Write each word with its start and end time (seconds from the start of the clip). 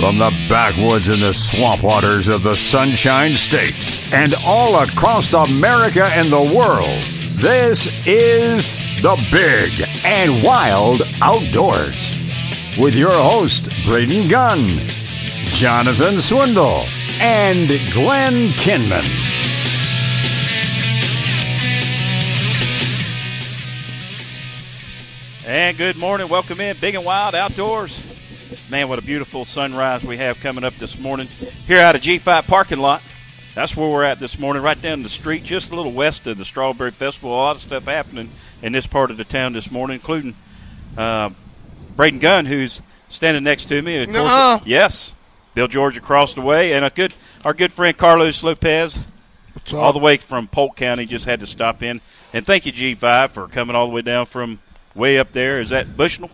From 0.00 0.16
the 0.18 0.30
backwoods 0.48 1.08
and 1.08 1.20
the 1.20 1.32
swamp 1.32 1.82
waters 1.82 2.28
of 2.28 2.44
the 2.44 2.54
Sunshine 2.54 3.32
State 3.32 3.74
and 4.12 4.32
all 4.46 4.80
across 4.80 5.32
America 5.32 6.04
and 6.04 6.28
the 6.28 6.54
world, 6.56 7.02
this 7.34 8.06
is 8.06 8.76
the 9.02 9.16
Big 9.32 9.88
and 10.04 10.40
Wild 10.44 11.02
Outdoors. 11.20 12.14
With 12.78 12.94
your 12.94 13.10
host, 13.10 13.68
Braden 13.86 14.28
Gunn, 14.28 14.78
Jonathan 15.46 16.22
Swindle, 16.22 16.84
and 17.20 17.66
Glenn 17.92 18.50
Kinman. 18.50 19.04
And 25.44 25.76
good 25.76 25.96
morning. 25.96 26.28
Welcome 26.28 26.60
in, 26.60 26.76
Big 26.76 26.94
and 26.94 27.04
Wild 27.04 27.34
Outdoors. 27.34 27.98
Man, 28.70 28.88
what 28.88 28.98
a 28.98 29.02
beautiful 29.02 29.44
sunrise 29.44 30.04
we 30.04 30.16
have 30.18 30.40
coming 30.40 30.64
up 30.64 30.74
this 30.74 30.98
morning 30.98 31.28
here 31.66 31.80
out 31.80 31.94
of 31.94 32.02
G5 32.02 32.46
parking 32.46 32.78
lot. 32.78 33.02
That's 33.54 33.76
where 33.76 33.88
we're 33.88 34.04
at 34.04 34.20
this 34.20 34.38
morning, 34.38 34.62
right 34.62 34.80
down 34.80 35.02
the 35.02 35.08
street, 35.08 35.42
just 35.42 35.70
a 35.70 35.74
little 35.74 35.92
west 35.92 36.26
of 36.26 36.38
the 36.38 36.44
Strawberry 36.44 36.90
Festival. 36.90 37.30
A 37.30 37.36
lot 37.36 37.56
of 37.56 37.62
stuff 37.62 37.84
happening 37.84 38.30
in 38.62 38.72
this 38.72 38.86
part 38.86 39.10
of 39.10 39.16
the 39.16 39.24
town 39.24 39.52
this 39.52 39.70
morning, 39.70 39.94
including 39.96 40.34
uh, 40.96 41.30
Braden 41.96 42.20
Gunn, 42.20 42.46
who's 42.46 42.80
standing 43.08 43.44
next 43.44 43.66
to 43.66 43.82
me. 43.82 44.02
Of 44.02 44.06
course, 44.08 44.16
Nuh-uh. 44.16 44.60
yes, 44.64 45.12
Bill 45.54 45.68
George 45.68 45.96
across 45.96 46.34
the 46.34 46.40
way, 46.40 46.72
and 46.72 46.84
a 46.84 46.90
good 46.90 47.14
our 47.44 47.52
good 47.54 47.72
friend 47.72 47.96
Carlos 47.96 48.42
Lopez, 48.42 48.98
all 49.74 49.92
the 49.92 49.98
way 49.98 50.16
from 50.16 50.46
Polk 50.46 50.76
County. 50.76 51.04
Just 51.04 51.24
had 51.24 51.40
to 51.40 51.46
stop 51.46 51.82
in 51.82 52.00
and 52.32 52.46
thank 52.46 52.66
you 52.66 52.72
G5 52.72 53.30
for 53.30 53.48
coming 53.48 53.74
all 53.74 53.88
the 53.88 53.92
way 53.92 54.02
down 54.02 54.26
from 54.26 54.60
way 54.94 55.18
up 55.18 55.32
there. 55.32 55.60
Is 55.60 55.70
that 55.70 55.96
Bushnell? 55.96 56.30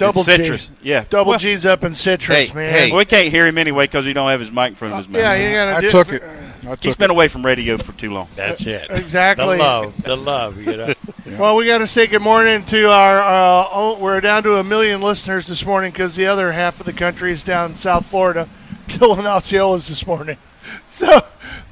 Double 0.00 0.20
It's 0.22 0.26
citrus. 0.36 0.66
G. 0.66 0.72
Yeah, 0.82 1.04
Double 1.08 1.30
Well, 1.30 1.38
G's 1.38 1.64
up 1.64 1.84
in 1.84 1.94
citrus, 1.94 2.48
Hey, 2.48 2.54
man. 2.54 2.72
hey. 2.72 2.88
well, 2.90 2.98
we 2.98 3.04
can't 3.04 3.28
hear 3.28 3.46
him 3.46 3.56
anyway 3.58 3.84
because 3.84 4.04
he 4.04 4.12
don't 4.12 4.28
have 4.30 4.40
his 4.40 4.50
mic 4.50 4.70
in 4.70 4.74
front 4.74 4.94
of 4.94 4.98
his 4.98 5.08
mouth. 5.08 5.20
yeah, 5.22 5.34
you 5.34 5.54
gotta 5.54 5.76
I 5.76 5.80
do 5.80 5.88
took 5.90 6.12
it. 6.12 6.22
I 6.22 6.66
He's 6.70 6.76
took 6.80 6.98
been 6.98 7.10
it. 7.10 7.14
away 7.14 7.28
from 7.28 7.44
radio 7.46 7.78
for 7.78 7.92
too 7.92 8.10
long. 8.10 8.28
That's 8.36 8.66
it. 8.66 8.90
Exactly. 8.90 9.56
The 9.56 9.62
love, 9.62 10.02
the 10.02 10.16
love, 10.16 10.58
you 10.58 10.76
know. 10.76 10.92
Well, 11.38 11.56
we 11.56 11.64
got 11.66 11.78
to 11.78 11.86
say 11.86 12.06
good 12.06 12.20
morning 12.22 12.64
to 12.66 12.90
our. 12.90 13.20
Uh, 13.20 13.68
oh, 13.72 13.98
we're 13.98 14.20
down 14.20 14.42
to 14.42 14.56
a 14.56 14.64
million 14.64 15.00
listeners 15.00 15.46
this 15.46 15.64
morning 15.64 15.90
because 15.92 16.16
the 16.16 16.26
other 16.26 16.52
half 16.52 16.78
of 16.80 16.86
the 16.86 16.92
country 16.92 17.32
is 17.32 17.42
down 17.42 17.70
in 17.72 17.76
South 17.76 18.06
Florida, 18.06 18.48
killing 18.88 19.24
Osceolas 19.24 19.88
this 19.88 20.06
morning. 20.06 20.36
So 20.88 21.22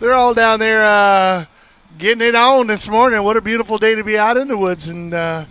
they're 0.00 0.14
all 0.14 0.34
down 0.34 0.58
there 0.60 0.84
uh, 0.84 1.44
getting 1.98 2.26
it 2.26 2.34
on 2.34 2.66
this 2.66 2.88
morning. 2.88 3.22
What 3.22 3.36
a 3.36 3.40
beautiful 3.40 3.78
day 3.78 3.94
to 3.94 4.02
be 4.02 4.16
out 4.18 4.36
in 4.36 4.48
the 4.48 4.56
woods 4.56 4.88
and 4.88 5.12
uh, 5.14 5.44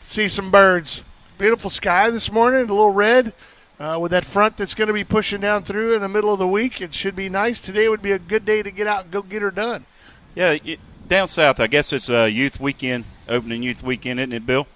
see 0.00 0.28
some 0.28 0.50
birds. 0.50 1.02
Beautiful 1.40 1.70
sky 1.70 2.10
this 2.10 2.30
morning, 2.30 2.60
a 2.60 2.64
little 2.74 2.90
red. 2.90 3.32
Uh, 3.78 3.96
with 3.98 4.10
that 4.10 4.26
front 4.26 4.58
that's 4.58 4.74
going 4.74 4.88
to 4.88 4.92
be 4.92 5.04
pushing 5.04 5.40
down 5.40 5.62
through 5.62 5.94
in 5.94 6.02
the 6.02 6.08
middle 6.08 6.34
of 6.34 6.38
the 6.38 6.46
week, 6.46 6.82
it 6.82 6.92
should 6.92 7.16
be 7.16 7.30
nice. 7.30 7.62
Today 7.62 7.88
would 7.88 8.02
be 8.02 8.12
a 8.12 8.18
good 8.18 8.44
day 8.44 8.62
to 8.62 8.70
get 8.70 8.86
out 8.86 9.04
and 9.04 9.10
go 9.10 9.22
get 9.22 9.40
her 9.40 9.50
done. 9.50 9.86
Yeah, 10.34 10.58
y 10.62 10.76
down 11.08 11.28
south, 11.28 11.58
I 11.58 11.66
guess 11.66 11.94
it's 11.94 12.10
a 12.10 12.28
youth 12.28 12.60
weekend, 12.60 13.06
opening 13.26 13.62
youth 13.62 13.82
weekend, 13.82 14.20
isn't 14.20 14.34
it, 14.34 14.44
Bill? 14.44 14.66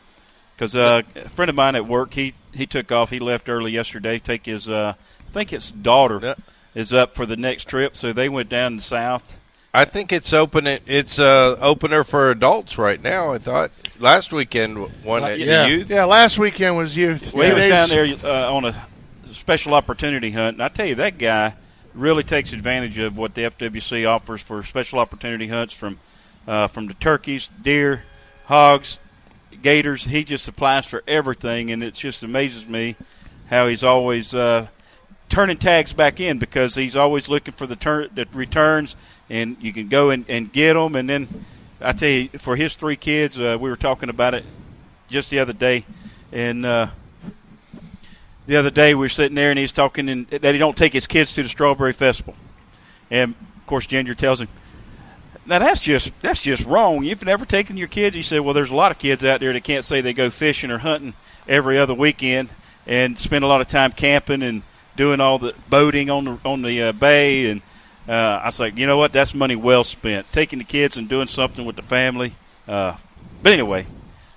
Because 0.56 0.74
uh, 0.74 1.02
a 1.14 1.28
friend 1.28 1.50
of 1.50 1.54
mine 1.54 1.74
at 1.74 1.86
work, 1.86 2.14
he 2.14 2.32
he 2.54 2.66
took 2.66 2.90
off. 2.90 3.10
He 3.10 3.18
left 3.18 3.50
early 3.50 3.70
yesterday. 3.72 4.18
Take 4.18 4.46
his, 4.46 4.66
uh, 4.66 4.94
I 5.28 5.30
think 5.32 5.50
his 5.50 5.70
daughter 5.70 6.18
Yeah. 6.22 6.34
is 6.74 6.94
up 6.94 7.14
for 7.14 7.26
the 7.26 7.36
next 7.36 7.68
trip, 7.68 7.94
so 7.94 8.10
they 8.14 8.30
went 8.30 8.48
down 8.48 8.80
south. 8.80 9.36
I 9.76 9.84
think 9.84 10.12
it's 10.12 10.32
open. 10.32 10.68
It's 10.68 11.18
uh, 11.18 11.56
opener 11.60 12.04
for 12.04 12.30
adults 12.30 12.78
right 12.78 13.02
now. 13.02 13.32
I 13.32 13.38
thought 13.38 13.72
last 13.98 14.32
weekend 14.32 14.78
one 15.02 15.24
at 15.24 15.40
yeah. 15.40 15.66
youth. 15.66 15.90
Yeah, 15.90 16.04
last 16.04 16.38
weekend 16.38 16.76
was 16.76 16.96
youth. 16.96 17.34
Well, 17.34 17.48
he 17.48 17.52
was 17.52 17.66
down 17.66 17.88
there 17.88 18.16
uh, 18.24 18.54
on 18.54 18.66
a 18.66 18.86
special 19.32 19.74
opportunity 19.74 20.30
hunt, 20.30 20.56
and 20.56 20.62
I 20.62 20.68
tell 20.68 20.86
you, 20.86 20.94
that 20.94 21.18
guy 21.18 21.56
really 21.92 22.22
takes 22.22 22.52
advantage 22.52 22.98
of 22.98 23.16
what 23.16 23.34
the 23.34 23.42
FWC 23.42 24.08
offers 24.08 24.40
for 24.40 24.62
special 24.62 25.00
opportunity 25.00 25.48
hunts 25.48 25.74
from 25.74 25.98
uh, 26.46 26.68
from 26.68 26.86
the 26.86 26.94
turkeys, 26.94 27.50
deer, 27.60 28.04
hogs, 28.44 28.98
gators. 29.60 30.04
He 30.04 30.22
just 30.22 30.46
applies 30.46 30.86
for 30.86 31.02
everything, 31.08 31.72
and 31.72 31.82
it 31.82 31.94
just 31.94 32.22
amazes 32.22 32.68
me 32.68 32.94
how 33.50 33.66
he's 33.66 33.82
always 33.82 34.36
uh, 34.36 34.68
turning 35.28 35.56
tags 35.56 35.92
back 35.92 36.20
in 36.20 36.38
because 36.38 36.76
he's 36.76 36.94
always 36.94 37.28
looking 37.28 37.54
for 37.54 37.66
the, 37.66 37.76
turn, 37.76 38.08
the 38.14 38.26
returns, 38.32 38.94
and 39.30 39.56
you 39.60 39.72
can 39.72 39.88
go 39.88 40.10
and, 40.10 40.24
and 40.28 40.52
get 40.52 40.74
them. 40.74 40.94
And 40.94 41.08
then 41.08 41.44
I 41.80 41.92
tell 41.92 42.08
you, 42.08 42.28
for 42.38 42.56
his 42.56 42.76
three 42.76 42.96
kids, 42.96 43.38
uh, 43.38 43.56
we 43.60 43.70
were 43.70 43.76
talking 43.76 44.08
about 44.08 44.34
it 44.34 44.44
just 45.08 45.30
the 45.30 45.38
other 45.38 45.52
day, 45.52 45.84
and 46.32 46.64
uh, 46.64 46.88
the 48.46 48.56
other 48.56 48.70
day 48.70 48.94
we 48.94 49.00
were 49.00 49.08
sitting 49.08 49.34
there 49.34 49.50
and 49.50 49.58
he's 49.58 49.72
talking 49.72 50.08
and 50.08 50.28
that 50.28 50.52
he 50.54 50.58
don't 50.58 50.76
take 50.76 50.92
his 50.92 51.06
kids 51.06 51.32
to 51.34 51.42
the 51.42 51.48
strawberry 51.48 51.92
festival, 51.92 52.34
and 53.10 53.34
of 53.56 53.66
course 53.66 53.86
Ginger 53.86 54.14
tells 54.14 54.40
him. 54.40 54.48
Now 55.46 55.58
that's 55.58 55.80
just 55.80 56.12
that's 56.22 56.40
just 56.40 56.64
wrong. 56.64 57.04
You've 57.04 57.24
never 57.24 57.44
taken 57.44 57.76
your 57.76 57.88
kids. 57.88 58.16
He 58.16 58.22
said, 58.22 58.40
"Well, 58.40 58.54
there's 58.54 58.70
a 58.70 58.74
lot 58.74 58.92
of 58.92 58.98
kids 58.98 59.24
out 59.24 59.40
there 59.40 59.52
that 59.52 59.64
can't 59.64 59.84
say 59.84 60.00
they 60.00 60.14
go 60.14 60.30
fishing 60.30 60.70
or 60.70 60.78
hunting 60.78 61.14
every 61.46 61.78
other 61.78 61.94
weekend 61.94 62.48
and 62.86 63.18
spend 63.18 63.44
a 63.44 63.46
lot 63.46 63.60
of 63.60 63.68
time 63.68 63.92
camping 63.92 64.42
and 64.42 64.62
doing 64.96 65.20
all 65.20 65.38
the 65.38 65.54
boating 65.68 66.08
on 66.08 66.24
the 66.24 66.38
on 66.44 66.62
the 66.62 66.82
uh, 66.82 66.92
bay." 66.92 67.50
And 67.50 67.60
uh, 68.08 68.12
I 68.12 68.46
was 68.46 68.60
like, 68.60 68.76
"You 68.76 68.86
know 68.86 68.96
what? 68.96 69.12
That's 69.12 69.34
money 69.34 69.56
well 69.56 69.84
spent. 69.84 70.30
Taking 70.32 70.58
the 70.58 70.64
kids 70.64 70.96
and 70.96 71.08
doing 71.08 71.26
something 71.26 71.64
with 71.64 71.76
the 71.76 71.82
family." 71.82 72.34
Uh, 72.68 72.96
but 73.42 73.52
anyway, 73.52 73.86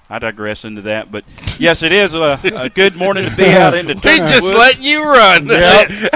I 0.09 0.19
digress 0.19 0.65
into 0.65 0.81
that. 0.83 1.11
But 1.11 1.25
yes, 1.59 1.83
it 1.83 1.91
is 1.91 2.13
a, 2.13 2.39
a 2.55 2.69
good 2.69 2.95
morning 2.95 3.29
to 3.29 3.35
be 3.35 3.45
out 3.49 3.73
in 3.73 3.85
the 3.87 3.93
He's 3.93 4.01
turkey 4.01 4.17
just 4.19 4.43
woods. 4.43 4.57
letting 4.57 4.83
you 4.83 5.03
run. 5.03 5.47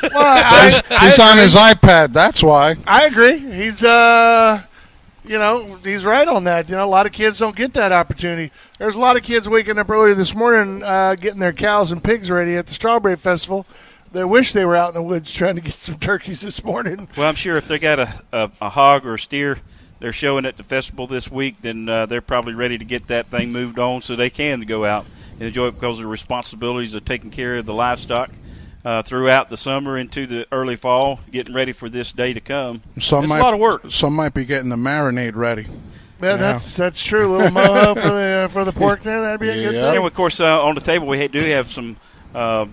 Well, 0.00 0.22
I, 0.26 0.82
I, 0.90 1.06
He's 1.06 1.18
on 1.18 1.38
his 1.38 1.54
iPad. 1.54 2.12
That's 2.12 2.42
why. 2.42 2.76
I 2.86 3.06
agree. 3.06 3.38
He's 3.38 3.82
uh, 3.82 4.62
you 5.24 5.38
know, 5.38 5.76
he's 5.84 6.04
right 6.04 6.26
on 6.26 6.44
that. 6.44 6.68
You 6.68 6.76
know, 6.76 6.84
a 6.84 6.88
lot 6.88 7.06
of 7.06 7.12
kids 7.12 7.38
don't 7.38 7.54
get 7.54 7.74
that 7.74 7.92
opportunity. 7.92 8.50
There's 8.78 8.96
a 8.96 9.00
lot 9.00 9.16
of 9.16 9.22
kids 9.22 9.48
waking 9.48 9.78
up 9.78 9.90
early 9.90 10.14
this 10.14 10.34
morning, 10.34 10.82
uh, 10.82 11.14
getting 11.14 11.40
their 11.40 11.52
cows 11.52 11.92
and 11.92 12.02
pigs 12.02 12.30
ready 12.30 12.56
at 12.56 12.66
the 12.66 12.74
Strawberry 12.74 13.16
Festival. 13.16 13.66
They 14.12 14.24
wish 14.24 14.52
they 14.52 14.64
were 14.64 14.76
out 14.76 14.88
in 14.88 14.94
the 14.94 15.02
woods 15.02 15.32
trying 15.32 15.56
to 15.56 15.60
get 15.60 15.74
some 15.74 15.98
turkeys 15.98 16.40
this 16.40 16.64
morning. 16.64 17.08
Well, 17.16 17.28
I'm 17.28 17.34
sure 17.34 17.56
if 17.56 17.68
they 17.68 17.78
got 17.78 17.98
a, 17.98 18.22
a, 18.32 18.50
a 18.60 18.68
hog 18.70 19.04
or 19.04 19.14
a 19.14 19.18
steer 19.18 19.58
they're 20.00 20.12
showing 20.12 20.46
at 20.46 20.56
the 20.56 20.62
festival 20.62 21.06
this 21.06 21.30
week, 21.30 21.60
then 21.60 21.88
uh, 21.88 22.06
they're 22.06 22.20
probably 22.20 22.54
ready 22.54 22.78
to 22.78 22.84
get 22.84 23.08
that 23.08 23.26
thing 23.26 23.50
moved 23.50 23.78
on 23.78 24.00
so 24.00 24.14
they 24.14 24.30
can 24.30 24.60
go 24.60 24.84
out 24.84 25.06
and 25.32 25.42
enjoy 25.42 25.68
it 25.68 25.72
because 25.72 25.98
of 25.98 26.04
the 26.04 26.08
responsibilities 26.08 26.94
of 26.94 27.04
taking 27.04 27.30
care 27.30 27.56
of 27.56 27.66
the 27.66 27.74
livestock 27.74 28.30
uh, 28.84 29.02
throughout 29.02 29.48
the 29.48 29.56
summer 29.56 29.98
into 29.98 30.26
the 30.26 30.46
early 30.52 30.76
fall, 30.76 31.20
getting 31.30 31.54
ready 31.54 31.72
for 31.72 31.88
this 31.88 32.12
day 32.12 32.32
to 32.32 32.40
come. 32.40 32.82
Some 32.98 33.24
it's 33.24 33.28
might, 33.28 33.40
a 33.40 33.42
lot 33.42 33.54
of 33.54 33.60
work. 33.60 33.90
Some 33.90 34.14
might 34.14 34.34
be 34.34 34.44
getting 34.44 34.68
the 34.68 34.76
marinade 34.76 35.34
ready. 35.34 35.66
Yeah, 36.22 36.36
that's 36.36 36.74
that's 36.74 37.04
true. 37.04 37.26
A 37.26 37.30
little 37.30 37.50
mojo 37.50 38.00
for 38.00 38.08
the 38.08 38.44
uh, 38.44 38.48
for 38.48 38.64
the 38.64 38.72
pork 38.72 39.02
there. 39.02 39.20
That'd 39.20 39.40
be 39.40 39.50
a 39.50 39.54
good 39.54 39.74
Yeah. 39.74 39.92
And 39.92 40.04
of 40.04 40.14
course, 40.14 40.40
uh, 40.40 40.64
on 40.64 40.74
the 40.74 40.80
table 40.80 41.06
we 41.06 41.28
do 41.28 41.38
have 41.38 41.70
some 41.70 41.96
uh, 42.34 42.66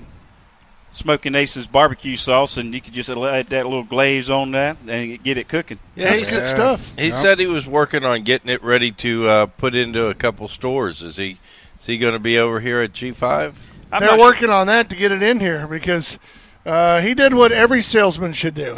Smoking 0.95 1.35
Aces 1.35 1.67
barbecue 1.67 2.15
sauce, 2.15 2.55
and 2.55 2.73
you 2.73 2.79
could 2.79 2.93
just 2.93 3.09
add 3.09 3.47
that 3.49 3.65
little 3.65 3.83
glaze 3.83 4.29
on 4.29 4.51
that 4.51 4.77
and 4.87 5.21
get 5.21 5.37
it 5.37 5.49
cooking. 5.49 5.77
Yeah, 5.93 6.05
That's 6.05 6.19
he 6.21 6.25
good 6.25 6.33
said, 6.45 6.55
stuff. 6.55 6.93
he 6.97 7.09
Yep. 7.09 7.13
said 7.21 7.39
he 7.39 7.47
was 7.47 7.67
working 7.67 8.05
on 8.05 8.23
getting 8.23 8.49
it 8.49 8.63
ready 8.63 8.91
to 8.93 9.27
uh, 9.27 9.45
put 9.47 9.75
into 9.75 10.07
a 10.07 10.13
couple 10.13 10.47
stores. 10.47 11.01
Is 11.01 11.17
he? 11.17 11.37
Is 11.77 11.85
he 11.85 11.97
going 11.97 12.13
to 12.13 12.19
be 12.19 12.39
over 12.39 12.61
here 12.61 12.79
at 12.79 12.93
G 12.93 13.11
five? 13.11 13.59
I'm 13.91 13.99
They're 13.99 14.11
not 14.11 14.19
sure- 14.19 14.25
working 14.25 14.49
on 14.49 14.67
that 14.67 14.89
to 14.89 14.95
get 14.95 15.11
it 15.11 15.21
in 15.21 15.41
here 15.41 15.67
because 15.67 16.17
uh, 16.65 17.01
he 17.01 17.13
did 17.13 17.33
what 17.33 17.51
every 17.51 17.81
salesman 17.81 18.31
should 18.31 18.55
do. 18.55 18.77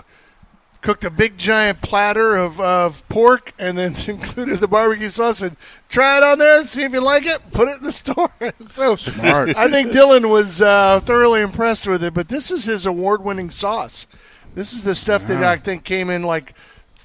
Cooked 0.87 1.03
a 1.03 1.09
big 1.09 1.37
giant 1.37 1.81
platter 1.81 2.37
of, 2.37 2.61
of 2.61 3.05
pork 3.09 3.53
and 3.59 3.77
then 3.77 3.93
included 4.07 4.61
the 4.61 4.69
barbecue 4.69 5.09
sauce 5.09 5.41
and 5.41 5.57
try 5.89 6.15
it 6.15 6.23
on 6.23 6.39
there, 6.39 6.63
see 6.63 6.83
if 6.83 6.93
you 6.93 7.01
like 7.01 7.25
it, 7.25 7.41
put 7.51 7.67
it 7.67 7.79
in 7.79 7.83
the 7.83 7.91
store. 7.91 8.31
so 8.69 8.95
Smart. 8.95 9.53
I 9.57 9.69
think 9.69 9.91
Dylan 9.91 10.29
was 10.29 10.61
uh, 10.61 11.01
thoroughly 11.01 11.41
impressed 11.41 11.89
with 11.89 12.05
it, 12.05 12.13
but 12.13 12.29
this 12.29 12.51
is 12.51 12.63
his 12.63 12.85
award 12.85 13.21
winning 13.21 13.49
sauce. 13.49 14.07
This 14.55 14.71
is 14.71 14.85
the 14.85 14.95
stuff 14.95 15.27
that 15.27 15.43
I 15.43 15.57
think 15.57 15.83
came 15.83 16.09
in 16.09 16.23
like 16.23 16.53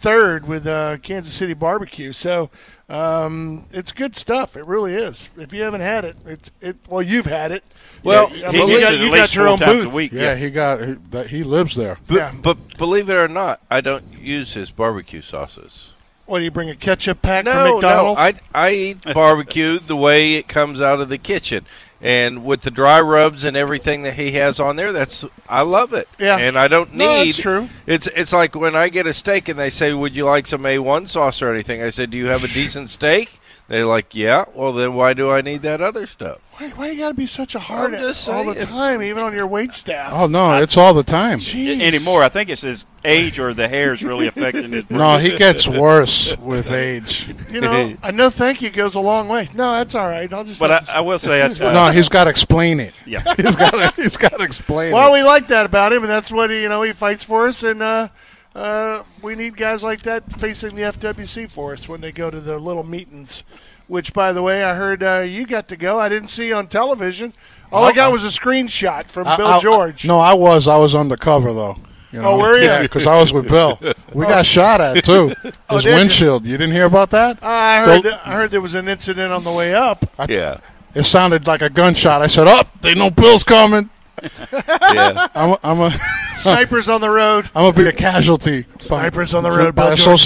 third 0.03 0.47
with 0.47 0.67
uh, 0.67 0.99
Kansas 0.99 1.33
City 1.33 1.55
barbecue. 1.55 2.13
So 2.13 2.51
um, 2.89 3.65
it's 3.73 3.93
good 3.93 4.17
stuff. 4.17 4.57
It 4.57 4.67
really 4.67 4.95
is. 4.95 5.31
If 5.39 5.53
you 5.55 5.63
haven't 5.63 5.81
had 5.81 6.05
it, 6.05 6.17
it's 6.27 6.51
it. 6.61 6.77
Well, 6.89 7.01
you've 7.03 7.27
had 7.27 7.53
it. 7.53 7.65
Well, 8.03 8.31
Yeah, 8.35 8.49
I 8.49 8.53
He 8.53 8.59
you 8.59 8.67
gets 8.67 8.81
got, 8.85 8.95
it 8.95 9.01
you 9.01 9.07
at 9.07 9.11
got 9.11 9.21
least 9.21 9.35
your 9.37 9.45
four 9.45 9.53
own 9.53 9.59
times 9.61 9.85
booth. 9.85 9.93
a 9.93 9.95
week. 9.97 10.13
Yeah, 10.13 10.35
he 10.35 10.51
got 10.51 10.81
he, 10.85 10.93
that. 11.11 11.29
He 11.29 11.45
lives 11.45 11.75
there. 11.77 11.99
But, 12.07 12.15
Yeah. 12.17 12.33
but 12.43 12.77
believe 12.77 13.09
it 13.09 13.15
or 13.17 13.29
not, 13.29 13.61
I 13.71 13.81
don't 13.81 14.05
use 14.21 14.53
his 14.55 14.71
barbecue 14.71 15.23
sauces. 15.23 15.93
What 16.27 16.39
do 16.39 16.45
you 16.45 16.51
bring 16.51 16.71
a 16.71 16.77
ketchup 16.77 17.21
pack 17.23 17.45
No, 17.45 17.53
from 17.53 17.65
no, 17.65 17.75
McDonald's? 17.75 18.21
I 18.21 18.33
I 18.55 18.71
eat 18.73 19.03
barbecue 19.15 19.79
the 19.81 19.97
way 19.97 20.35
it 20.35 20.49
comes 20.49 20.81
out 20.81 21.01
of 21.01 21.09
the 21.09 21.19
kitchen, 21.19 21.65
and 22.03 22.45
with 22.45 22.63
the 22.63 22.71
dry 22.71 23.01
rubs 23.01 23.45
and 23.45 23.57
everything 23.57 24.03
that 24.03 24.15
he 24.15 24.33
has 24.33 24.59
on 24.61 24.77
there, 24.77 24.93
that's 24.93 25.25
I 25.49 25.63
love 25.63 25.93
it. 25.93 26.09
Yeah. 26.19 26.37
and 26.37 26.59
I 26.59 26.69
don't 26.69 26.93
need. 26.93 26.99
No, 26.99 27.25
that's 27.25 27.37
true. 27.39 27.69
It's 27.87 28.09
it's 28.09 28.33
like 28.33 28.55
when 28.55 28.75
I 28.75 28.89
get 28.89 29.07
a 29.07 29.13
steak 29.13 29.49
and 29.49 29.59
they 29.59 29.71
say, 29.71 29.95
"Would 29.95 30.17
you 30.17 30.27
like 30.27 30.47
some 30.47 30.63
A1 30.63 31.09
sauce 31.09 31.41
or 31.41 31.53
anything?" 31.53 31.83
I 31.83 31.91
said, 31.91 32.11
"Do 32.11 32.19
you 32.19 32.27
have 32.27 32.45
a 32.45 32.49
decent 32.49 32.91
steak?" 32.91 33.39
They're 33.69 33.87
like, 33.87 34.15
yeah. 34.15 34.45
Well, 34.55 34.73
then 34.73 34.93
why 34.95 35.15
do 35.15 35.31
I 35.31 35.41
need 35.41 35.63
that 35.63 35.81
other 35.81 36.07
stuff? 36.07 36.41
Why, 36.63 36.69
why 36.69 36.91
you 36.91 36.99
got 36.99 37.09
to 37.09 37.15
be 37.15 37.27
such 37.27 37.57
a 37.57 37.59
hard 37.59 37.93
I'm 37.93 38.05
all 38.29 38.45
the 38.45 38.65
time, 38.65 39.03
even 39.03 39.21
on 39.21 39.35
your 39.35 39.49
wait 39.49 39.75
staff? 39.75 40.13
Oh 40.15 40.29
no, 40.29 40.63
it's 40.63 40.77
all 40.77 40.95
the 40.95 41.03
time. 41.03 41.41
Jeez. 41.41 41.81
anymore. 41.81 42.23
I 42.23 42.29
think 42.29 42.49
it's 42.51 42.63
his 42.63 42.87
age 43.05 43.41
or 43.41 43.53
the 43.53 43.67
hair 43.67 43.93
is 43.93 44.05
really 44.05 44.29
affecting 44.29 44.71
his. 44.71 44.89
No, 44.89 45.19
he 45.19 45.37
gets 45.37 45.67
worse 45.67 46.37
with 46.39 46.71
age. 46.71 47.29
You 47.51 47.63
know, 47.63 47.97
I 48.01 48.13
know 48.13 48.31
thank 48.31 48.63
you 48.63 48.71
goes 48.71 48.95
a 48.95 49.01
long 49.01 49.27
way. 49.27 49.49
No, 49.55 49.73
that's 49.73 49.97
all 49.97 50.07
right. 50.07 50.33
I'll 50.33 50.45
just. 50.45 50.61
But 50.61 50.89
I, 50.89 50.99
I 50.99 51.01
will 51.01 51.19
say, 51.19 51.41
that's, 51.41 51.61
uh, 51.61 51.73
No, 51.73 51.91
he's 51.91 52.09
got 52.09 52.25
to 52.25 52.31
explain 52.31 52.79
it. 52.79 52.95
yeah. 53.07 53.23
He's 53.37 53.57
got 53.57 53.73
to. 53.73 54.01
He's 54.01 54.17
got 54.17 54.39
to 54.39 54.45
explain 54.45 54.93
well, 54.93 55.13
it. 55.13 55.19
we 55.19 55.23
like 55.25 55.49
that 55.49 55.67
about 55.67 55.93
him, 55.93 56.03
and 56.03 56.11
that's 56.11 56.31
what 56.31 56.51
he, 56.51 56.63
you 56.63 56.69
know 56.69 56.83
he 56.83 56.93
fights 56.93 57.25
for 57.25 57.49
us, 57.49 57.65
and 57.65 57.83
uh, 57.83 58.09
uh, 58.55 59.03
we 59.21 59.35
need 59.35 59.57
guys 59.57 59.83
like 59.83 60.03
that 60.03 60.33
facing 60.39 60.77
the 60.77 60.83
FWC 60.83 61.51
for 61.51 61.73
us 61.73 61.89
when 61.89 62.01
they 62.01 62.13
go 62.13 62.31
to 62.31 62.41
the 62.41 62.59
little 62.61 62.85
meetings. 62.85 63.43
Which, 63.93 64.15
by 64.15 64.33
the 64.33 64.41
way, 64.41 64.65
I 64.65 64.75
heard 64.75 65.03
uh, 65.03 65.19
you 65.19 65.45
got 65.45 65.69
to 65.69 65.77
go. 65.77 66.01
I 66.01 66.09
didn't 66.09 66.29
see 66.31 66.51
on 66.51 66.67
television. 66.67 67.35
All 67.71 67.85
I 67.85 67.93
got 67.93 68.11
was 68.11 68.25
a 68.25 68.29
screenshot 68.29 69.11
from 69.11 69.29
I- 69.29 69.37
Bill 69.37 69.47
I- 69.47 69.61
George. 69.61 70.07
no, 70.07 70.19
I 70.19 70.33
was. 70.33 70.67
I 70.67 70.79
was 70.79 70.95
undercover 70.95 71.53
though. 71.53 71.77
You 72.11 72.23
know? 72.23 72.29
Oh, 72.31 72.39
were 72.39 72.57
you? 72.57 72.65
Yeah, 72.65 72.81
because 72.81 73.07
I 73.07 73.21
was 73.21 73.35
with 73.35 73.51
Bill. 73.51 73.79
We 74.15 74.25
got 74.25 74.47
shot 74.57 74.81
at 74.81 75.05
too. 75.05 75.35
Oh, 75.69 75.75
His 75.75 75.85
did 75.85 75.91
you? 75.91 75.97
windshield. 75.97 76.47
You 76.47 76.53
didn't 76.57 76.73
hear 76.73 76.87
about 76.87 77.11
that? 77.11 77.45
I 77.45 77.81
heard. 77.85 78.03
That- 78.05 78.27
I 78.27 78.33
heard 78.33 78.51
there 78.51 78.63
was 78.63 78.75
an 78.75 78.89
incident 78.89 79.31
on 79.31 79.45
the 79.45 79.53
way 79.53 79.75
up. 79.75 80.07
Yeah, 80.27 80.61
It 80.95 81.05
sounded 81.05 81.47
like 81.47 81.61
a 81.61 81.69
gunshot. 81.69 82.23
I 82.23 82.29
said, 82.29 82.47
"Up! 82.49 82.81
they 82.81 82.95
know 82.95 83.11
Bill's 83.11 83.45
coming." 83.45 83.91
yeah. 84.55 85.27
I'm. 85.35 85.51
A, 85.51 85.59
I'm 85.63 85.81
a. 85.83 85.91
Snipers 86.33 86.89
on 86.89 87.03
the 87.03 87.11
road. 87.11 87.51
I'm 87.55 87.71
gonna 87.71 87.73
be 87.75 87.87
a 87.91 87.93
casualty. 87.93 88.65
Snipers 88.81 89.35
on 89.35 89.43
the 89.43 89.51
road, 89.51 89.75
by 89.75 89.89
Bill 89.95 89.97
George. 89.97 90.21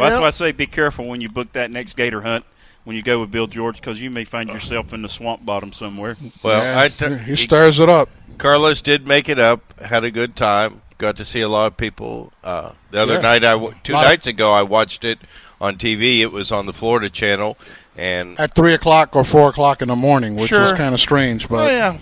Association. 0.00 0.20
Well, 0.20 0.22
that's 0.22 0.38
Yeah. 0.38 0.44
why 0.46 0.48
I 0.48 0.52
say 0.52 0.52
be 0.56 0.66
careful 0.66 1.06
when 1.06 1.20
you 1.20 1.28
book 1.28 1.52
that 1.52 1.70
next 1.70 1.96
gator 1.96 2.22
hunt 2.22 2.44
when 2.84 2.96
you 2.96 3.02
go 3.02 3.20
with 3.20 3.30
Bill 3.30 3.46
George 3.46 3.76
because 3.76 4.00
you 4.00 4.10
may 4.10 4.24
find 4.24 4.48
yourself 4.50 4.92
in 4.92 5.02
the 5.02 5.08
swamp 5.08 5.44
bottom 5.44 5.72
somewhere. 5.72 6.16
Well, 6.42 6.62
Yeah, 6.62 6.80
I 6.80 6.88
t- 6.88 7.18
he 7.24 7.36
stirs 7.36 7.78
it 7.80 7.88
up. 7.88 8.08
Carlos 8.38 8.80
did 8.80 9.06
make 9.06 9.28
it 9.28 9.38
up. 9.38 9.78
Had 9.80 10.02
a 10.04 10.10
good 10.10 10.34
time. 10.36 10.80
Got 10.98 11.16
to 11.18 11.24
see 11.24 11.40
a 11.40 11.48
lot 11.48 11.66
of 11.66 11.76
people. 11.76 12.32
Uh, 12.44 12.70
the 12.90 13.00
other 13.00 13.14
Yeah. 13.14 13.20
night, 13.20 13.44
I 13.44 13.52
w- 13.52 13.74
two 13.82 13.92
Lot 13.92 14.04
of- 14.04 14.10
nights 14.10 14.26
ago, 14.26 14.52
I 14.52 14.62
watched 14.62 15.04
it 15.04 15.18
on 15.60 15.76
TV. 15.76 16.20
It 16.22 16.32
was 16.32 16.50
on 16.52 16.66
the 16.66 16.72
Florida 16.72 17.08
Channel, 17.10 17.56
and 17.96 18.38
At 18.40 18.54
three 18.54 18.72
o'clock 18.74 19.14
or 19.14 19.24
four 19.24 19.50
o'clock 19.50 19.82
in 19.82 19.88
the 19.88 19.96
morning, 19.96 20.34
which 20.36 20.52
is 20.52 20.68
Sure. 20.68 20.76
kind 20.76 20.94
of 20.94 21.00
strange. 21.00 21.44
Oh 21.46 21.48
But 21.56 21.72
yeah. 21.72 21.96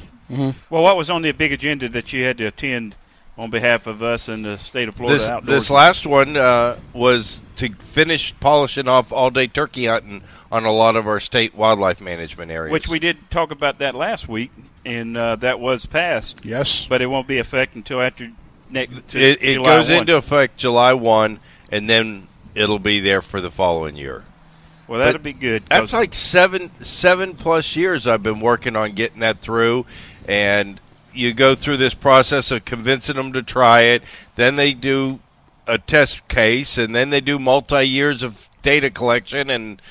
Well, 0.71 0.83
what 0.83 0.97
was 0.97 1.11
on 1.11 1.23
the 1.23 1.33
big 1.33 1.53
agenda 1.53 1.89
that 1.89 2.13
you 2.13 2.25
had 2.25 2.39
to 2.39 2.47
attend 2.47 2.95
on 3.39 3.51
behalf 3.51 3.87
of 3.87 4.03
us 4.03 4.29
in 4.29 4.43
the 4.43 4.59
state 4.59 4.89
of 4.89 4.97
Florida 4.97 5.19
this 5.19 5.29
outdoors? 5.29 5.55
this 5.55 5.71
last 5.71 6.07
one 6.07 6.37
uh, 6.37 6.79
was 6.93 7.41
to 7.57 7.73
finish 7.75 8.35
polishing 8.41 8.89
off 8.89 9.13
all 9.13 9.31
day 9.31 9.47
turkey 9.47 9.87
hunting 9.87 10.23
on 10.51 10.65
a 10.65 10.73
lot 10.73 10.97
of 10.97 11.07
our 11.07 11.21
state 11.21 11.55
wildlife 11.55 12.01
management 12.01 12.51
areas. 12.51 12.73
which 12.73 12.89
we 12.89 12.99
did 12.99 13.31
talk 13.31 13.51
about 13.51 13.79
that 13.79 13.95
last 13.95 14.29
week, 14.29 14.51
and 14.85 15.17
uh, 15.17 15.37
that 15.37 15.61
was 15.61 15.87
passed, 15.87 16.41
yes, 16.45 16.87
but 16.89 17.01
it 17.01 17.07
won't 17.07 17.29
be 17.29 17.39
effect 17.39 17.75
until 17.75 18.01
after 18.01 18.31
next. 18.71 19.15
it, 19.15 19.39
it 19.41 19.55
July 19.55 19.77
goes 19.79 19.89
1. 19.89 19.99
into 19.99 20.17
effect 20.17 20.57
July 20.57 20.93
one, 20.93 21.39
and 21.71 21.89
then 21.89 22.27
it'll 22.55 22.79
be 22.79 23.01
there 23.01 23.23
for 23.23 23.41
the 23.41 23.51
following 23.51 23.97
year. 23.97 24.25
Well, 24.89 25.01
that'll 25.01 25.15
but 25.15 25.23
be 25.23 25.33
good. 25.35 25.65
That's 25.69 25.93
like 25.93 26.15
seven 26.15 26.71
seven 26.81 27.35
plus 27.35 27.77
years 27.77 28.07
I've 28.07 28.23
been 28.23 28.41
working 28.41 28.75
on 28.75 28.93
getting 28.93 29.21
that 29.21 29.41
through, 29.41 29.85
and 30.27 30.81
you 31.19 31.35
go 31.35 31.55
through 31.55 31.77
this 31.77 31.95
process 31.95 32.51
of 32.51 32.65
convincing 32.65 33.17
them 33.17 33.33
to 33.33 33.43
try 33.43 33.83
it. 33.83 34.03
Then 34.37 34.57
they 34.57 34.73
do 34.73 35.21
a 35.67 35.79
test 35.79 36.27
case, 36.29 36.79
and 36.79 36.95
then 36.95 37.11
they 37.11 37.21
do 37.21 37.39
multi 37.39 37.85
years 37.85 38.23
of 38.23 38.49
data 38.63 38.91
collection, 38.91 39.51
and 39.51 39.83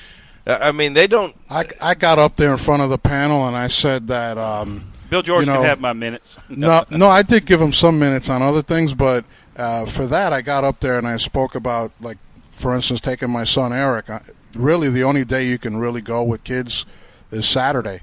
uh, 0.46 0.58
I 0.60 0.72
mean 0.72 0.94
they 0.94 1.06
don't. 1.06 1.36
I, 1.50 1.64
I 1.80 1.94
got 1.94 2.18
up 2.18 2.36
there 2.36 2.52
in 2.52 2.58
front 2.58 2.82
of 2.82 2.90
the 2.90 2.98
panel 2.98 3.46
and 3.46 3.56
I 3.56 3.68
said 3.68 4.08
that. 4.08 4.38
Um, 4.38 4.92
Bill 5.10 5.22
George 5.22 5.46
you 5.46 5.52
can 5.52 5.62
know, 5.62 5.66
have 5.66 5.80
my 5.80 5.94
minutes. 5.94 6.36
no, 6.50 6.82
no, 6.90 7.08
I 7.08 7.22
did 7.22 7.46
give 7.46 7.62
him 7.62 7.72
some 7.72 7.98
minutes 7.98 8.28
on 8.28 8.42
other 8.42 8.60
things, 8.60 8.92
but 8.92 9.24
uh, 9.56 9.86
for 9.86 10.06
that, 10.06 10.32
I 10.32 10.42
got 10.42 10.64
up 10.64 10.80
there 10.80 10.98
and 10.98 11.06
I 11.06 11.16
spoke 11.16 11.54
about, 11.54 11.92
like, 11.98 12.18
for 12.50 12.74
instance, 12.74 13.00
taking 13.00 13.30
my 13.30 13.44
son 13.44 13.72
Eric. 13.72 14.10
I, 14.10 14.20
really, 14.54 14.90
the 14.90 15.04
only 15.04 15.24
day 15.24 15.46
you 15.46 15.58
can 15.58 15.78
really 15.78 16.02
go 16.02 16.22
with 16.22 16.44
kids 16.44 16.84
is 17.30 17.48
Saturday, 17.48 18.02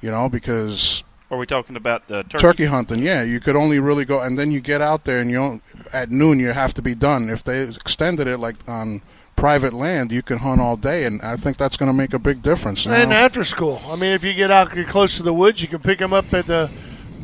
you 0.00 0.10
know, 0.10 0.30
because 0.30 1.04
Are 1.30 1.36
we 1.38 1.46
talking 1.46 1.74
about 1.76 2.06
the 2.06 2.22
turkey? 2.22 2.38
turkey 2.38 2.64
hunting, 2.66 3.02
yeah, 3.02 3.22
you 3.24 3.40
could 3.40 3.56
only 3.56 3.80
really 3.80 4.04
go, 4.04 4.20
and 4.20 4.38
then 4.38 4.52
you 4.52 4.60
get 4.60 4.80
out 4.80 5.04
there 5.04 5.18
and 5.20 5.28
you 5.28 5.36
don't, 5.36 5.62
at 5.92 6.10
noon 6.10 6.38
you 6.38 6.52
have 6.52 6.72
to 6.74 6.82
be 6.82 6.94
done. 6.94 7.28
If 7.30 7.42
they 7.42 7.62
extended 7.62 8.28
it 8.28 8.38
like 8.38 8.54
on 8.68 9.02
private 9.34 9.72
land, 9.74 10.12
you 10.12 10.22
can 10.22 10.38
hunt 10.38 10.60
all 10.60 10.76
day, 10.76 11.04
and 11.04 11.20
I 11.22 11.34
think 11.36 11.56
that's 11.56 11.76
going 11.76 11.88
to 11.90 11.92
make 11.92 12.14
a 12.14 12.18
big 12.20 12.42
difference. 12.42 12.86
And 12.86 13.10
Now- 13.10 13.16
after 13.16 13.42
school, 13.42 13.82
I 13.88 13.96
mean, 13.96 14.12
if 14.12 14.22
you 14.22 14.34
get 14.34 14.50
out 14.52 14.74
you're 14.76 14.84
close 14.84 15.16
to 15.16 15.24
the 15.24 15.32
woods, 15.34 15.60
you 15.60 15.66
can 15.68 15.80
pick 15.80 15.98
them 15.98 16.12
up 16.12 16.32
at 16.32 16.46
the 16.46 16.70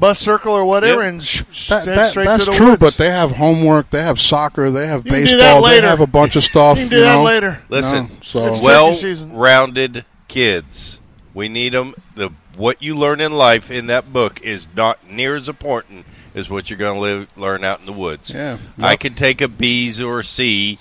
bus 0.01 0.19
circle 0.19 0.53
or 0.53 0.65
whatever, 0.65 1.03
Yep. 1.03 1.09
and 1.11 1.23
sh- 1.23 1.43
sh- 1.53 1.69
That, 1.69 1.85
that, 1.85 2.11
straight 2.11 2.25
that's 2.27 2.47
to 2.47 2.51
the 2.51 2.57
true, 2.57 2.71
woods. 2.71 2.81
but 2.81 2.97
they 2.97 3.09
have 3.09 3.31
homework, 3.37 3.91
they 3.91 4.03
have 4.03 4.19
soccer, 4.19 4.69
they 4.73 4.89
have 4.89 5.07
You 5.07 5.13
can 5.13 5.21
do 5.27 5.37
that 5.37 5.55
baseball, 5.55 5.63
they 5.63 5.81
have 5.81 6.01
a 6.01 6.09
bunch 6.09 6.35
of 6.35 6.43
stuff. 6.43 6.77
you 6.81 6.85
can 6.87 6.91
do 6.91 6.97
you 6.97 7.03
that 7.05 7.15
know? 7.19 7.23
later. 7.23 7.63
Listen, 7.69 8.07
No, 8.07 8.11
so 8.21 8.47
It's 8.47 8.61
well-rounded 8.61 10.05
kids. 10.27 10.99
We 11.35 11.49
need 11.49 11.73
them. 11.73 11.95
The 12.15 12.31
what 12.57 12.83
you 12.83 12.95
learn 12.95 13.21
in 13.21 13.33
life 13.33 13.71
in 13.71 13.87
that 13.87 14.13
book 14.13 14.43
is 14.43 14.67
not 14.77 15.09
near 15.09 15.37
as 15.37 15.49
important 15.49 16.05
as 16.35 16.51
what 16.51 16.69
you're 16.69 16.79
going 16.79 16.97
to 16.97 17.01
live 17.01 17.39
learn 17.39 17.65
out 17.65 17.81
in 17.81 17.87
the 17.87 17.93
woods. 17.93 18.31
Yeah. 18.31 18.59
I 18.81 18.97
can 18.97 19.15
take 19.15 19.41
a 19.41 19.49
B's 19.49 20.01
or 20.01 20.21
a 20.21 20.25
C 20.25 20.79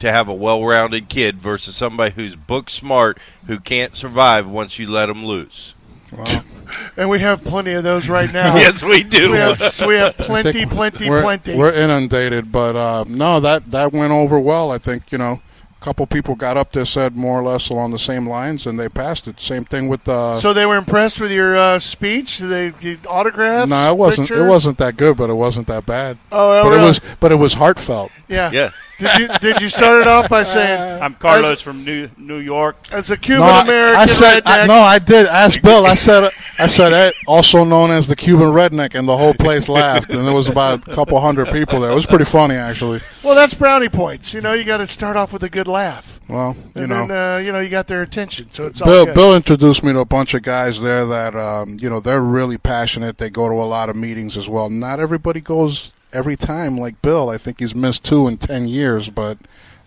to 0.00 0.12
have 0.12 0.28
a 0.28 0.34
well-rounded 0.34 1.08
kid 1.08 1.36
versus 1.40 1.76
somebody 1.76 2.12
who's 2.14 2.36
book 2.36 2.68
smart 2.68 3.18
who 3.46 3.58
can't 3.58 3.94
survive 3.94 4.46
once 4.46 4.78
you 4.78 4.90
let 4.90 5.06
them 5.06 5.24
loose. 5.24 5.74
well, 6.12 6.44
And 6.96 7.08
we 7.08 7.20
have 7.20 7.44
plenty 7.44 7.72
of 7.72 7.84
those 7.84 8.08
right 8.08 8.30
now. 8.32 8.56
yes, 8.56 8.82
we 8.82 9.02
do. 9.02 9.32
we 9.32 9.38
have 9.38 9.60
we 9.86 9.94
have 9.96 10.16
plenty, 10.16 10.66
plenty, 10.66 11.08
we're, 11.08 11.22
plenty. 11.22 11.54
We're 11.56 11.72
inundated, 11.72 12.50
but 12.50 12.74
uh, 12.76 13.04
no, 13.06 13.40
that 13.40 13.70
that 13.70 13.92
went 13.92 14.12
over 14.12 14.38
well. 14.38 14.70
I 14.70 14.78
think 14.78 15.12
you 15.12 15.18
know, 15.18 15.40
a 15.53 15.53
couple 15.84 16.06
people 16.06 16.34
got 16.34 16.56
up 16.56 16.72
there 16.72 16.86
said 16.86 17.14
more 17.14 17.38
or 17.38 17.42
less 17.42 17.68
along 17.68 17.90
the 17.90 17.98
same 17.98 18.26
lines, 18.26 18.66
and 18.66 18.78
they 18.78 18.88
passed 18.88 19.28
it. 19.28 19.38
Same 19.38 19.64
thing 19.64 19.86
with 19.86 20.08
uh, 20.08 20.40
so 20.40 20.54
they 20.54 20.64
were 20.64 20.76
impressed 20.76 21.20
with 21.20 21.30
your 21.30 21.54
uh, 21.56 21.78
speech. 21.78 22.38
Did 22.38 22.46
they 22.48 22.70
get 22.70 23.06
autographs? 23.06 23.68
no, 23.68 23.90
it 23.90 23.98
wasn't. 23.98 24.28
pictures? 24.28 24.44
It 24.44 24.48
wasn't 24.48 24.78
that 24.78 24.96
good, 24.96 25.18
but 25.18 25.28
it 25.28 25.34
wasn't 25.34 25.66
that 25.66 25.84
bad. 25.84 26.16
Oh, 26.32 26.64
but 26.64 26.70
really? 26.70 26.82
it 26.82 26.86
was. 26.86 27.00
But 27.20 27.32
it 27.32 27.36
was 27.36 27.54
heartfelt. 27.54 28.10
Yeah. 28.28 28.50
Yeah. 28.50 28.70
Did 28.98 29.18
you 29.18 29.28
did 29.40 29.60
you 29.60 29.68
start 29.68 30.02
it 30.02 30.06
off 30.06 30.28
by 30.28 30.42
saying 30.44 31.02
I'm 31.02 31.14
Carlos 31.14 31.60
from 31.60 31.84
New 31.84 32.08
New 32.16 32.38
York. 32.38 32.76
as 32.92 33.10
a 33.10 33.16
Cuban 33.16 33.40
No, 33.46 33.52
I, 33.52 33.62
American 33.62 34.00
I 34.00 34.06
said 34.06 34.42
I, 34.46 34.66
no. 34.66 34.74
I 34.74 34.98
did 34.98 35.26
ask 35.26 35.60
Bill. 35.62 35.84
I 35.86 35.94
said 35.94 36.30
I 36.58 36.66
said 36.68 36.92
eh, 36.92 37.10
also 37.26 37.64
known 37.64 37.90
as 37.90 38.06
the 38.06 38.14
Cuban 38.14 38.48
redneck, 38.50 38.94
and 38.94 39.08
the 39.08 39.16
whole 39.16 39.34
place 39.34 39.68
laughed, 39.68 40.10
and 40.10 40.24
there 40.26 40.34
was 40.34 40.48
about 40.48 40.86
a 40.86 40.94
couple 40.94 41.18
hundred 41.20 41.50
people 41.50 41.80
there. 41.80 41.90
It 41.90 41.94
was 41.96 42.06
pretty 42.06 42.24
funny, 42.24 42.54
actually. 42.54 43.00
Well, 43.24 43.34
that's 43.34 43.54
brownie 43.54 43.88
points. 43.88 44.32
You 44.32 44.40
know, 44.40 44.52
you 44.52 44.62
got 44.64 44.76
to 44.76 44.86
start 44.86 45.16
off 45.16 45.32
with 45.32 45.42
a 45.42 45.50
good 45.50 45.66
laugh, 45.66 46.20
Well, 46.28 46.54
you 46.76 46.82
and 46.82 46.90
know. 46.90 47.06
then 47.08 47.10
uh, 47.10 47.38
you 47.38 47.50
know 47.50 47.58
you 47.60 47.70
got 47.70 47.88
their 47.88 48.02
attention. 48.02 48.48
So 48.52 48.66
it's 48.66 48.80
all 48.80 48.86
Bill, 48.86 49.04
good. 49.06 49.14
Bill 49.14 49.34
introduced 49.34 49.82
me 49.82 49.92
to 49.92 49.98
a 50.00 50.04
bunch 50.04 50.34
of 50.34 50.42
guys 50.42 50.80
there 50.80 51.04
that 51.06 51.34
um, 51.34 51.76
you 51.80 51.90
know 51.90 51.98
they're 51.98 52.22
really 52.22 52.58
passionate. 52.58 53.18
They 53.18 53.30
go 53.30 53.48
to 53.48 53.54
a 53.54 53.66
lot 53.66 53.88
of 53.88 53.96
meetings 53.96 54.36
as 54.36 54.48
well. 54.48 54.70
Not 54.70 55.00
everybody 55.00 55.40
goes 55.40 55.92
every 56.14 56.36
time 56.36 56.78
like 56.78 57.02
Bill. 57.02 57.28
I 57.28 57.36
think 57.38 57.60
he's 57.60 57.74
missed 57.74 58.04
two 58.04 58.26
in 58.28 58.38
ten 58.38 58.66
years, 58.68 59.10
but 59.10 59.36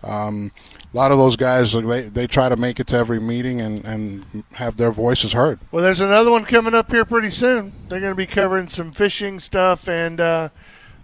um, 0.04 0.52
a 0.92 0.96
lot 0.96 1.10
of 1.10 1.18
those 1.18 1.36
guys 1.36 1.72
they 1.72 2.02
they 2.02 2.26
try 2.26 2.48
to 2.48 2.56
make 2.56 2.78
it 2.78 2.86
to 2.88 2.96
every 2.96 3.18
meeting 3.20 3.60
and 3.60 3.84
and 3.84 4.44
have 4.52 4.76
their 4.76 4.92
voices 4.92 5.32
heard. 5.32 5.58
Well, 5.72 5.82
there's 5.82 6.00
another 6.00 6.30
one 6.30 6.44
coming 6.44 6.74
up 6.74 6.90
here 6.92 7.04
pretty 7.04 7.30
soon. 7.30 7.72
They're 7.88 8.00
going 8.00 8.12
to 8.12 8.16
be 8.16 8.26
covering 8.26 8.68
some 8.68 8.92
fishing 8.92 9.40
stuff 9.40 9.88
and. 9.88 10.20
Uh, 10.20 10.48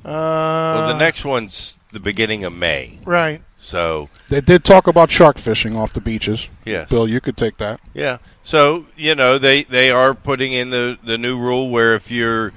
uh, 0.04 0.75
Well, 0.76 0.88
the 0.88 0.99
next 0.99 1.25
one's 1.25 1.78
the 1.93 2.00
beginning 2.00 2.45
of 2.45 2.52
May. 2.52 2.99
right. 3.04 3.43
So, 3.57 4.11
They 4.28 4.43
did 4.43 4.62
talk 4.62 4.87
about 4.87 5.11
shark 5.11 5.38
fishing 5.38 5.75
off 5.75 5.95
the 5.95 6.00
beaches. 6.02 6.50
yes. 6.66 6.90
Bill, 6.90 7.09
you 7.09 7.19
could 7.23 7.35
take 7.38 7.57
that. 7.57 7.81
Yeah. 7.95 8.19
So 8.43 8.85
you 8.95 9.14
know 9.14 9.38
they 9.38 9.62
they 9.64 9.90
are 9.90 10.12
putting 10.12 10.52
in 10.52 10.69
the 10.69 10.99
the 11.02 11.16
new 11.16 11.38
rule 11.38 11.71
where 11.71 11.95
if 11.95 12.11
you're 12.11 12.52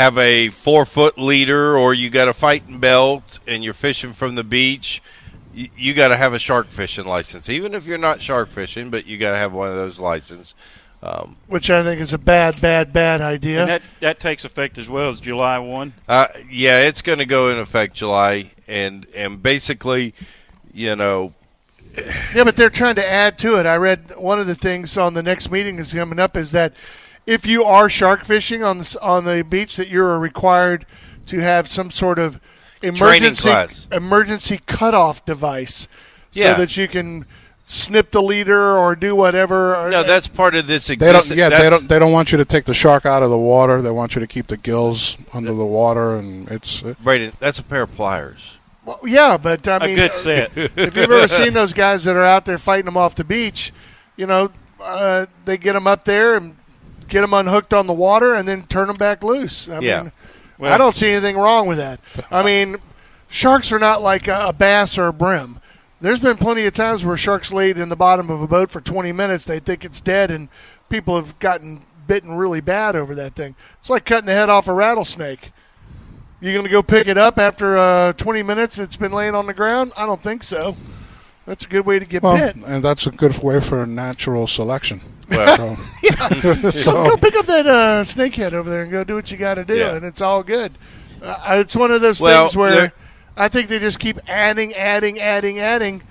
have 0.00 0.16
a 0.16 0.48
four 0.48 0.86
foot 0.86 1.18
leader 1.18 1.76
or 1.76 1.92
you 1.92 2.08
got 2.08 2.26
a 2.26 2.32
fighting 2.32 2.78
belt 2.78 3.38
and 3.46 3.62
you're 3.62 3.74
fishing 3.74 4.14
from 4.14 4.34
the 4.34 4.42
beach, 4.42 5.02
you, 5.52 5.68
you 5.76 5.92
got 5.92 6.08
to 6.08 6.16
have 6.16 6.32
a 6.32 6.38
shark 6.38 6.68
fishing 6.68 7.04
license. 7.04 7.50
Even 7.50 7.74
if 7.74 7.84
you're 7.84 7.98
not 7.98 8.22
shark 8.22 8.48
fishing, 8.48 8.88
but 8.88 9.06
you 9.06 9.18
got 9.18 9.32
to 9.32 9.36
have 9.36 9.52
one 9.52 9.68
of 9.68 9.74
those 9.74 10.00
licenses. 10.00 10.54
Um, 11.02 11.36
Which 11.48 11.68
I 11.70 11.82
think 11.82 12.00
is 12.00 12.14
a 12.14 12.18
bad, 12.18 12.62
bad, 12.62 12.94
bad 12.94 13.20
idea. 13.20 13.60
And 13.60 13.70
that, 13.70 13.82
that 14.00 14.20
takes 14.20 14.46
effect 14.46 14.78
as 14.78 14.88
well 14.88 15.10
as 15.10 15.20
July 15.20 15.58
1. 15.58 15.92
uh, 16.08 16.28
yeah, 16.50 16.80
it's 16.80 17.02
going 17.02 17.18
to 17.18 17.26
go 17.26 17.50
in 17.50 17.58
effect 17.58 17.94
July, 17.94 18.52
and 18.68 19.06
and 19.14 19.42
basically, 19.42 20.14
you 20.72 20.96
know, 20.96 21.32
Yeah, 22.34 22.44
but 22.44 22.56
they're 22.56 22.70
trying 22.70 22.96
to 22.96 23.06
add 23.06 23.38
to 23.38 23.58
it. 23.58 23.66
I 23.66 23.76
read 23.76 24.16
one 24.16 24.38
of 24.38 24.46
the 24.46 24.54
things 24.54 24.96
on 24.96 25.14
the 25.14 25.22
next 25.22 25.50
meeting 25.50 25.78
is 25.78 25.92
coming 25.92 26.18
up 26.18 26.36
is 26.36 26.52
that 26.52 26.74
if 27.26 27.46
you 27.46 27.64
are 27.64 27.88
shark 27.88 28.24
fishing 28.24 28.62
on 28.62 28.78
the 28.78 28.98
on 29.02 29.24
the 29.24 29.42
beach, 29.44 29.76
that 29.76 29.88
you're 29.88 30.18
required 30.18 30.86
to 31.26 31.40
have 31.40 31.68
some 31.68 31.90
sort 31.90 32.18
of 32.18 32.40
emergency 32.82 33.42
class. 33.48 33.86
emergency 33.92 34.60
cutoff 34.66 35.24
device, 35.24 35.86
Yeah. 36.32 36.52
so 36.54 36.60
that 36.62 36.76
you 36.76 36.88
can 36.88 37.26
snip 37.66 38.10
the 38.10 38.22
leader 38.22 38.76
or 38.76 38.96
do 38.96 39.14
whatever. 39.14 39.88
No, 39.90 40.02
that's 40.02 40.26
part 40.26 40.54
of 40.56 40.66
this. 40.66 40.86
They 40.88 40.96
don't. 40.96 41.16
Exist- 41.16 41.36
Yeah, 41.38 41.50
they 41.50 41.70
don't. 41.70 41.88
They 41.88 41.98
don't 41.98 42.12
want 42.12 42.32
you 42.32 42.38
to 42.38 42.44
take 42.44 42.64
the 42.64 42.74
shark 42.74 43.06
out 43.06 43.22
of 43.22 43.30
the 43.30 43.38
water. 43.38 43.80
They 43.82 43.90
want 43.90 44.14
you 44.16 44.20
to 44.20 44.26
keep 44.26 44.48
the 44.48 44.56
gills 44.56 45.16
under 45.32 45.52
the 45.52 45.64
water, 45.64 46.16
and 46.16 46.50
it's. 46.50 46.82
Braden, 47.02 47.32
that's 47.38 47.58
a 47.58 47.62
pair 47.62 47.82
of 47.82 47.94
pliers. 47.94 48.56
Well, 48.84 48.98
yeah, 49.04 49.36
but 49.36 49.68
I 49.68 49.78
mean, 49.86 49.90
a 49.90 49.96
good 49.96 50.14
set. 50.14 50.50
if 50.56 50.76
you've 50.96 50.96
ever 50.96 51.28
seen 51.28 51.52
those 51.52 51.74
guys 51.74 52.04
that 52.04 52.16
are 52.16 52.24
out 52.24 52.44
there 52.46 52.58
fighting 52.58 52.86
them 52.86 52.96
off 52.96 53.14
the 53.14 53.24
beach, 53.24 53.72
you 54.16 54.26
know, 54.26 54.50
uh, 54.82 55.26
they 55.44 55.58
get 55.58 55.74
them 55.74 55.86
up 55.86 56.04
there 56.04 56.34
and 56.36 56.56
get 57.10 57.20
them 57.22 57.34
unhooked 57.34 57.74
on 57.74 57.86
the 57.86 57.92
water 57.92 58.34
and 58.34 58.46
then 58.48 58.62
turn 58.64 58.86
them 58.88 58.96
back 58.96 59.22
loose. 59.22 59.68
I 59.68 59.80
Yeah. 59.80 60.02
mean, 60.02 60.12
Well- 60.58 60.72
I 60.72 60.78
don't 60.78 60.94
see 60.94 61.10
anything 61.10 61.36
wrong 61.36 61.66
with 61.66 61.78
that. 61.78 62.00
I 62.30 62.42
mean, 62.42 62.76
sharks 63.28 63.72
are 63.72 63.78
not 63.78 64.02
like 64.02 64.28
a, 64.28 64.46
a 64.48 64.52
bass 64.52 64.96
or 64.96 65.06
a 65.08 65.12
brim. 65.12 65.60
There's 66.00 66.20
been 66.20 66.38
plenty 66.38 66.64
of 66.66 66.72
times 66.72 67.04
where 67.04 67.16
sharks 67.18 67.52
laid 67.52 67.76
in 67.78 67.90
the 67.90 67.96
bottom 67.96 68.30
of 68.30 68.40
a 68.40 68.46
boat 68.46 68.70
for 68.70 68.80
20 68.80 69.12
minutes. 69.12 69.44
They 69.44 69.58
think 69.58 69.84
it's 69.84 70.00
dead, 70.00 70.30
and 70.30 70.48
people 70.88 71.16
have 71.16 71.38
gotten 71.38 71.82
bitten 72.06 72.34
really 72.36 72.60
bad 72.62 72.96
over 72.96 73.14
that 73.16 73.34
thing. 73.34 73.54
It's 73.78 73.90
like 73.90 74.04
cutting 74.06 74.24
the 74.26 74.32
head 74.32 74.48
off 74.48 74.66
a 74.66 74.72
rattlesnake. 74.72 75.52
You 76.40 76.52
going 76.54 76.64
to 76.64 76.70
go 76.70 76.82
pick 76.82 77.06
it 77.06 77.18
up 77.18 77.38
after 77.38 77.76
uh, 77.76 78.14
20 78.14 78.42
minutes 78.42 78.78
it's 78.78 78.96
been 78.96 79.12
laying 79.12 79.34
on 79.34 79.46
the 79.46 79.52
ground? 79.52 79.92
I 79.94 80.06
don't 80.06 80.22
think 80.22 80.42
so. 80.42 80.74
That's 81.46 81.66
a 81.66 81.68
good 81.68 81.84
way 81.84 81.98
to 81.98 82.06
get 82.06 82.22
Well, 82.22 82.38
bit. 82.38 82.56
and 82.64 82.82
that's 82.82 83.06
a 83.06 83.10
good 83.10 83.38
way 83.42 83.60
for 83.60 83.84
natural 83.86 84.46
selection. 84.46 85.02
Well, 85.30 85.76
So, 86.42 86.70
so 86.70 86.92
Go 86.92 87.16
pick 87.16 87.34
up 87.36 87.46
that 87.46 87.66
uh, 87.66 88.04
snakehead 88.04 88.52
over 88.52 88.68
there 88.68 88.82
and 88.82 88.90
go 88.90 89.04
do 89.04 89.14
what 89.14 89.30
you 89.30 89.36
got 89.36 89.54
to 89.54 89.64
do, 89.64 89.76
Yeah. 89.76 89.94
and 89.94 90.04
it's 90.04 90.20
all 90.20 90.42
good. 90.42 90.72
Uh, 91.22 91.36
it's 91.60 91.76
one 91.76 91.90
of 91.90 92.00
those 92.00 92.20
Well, 92.20 92.46
things 92.46 92.56
where 92.56 92.92
I 93.36 93.48
think 93.48 93.68
they 93.68 93.78
just 93.78 93.98
keep 93.98 94.18
adding, 94.26 94.74
adding, 94.74 95.18
adding, 95.20 95.58
adding, 95.58 96.02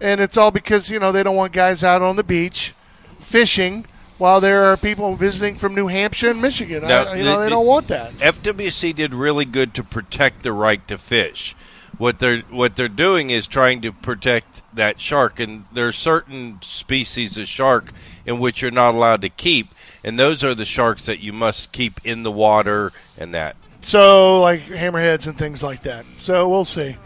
and 0.00 0.20
it's 0.20 0.36
all 0.36 0.50
because 0.50 0.90
you 0.90 0.98
know 0.98 1.12
they 1.12 1.22
don't 1.22 1.36
want 1.36 1.52
guys 1.52 1.82
out 1.84 2.02
on 2.02 2.16
the 2.16 2.24
beach 2.24 2.74
fishing 3.18 3.86
while 4.18 4.40
there 4.40 4.64
are 4.64 4.76
people 4.76 5.14
visiting 5.14 5.54
from 5.56 5.74
New 5.74 5.86
Hampshire 5.88 6.30
and 6.30 6.40
Michigan. 6.40 6.82
No, 6.86 7.04
I- 7.04 7.14
you 7.16 7.24
know 7.24 7.38
the- 7.38 7.44
they 7.44 7.50
don't 7.50 7.66
want 7.66 7.88
that. 7.88 8.12
FWC 8.18 8.94
did 8.94 9.14
really 9.14 9.44
good 9.44 9.74
to 9.74 9.82
protect 9.84 10.42
the 10.42 10.52
right 10.52 10.86
to 10.88 10.98
fish. 10.98 11.54
What 11.98 12.18
they're 12.18 12.42
what 12.50 12.76
they're 12.76 12.88
doing 12.88 13.30
is 13.30 13.46
trying 13.46 13.80
to 13.82 13.92
protect 13.92 14.62
that 14.74 15.00
shark, 15.00 15.40
and 15.40 15.64
there 15.72 15.88
are 15.88 15.92
certain 15.92 16.58
species 16.62 17.36
of 17.38 17.48
shark 17.48 17.92
in 18.26 18.38
which 18.38 18.60
you're 18.60 18.70
not 18.70 18.94
allowed 18.94 19.22
to 19.22 19.30
keep, 19.30 19.68
and 20.04 20.18
those 20.18 20.44
are 20.44 20.54
the 20.54 20.66
sharks 20.66 21.06
that 21.06 21.20
you 21.20 21.32
must 21.32 21.72
keep 21.72 22.00
in 22.04 22.22
the 22.22 22.30
water 22.30 22.92
and 23.16 23.34
that. 23.34 23.56
So 23.80 24.40
like 24.40 24.60
hammerheads 24.62 25.26
and 25.26 25.38
things 25.38 25.62
like 25.62 25.84
that. 25.84 26.04
So 26.16 26.48
we'll 26.48 26.64
see. 26.64 26.96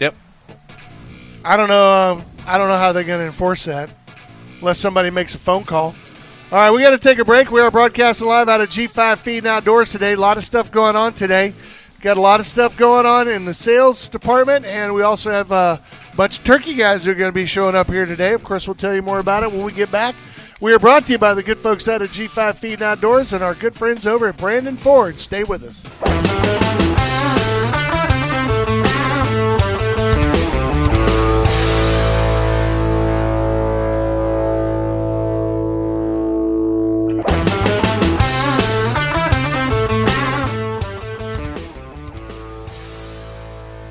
Yep. 0.00 0.14
I 1.44 1.56
don't 1.56 1.68
know. 1.68 1.92
Uh, 1.92 2.22
I 2.44 2.58
don't 2.58 2.68
know 2.68 2.78
how 2.78 2.92
they're 2.92 3.02
going 3.02 3.20
to 3.20 3.26
enforce 3.26 3.64
that, 3.64 3.90
unless 4.60 4.78
somebody 4.78 5.10
makes 5.10 5.34
a 5.34 5.38
phone 5.38 5.64
call. 5.64 5.96
All 6.52 6.58
right, 6.58 6.70
we 6.70 6.80
got 6.80 6.90
to 6.90 6.98
take 6.98 7.18
a 7.18 7.24
break. 7.24 7.50
We 7.50 7.60
are 7.60 7.72
broadcasting 7.72 8.28
live 8.28 8.48
out 8.48 8.60
of 8.60 8.68
G5 8.68 9.18
Feed 9.18 9.46
Outdoors 9.46 9.90
today. 9.90 10.12
A 10.12 10.16
lot 10.16 10.36
of 10.36 10.44
stuff 10.44 10.70
going 10.70 10.94
on 10.94 11.12
today. 11.12 11.54
Got 12.00 12.18
a 12.18 12.20
lot 12.20 12.40
of 12.40 12.46
stuff 12.46 12.76
going 12.76 13.06
on 13.06 13.26
in 13.28 13.44
the 13.46 13.54
sales 13.54 14.08
department, 14.08 14.64
and 14.64 14.94
we 14.94 15.02
also 15.02 15.30
have 15.30 15.50
a 15.50 15.80
bunch 16.14 16.38
of 16.38 16.44
turkey 16.44 16.74
guys 16.74 17.04
who 17.04 17.10
are 17.10 17.14
going 17.14 17.30
to 17.30 17.34
be 17.34 17.46
showing 17.46 17.74
up 17.74 17.88
here 17.88 18.06
today. 18.06 18.32
Of 18.32 18.44
course, 18.44 18.68
we'll 18.68 18.74
tell 18.74 18.94
you 18.94 19.02
more 19.02 19.18
about 19.18 19.42
it 19.42 19.50
when 19.50 19.64
we 19.64 19.72
get 19.72 19.90
back. 19.90 20.14
We 20.60 20.72
are 20.72 20.78
brought 20.78 21.06
to 21.06 21.12
you 21.12 21.18
by 21.18 21.34
the 21.34 21.42
good 21.42 21.58
folks 21.58 21.88
out 21.88 22.02
of 22.02 22.10
G5 22.10 22.56
Feed 22.56 22.82
Outdoors 22.82 23.32
and 23.32 23.42
our 23.42 23.54
good 23.54 23.74
friends 23.74 24.06
over 24.06 24.28
at 24.28 24.36
Brandon 24.36 24.76
Ford. 24.76 25.18
Stay 25.18 25.44
with 25.44 25.62
us. 25.64 26.95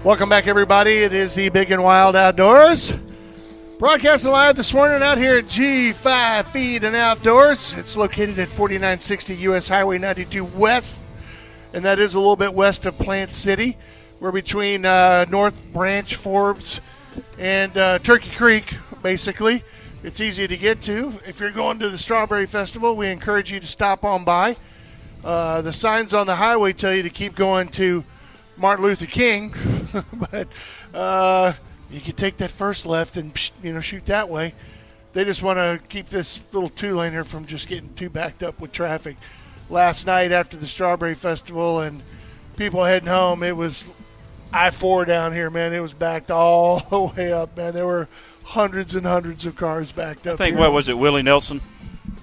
Welcome 0.06 0.30
back, 0.30 0.46
everybody. 0.46 0.98
It 0.98 1.14
is 1.14 1.34
the 1.34 1.50
Big 1.50 1.72
and 1.72 1.84
Wild 1.84 2.16
Outdoors. 2.16 2.96
Broadcasting 3.80 4.30
live 4.30 4.56
this 4.56 4.72
morning 4.72 5.02
out 5.02 5.18
here 5.18 5.40
at 5.40 5.46
G5 5.46 6.46
Feed 6.46 6.84
and 6.84 6.96
Outdoors. 6.96 7.74
It's 7.74 7.98
located 7.98 8.38
at 8.38 8.48
4960 8.48 9.36
US 9.48 9.68
Highway 9.68 9.98
92 9.98 10.46
West, 10.46 11.00
and 11.74 11.84
that 11.86 11.98
is 11.98 12.14
a 12.14 12.20
little 12.20 12.36
bit 12.36 12.54
west 12.54 12.86
of 12.86 12.96
Plant 13.00 13.32
City. 13.32 13.80
We're 14.20 14.32
between 14.32 14.86
uh, 14.86 15.26
North 15.28 15.60
Branch, 15.74 16.16
Forbes, 16.16 16.82
and 17.40 17.76
uh, 17.76 17.98
Turkey 17.98 18.30
Creek, 18.30 18.76
basically. 19.02 19.64
It's 20.04 20.20
easy 20.22 20.48
to 20.48 20.56
get 20.56 20.82
to. 20.82 21.14
If 21.26 21.40
you're 21.40 21.50
going 21.50 21.80
to 21.80 21.90
the 21.90 21.98
Strawberry 21.98 22.46
Festival, 22.46 22.96
we 22.96 23.08
encourage 23.08 23.52
you 23.52 23.60
to 23.60 23.66
stop 23.66 24.04
on 24.04 24.24
by. 24.24 24.56
Uh, 25.24 25.64
the 25.64 25.74
signs 25.74 26.14
on 26.14 26.28
the 26.28 26.36
highway 26.36 26.74
tell 26.74 26.94
you 26.94 27.02
to 27.02 27.10
keep 27.10 27.34
going 27.34 27.70
to 27.70 28.04
Martin 28.58 28.86
Luther 28.86 29.06
King, 29.06 29.54
but 30.32 30.48
uh, 30.94 31.54
you 31.90 32.00
can 32.02 32.16
take 32.16 32.38
that 32.38 32.52
first 32.52 32.86
left 32.86 33.18
and 33.18 33.52
you 33.62 33.74
know 33.74 33.82
shoot 33.82 34.06
that 34.06 34.30
way. 34.30 34.54
They 35.14 35.24
just 35.24 35.42
want 35.42 35.58
to 35.58 35.80
keep 35.88 36.08
this 36.08 36.42
little 36.52 36.70
two 36.70 36.96
lane 36.96 37.14
here 37.14 37.24
from 37.24 37.46
just 37.46 37.68
getting 37.68 37.94
too 37.94 38.10
backed 38.10 38.44
up 38.44 38.60
with 38.60 38.72
traffic. 38.72 39.16
Last 39.70 40.06
night 40.06 40.32
after 40.32 40.58
the 40.58 40.68
Strawberry 40.68 41.16
Festival 41.16 41.80
and 41.80 42.04
people 42.58 42.84
heading 42.84 43.08
home, 43.08 43.42
it 43.42 43.56
was 43.56 43.92
I 44.52 44.70
four 44.70 45.06
down 45.06 45.34
here, 45.34 45.50
man. 45.50 45.74
It 45.74 45.80
was 45.80 45.94
backed 45.94 46.32
all 46.32 46.80
the 46.90 47.02
way 47.02 47.34
up, 47.34 47.58
man. 47.58 47.74
There 47.74 47.86
were 47.86 48.08
hundreds 48.44 48.96
and 48.96 49.06
hundreds 49.06 49.46
of 49.46 49.56
cars 49.56 49.92
backed 49.92 50.28
up. 50.28 50.36
I 50.36 50.38
think 50.38 50.56
here. 50.56 50.62
what 50.62 50.74
was 50.74 50.90
it? 50.90 50.98
Willie 50.98 51.24
Nelson 51.24 51.62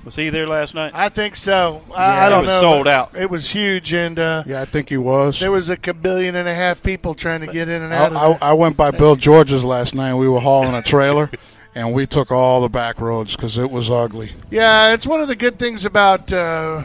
was 0.04 0.16
he 0.16 0.30
there 0.30 0.46
last 0.46 0.74
night? 0.74 0.92
I 0.94 1.08
think 1.08 1.36
so. 1.36 1.82
I, 1.94 2.14
Yeah, 2.16 2.22
I 2.22 2.26
it 2.26 2.30
don't 2.30 2.42
was 2.42 2.50
know. 2.50 2.60
sold 2.60 2.88
out. 2.88 3.16
It 3.16 3.30
was 3.30 3.50
huge, 3.50 3.92
and 3.92 4.18
uh, 4.18 4.42
yeah, 4.46 4.62
I 4.62 4.64
think 4.64 4.88
he 4.88 4.96
was. 4.96 5.40
there 5.40 5.50
was 5.52 5.70
a 5.70 5.76
kabillion 5.76 6.34
and 6.34 6.48
a 6.48 6.54
half 6.54 6.82
people 6.82 7.14
trying 7.14 7.40
to 7.40 7.46
get 7.46 7.68
in 7.68 7.82
and 7.82 7.94
I, 7.94 7.96
out 7.96 8.12
of 8.12 8.42
I. 8.42 8.50
I 8.50 8.52
went 8.54 8.76
by 8.76 8.90
Bill 8.90 9.16
George's 9.16 9.64
last 9.64 9.94
night. 9.94 10.14
We 10.14 10.28
were 10.28 10.40
hauling 10.40 10.74
a 10.74 10.82
trailer, 10.82 11.30
and 11.74 11.92
we 11.92 12.06
took 12.06 12.30
all 12.30 12.60
the 12.60 12.68
back 12.68 13.00
roads 13.00 13.36
because 13.36 13.58
it 13.58 13.70
was 13.70 13.90
ugly. 13.90 14.32
Yeah, 14.50 14.92
it's 14.92 15.06
one 15.06 15.20
of 15.20 15.28
the 15.28 15.36
good 15.36 15.58
things 15.58 15.84
about 15.84 16.32
uh, 16.32 16.84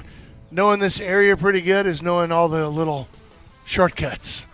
knowing 0.51 0.79
this 0.79 1.00
area 1.00 1.36
pretty 1.38 1.62
good 1.62 1.86
is 1.86 2.01
knowing 2.01 2.31
all 2.31 2.47
the 2.50 2.69
little 2.69 3.07
shortcuts. 3.65 4.45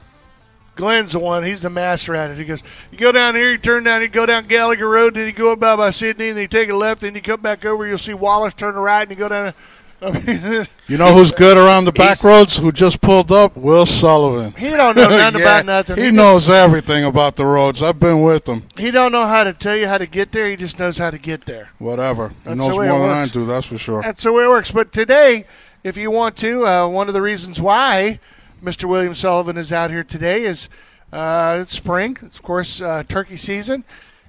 Glenn's 0.75 1.12
the 1.13 1.20
one; 1.20 1.44
he's 1.44 1.62
the 1.62 1.70
master 1.70 2.15
at 2.15 2.32
it. 2.32 2.38
He 2.38 2.46
goes, 2.46 2.63
"You 2.92 2.98
go 2.98 3.12
down 3.12 3.36
here, 3.36 3.51
you 3.51 3.58
turn 3.58 3.84
down, 3.84 4.01
you 4.01 4.08
go 4.08 4.25
down 4.25 4.46
Gallagher 4.46 4.89
Road, 4.89 5.13
then 5.13 5.25
you 5.27 5.32
go 5.32 5.51
about 5.51 5.77
by 5.77 5.92
Sydney, 5.92 6.30
and 6.30 6.38
then 6.38 6.42
you 6.44 6.48
take 6.48 6.70
a 6.70 6.75
left, 6.75 7.01
then 7.01 7.13
you 7.15 7.22
come 7.22 7.42
back 7.42 7.63
over. 7.65 7.86
You'll 7.88 7.98
see 7.98 8.13
Wallace. 8.13 8.53
Turn 8.56 8.75
a 8.75 8.80
right, 8.80 9.01
and 9.01 9.12
you 9.12 9.15
go 9.18 9.30
down." 9.30 9.53
I 10.01 10.12
mean, 10.12 10.68
You 10.88 10.98
know 10.98 11.13
who's 11.13 11.32
good 11.32 11.56
around 11.56 11.86
the 11.86 11.94
back 11.94 12.25
roads? 12.25 12.58
Who 12.58 12.74
just 12.74 13.00
pulled 13.00 13.32
up? 13.32 13.56
Will 13.56 13.86
Sullivan. 13.86 14.53
he 14.58 14.70
don't 14.72 14.98
know 14.98 15.03
nothing 15.08 15.39
Yeah, 15.39 15.60
about 15.60 15.65
nothing. 15.65 15.96
He 15.96 16.01
just- 16.03 16.13
knows 16.15 16.50
everything 16.50 17.06
about 17.06 17.38
the 17.38 17.46
roads. 17.46 17.82
I've 17.82 18.01
been 18.01 18.22
with 18.22 18.46
him. 18.46 18.63
He 18.75 18.92
don't 18.92 19.13
know 19.13 19.25
how 19.25 19.46
to 19.46 19.53
tell 19.53 19.77
you 19.77 19.88
how 19.88 19.98
to 19.98 20.06
get 20.06 20.34
there. 20.34 20.50
He 20.50 20.58
just 20.58 20.77
knows 20.77 20.98
how 20.98 21.10
to 21.10 21.18
get 21.18 21.46
there. 21.46 21.70
Whatever. 21.80 22.30
He 22.30 22.36
That's 22.44 22.58
knows 22.58 22.74
the 22.74 22.82
way 22.82 22.89
more 22.89 23.00
than 23.00 23.12
I 23.12 23.27
do. 23.27 23.46
That's 23.46 23.68
for 23.68 23.77
sure. 23.77 24.01
That's 24.01 24.24
the 24.24 24.34
way 24.34 24.44
it 24.44 24.50
works. 24.50 24.72
But 24.72 24.92
today, 24.92 25.46
if 25.86 25.96
you 25.96 26.12
want 26.12 26.36
to, 26.38 26.68
uh, 26.68 26.88
one 26.89 27.08
of 27.08 27.13
the 27.13 27.22
reasons 27.22 27.62
why 27.62 28.20
Mr. 28.63 28.86
William 28.86 29.13
Sullivan 29.13 29.58
is 29.58 29.74
out 29.74 29.89
here 29.91 30.05
today 30.05 30.46
is 30.46 30.70
uh, 31.12 31.60
it's 31.62 31.74
spring. 31.74 32.17
It's, 32.22 32.38
of 32.38 32.43
course, 32.43 32.79
uh, 32.79 33.03
turkey 33.03 33.36
season. 33.36 33.84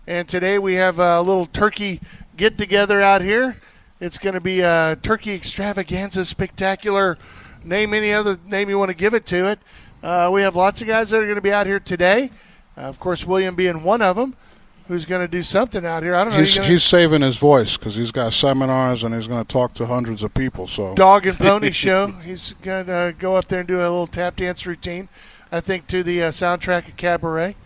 And 0.08 0.28
today 0.28 0.58
we 0.58 0.74
have 0.74 0.98
a 0.98 1.20
little 1.20 1.46
turkey 1.46 2.00
get 2.36 2.58
together 2.58 3.00
out 3.00 3.22
here. 3.22 3.56
It's 4.00 4.18
going 4.18 4.34
to 4.34 4.40
be 4.40 4.60
a 4.60 4.98
turkey 5.00 5.34
extravaganza 5.34 6.24
spectacular. 6.24 7.16
Name 7.62 7.94
any 7.94 8.12
other 8.12 8.36
name 8.44 8.68
you 8.68 8.76
want 8.76 8.88
to 8.88 8.96
give 8.96 9.14
it 9.14 9.24
to 9.26 9.46
it. 9.46 9.60
Uh, 10.02 10.28
we 10.32 10.42
have 10.42 10.56
lots 10.56 10.80
of 10.80 10.88
guys 10.88 11.10
that 11.10 11.18
are 11.18 11.26
going 11.26 11.36
to 11.36 11.40
be 11.40 11.52
out 11.52 11.68
here 11.68 11.78
today. 11.78 12.32
Uh, 12.76 12.80
of 12.80 12.98
course, 12.98 13.24
William 13.24 13.54
being 13.54 13.84
one 13.84 14.02
of 14.02 14.16
them, 14.16 14.34
who's 14.88 15.04
going 15.04 15.22
to 15.22 15.28
do 15.28 15.42
something 15.42 15.84
out 15.86 16.02
here. 16.02 16.14
I 16.14 16.24
don't 16.24 16.34
know. 16.34 16.40
He's 16.40 16.56
he's 16.58 16.82
saving 16.82 17.22
his 17.22 17.38
voice 17.38 17.76
because 17.76 17.94
he's 17.96 18.12
got 18.12 18.32
seminars 18.32 19.02
and 19.02 19.14
he's 19.14 19.26
going 19.26 19.42
to 19.42 19.48
talk 19.48 19.74
to 19.74 19.86
hundreds 19.86 20.22
of 20.22 20.34
people. 20.34 20.66
So 20.66 20.94
dog 20.94 21.26
and 21.26 21.36
pony 21.38 21.70
show. 21.72 22.08
He's 22.08 22.54
going 22.62 22.86
to 22.86 23.14
go 23.18 23.36
up 23.36 23.48
there 23.48 23.60
and 23.60 23.68
do 23.68 23.76
a 23.78 23.80
little 23.80 24.06
tap 24.06 24.36
dance 24.36 24.66
routine. 24.66 25.08
I 25.52 25.60
think 25.60 25.86
to 25.88 26.02
the 26.02 26.24
uh, 26.24 26.30
soundtrack 26.30 26.88
of 26.88 26.96
Cabaret, 26.96 27.56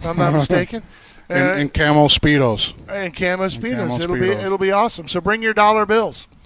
if 0.00 0.06
I'm 0.06 0.16
not 0.16 0.32
mistaken. 0.34 0.82
in, 1.30 1.36
Uh, 1.36 1.52
in 1.54 1.68
camo 1.68 2.08
speedos. 2.08 2.72
and 2.88 3.14
camo 3.14 3.44
speedos. 3.46 3.88
camo 3.88 4.00
it'll 4.02 4.16
be 4.16 4.30
it'll 4.30 4.58
be 4.58 4.72
awesome. 4.72 5.08
So 5.08 5.20
bring 5.20 5.42
your 5.42 5.54
dollar 5.54 5.86
bills. 5.86 6.26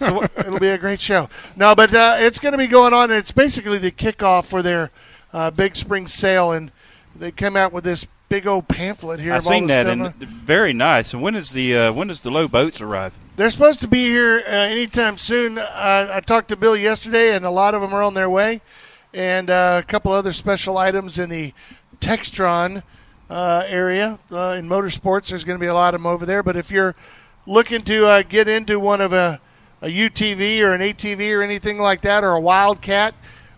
So 0.00 0.22
it'll 0.36 0.58
be 0.58 0.66
a 0.70 0.78
great 0.78 0.98
show. 0.98 1.28
No, 1.54 1.76
but 1.76 1.94
uh, 1.94 2.16
it's 2.18 2.40
going 2.40 2.50
to 2.52 2.58
be 2.58 2.66
going 2.66 2.92
on. 2.92 3.12
It's 3.12 3.30
basically 3.30 3.78
the 3.78 3.92
kickoff 3.92 4.46
for 4.46 4.62
their 4.62 4.90
uh, 5.32 5.52
big 5.52 5.76
spring 5.76 6.08
sale, 6.08 6.50
and 6.50 6.72
they 7.14 7.30
come 7.30 7.54
out 7.56 7.72
with 7.72 7.84
this 7.84 8.04
big 8.30 8.46
old 8.46 8.68
pamphlet 8.68 9.20
here. 9.20 9.34
I 9.34 9.36
of 9.36 9.46
all 9.46 9.52
seen 9.52 9.66
that 9.66 9.86
and 9.86 10.14
very 10.14 10.72
nice. 10.72 11.12
And 11.12 11.20
when 11.20 11.34
is 11.34 11.50
the 11.50 11.76
uh, 11.76 11.92
when 11.92 12.08
does 12.08 12.22
the 12.22 12.30
Lowe 12.30 12.48
boats 12.48 12.80
arrive? 12.80 13.12
They're 13.36 13.50
supposed 13.50 13.80
to 13.80 13.88
be 13.88 14.06
here 14.06 14.42
uh, 14.46 14.50
anytime 14.50 15.18
soon. 15.18 15.58
Uh, 15.58 16.10
I 16.10 16.20
talked 16.20 16.48
to 16.48 16.56
Bill 16.56 16.76
yesterday, 16.76 17.34
and 17.34 17.44
a 17.44 17.50
lot 17.50 17.74
of 17.74 17.82
them 17.82 17.92
are 17.92 18.02
on 18.02 18.14
their 18.14 18.30
way, 18.30 18.62
and 19.12 19.50
uh, 19.50 19.82
a 19.82 19.86
couple 19.86 20.12
other 20.12 20.32
special 20.32 20.78
items 20.78 21.18
in 21.18 21.28
the 21.28 21.52
Textron 22.00 22.82
uh, 23.28 23.64
area 23.66 24.18
uh, 24.30 24.56
in 24.58 24.68
motorsports. 24.68 25.28
There's 25.28 25.44
going 25.44 25.58
to 25.58 25.62
be 25.62 25.68
a 25.68 25.74
lot 25.74 25.94
of 25.94 26.00
them 26.00 26.06
over 26.06 26.24
there. 26.24 26.42
But 26.42 26.56
if 26.56 26.70
you're 26.70 26.94
looking 27.46 27.82
to 27.82 28.06
uh, 28.06 28.22
get 28.22 28.48
into 28.48 28.78
one 28.78 29.00
of 29.00 29.12
a, 29.12 29.40
a 29.82 29.88
UTV 29.88 30.60
or 30.60 30.72
an 30.72 30.80
ATV 30.80 31.32
or 31.36 31.42
anything 31.42 31.78
like 31.78 32.02
that, 32.02 32.22
or 32.22 32.32
a 32.32 32.40
Wildcat, 32.40 33.14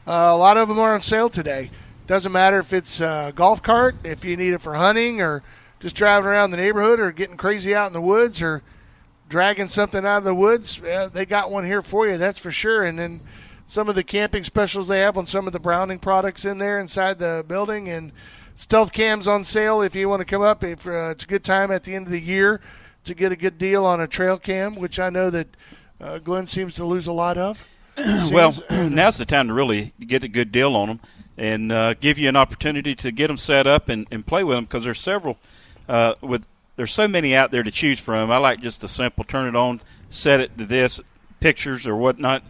uh, 0.06 0.12
a 0.12 0.36
lot 0.36 0.56
of 0.56 0.68
them 0.68 0.78
are 0.78 0.94
on 0.94 1.02
sale 1.02 1.28
today. 1.28 1.70
Doesn't 2.06 2.32
matter 2.32 2.58
if 2.58 2.72
it's 2.72 3.00
a 3.00 3.32
golf 3.34 3.62
cart, 3.62 3.94
if 4.04 4.24
you 4.24 4.36
need 4.36 4.52
it 4.52 4.60
for 4.60 4.74
hunting, 4.74 5.20
or 5.20 5.42
just 5.80 5.96
driving 5.96 6.28
around 6.28 6.50
the 6.50 6.56
neighborhood, 6.56 6.98
or 6.98 7.12
getting 7.12 7.36
crazy 7.36 7.74
out 7.74 7.86
in 7.86 7.92
the 7.92 8.00
woods, 8.00 8.42
or 8.42 8.62
dragging 9.28 9.68
something 9.68 10.04
out 10.04 10.18
of 10.18 10.24
the 10.24 10.34
woods. 10.34 10.80
Uh, 10.82 11.08
they 11.12 11.24
got 11.24 11.50
one 11.50 11.64
here 11.64 11.80
for 11.80 12.06
you, 12.06 12.18
that's 12.18 12.38
for 12.38 12.50
sure. 12.50 12.82
And 12.82 12.98
then 12.98 13.20
some 13.64 13.88
of 13.88 13.94
the 13.94 14.04
camping 14.04 14.44
specials 14.44 14.88
they 14.88 15.00
have 15.00 15.16
on 15.16 15.26
some 15.26 15.46
of 15.46 15.52
the 15.52 15.60
Browning 15.60 15.98
products 15.98 16.44
in 16.44 16.58
there 16.58 16.78
inside 16.80 17.18
the 17.18 17.44
building, 17.46 17.88
and 17.88 18.12
stealth 18.54 18.92
cams 18.92 19.28
on 19.28 19.44
sale 19.44 19.80
if 19.80 19.94
you 19.94 20.08
want 20.08 20.20
to 20.20 20.26
come 20.26 20.42
up. 20.42 20.64
If 20.64 20.86
uh, 20.86 21.10
it's 21.10 21.24
a 21.24 21.28
good 21.28 21.44
time 21.44 21.70
at 21.70 21.84
the 21.84 21.94
end 21.94 22.06
of 22.06 22.12
the 22.12 22.20
year 22.20 22.60
to 23.04 23.14
get 23.14 23.32
a 23.32 23.36
good 23.36 23.58
deal 23.58 23.84
on 23.84 24.00
a 24.00 24.06
trail 24.06 24.38
cam, 24.38 24.74
which 24.74 24.98
I 24.98 25.08
know 25.08 25.30
that 25.30 25.48
uh, 26.00 26.18
Glenn 26.18 26.46
seems 26.46 26.74
to 26.74 26.84
lose 26.84 27.06
a 27.06 27.12
lot 27.12 27.38
of. 27.38 27.64
Well, 27.96 28.54
now's 28.70 29.18
the 29.18 29.26
time 29.26 29.48
to 29.48 29.54
really 29.54 29.92
get 30.00 30.24
a 30.24 30.28
good 30.28 30.52
deal 30.52 30.76
on 30.76 30.88
them 30.88 31.00
and 31.36 31.72
uh, 31.72 31.94
give 31.94 32.18
you 32.18 32.28
an 32.28 32.36
opportunity 32.36 32.94
to 32.94 33.10
get 33.10 33.28
them 33.28 33.36
set 33.36 33.66
up 33.66 33.88
and, 33.88 34.06
and 34.10 34.26
play 34.26 34.44
with 34.44 34.56
them 34.56 34.64
because 34.64 34.84
there's 34.84 35.00
several 35.00 35.38
uh, 35.88 36.14
with 36.20 36.44
there's 36.76 36.92
so 36.92 37.06
many 37.06 37.34
out 37.34 37.50
there 37.50 37.62
to 37.62 37.70
choose 37.70 38.00
from. 38.00 38.30
I 38.30 38.38
like 38.38 38.60
just 38.60 38.82
a 38.82 38.88
simple 38.88 39.24
turn 39.24 39.46
it 39.46 39.56
on, 39.56 39.80
set 40.10 40.40
it 40.40 40.56
to 40.58 40.64
this 40.64 41.00
pictures 41.40 41.86
or 41.86 41.96
whatnot, 41.96 42.42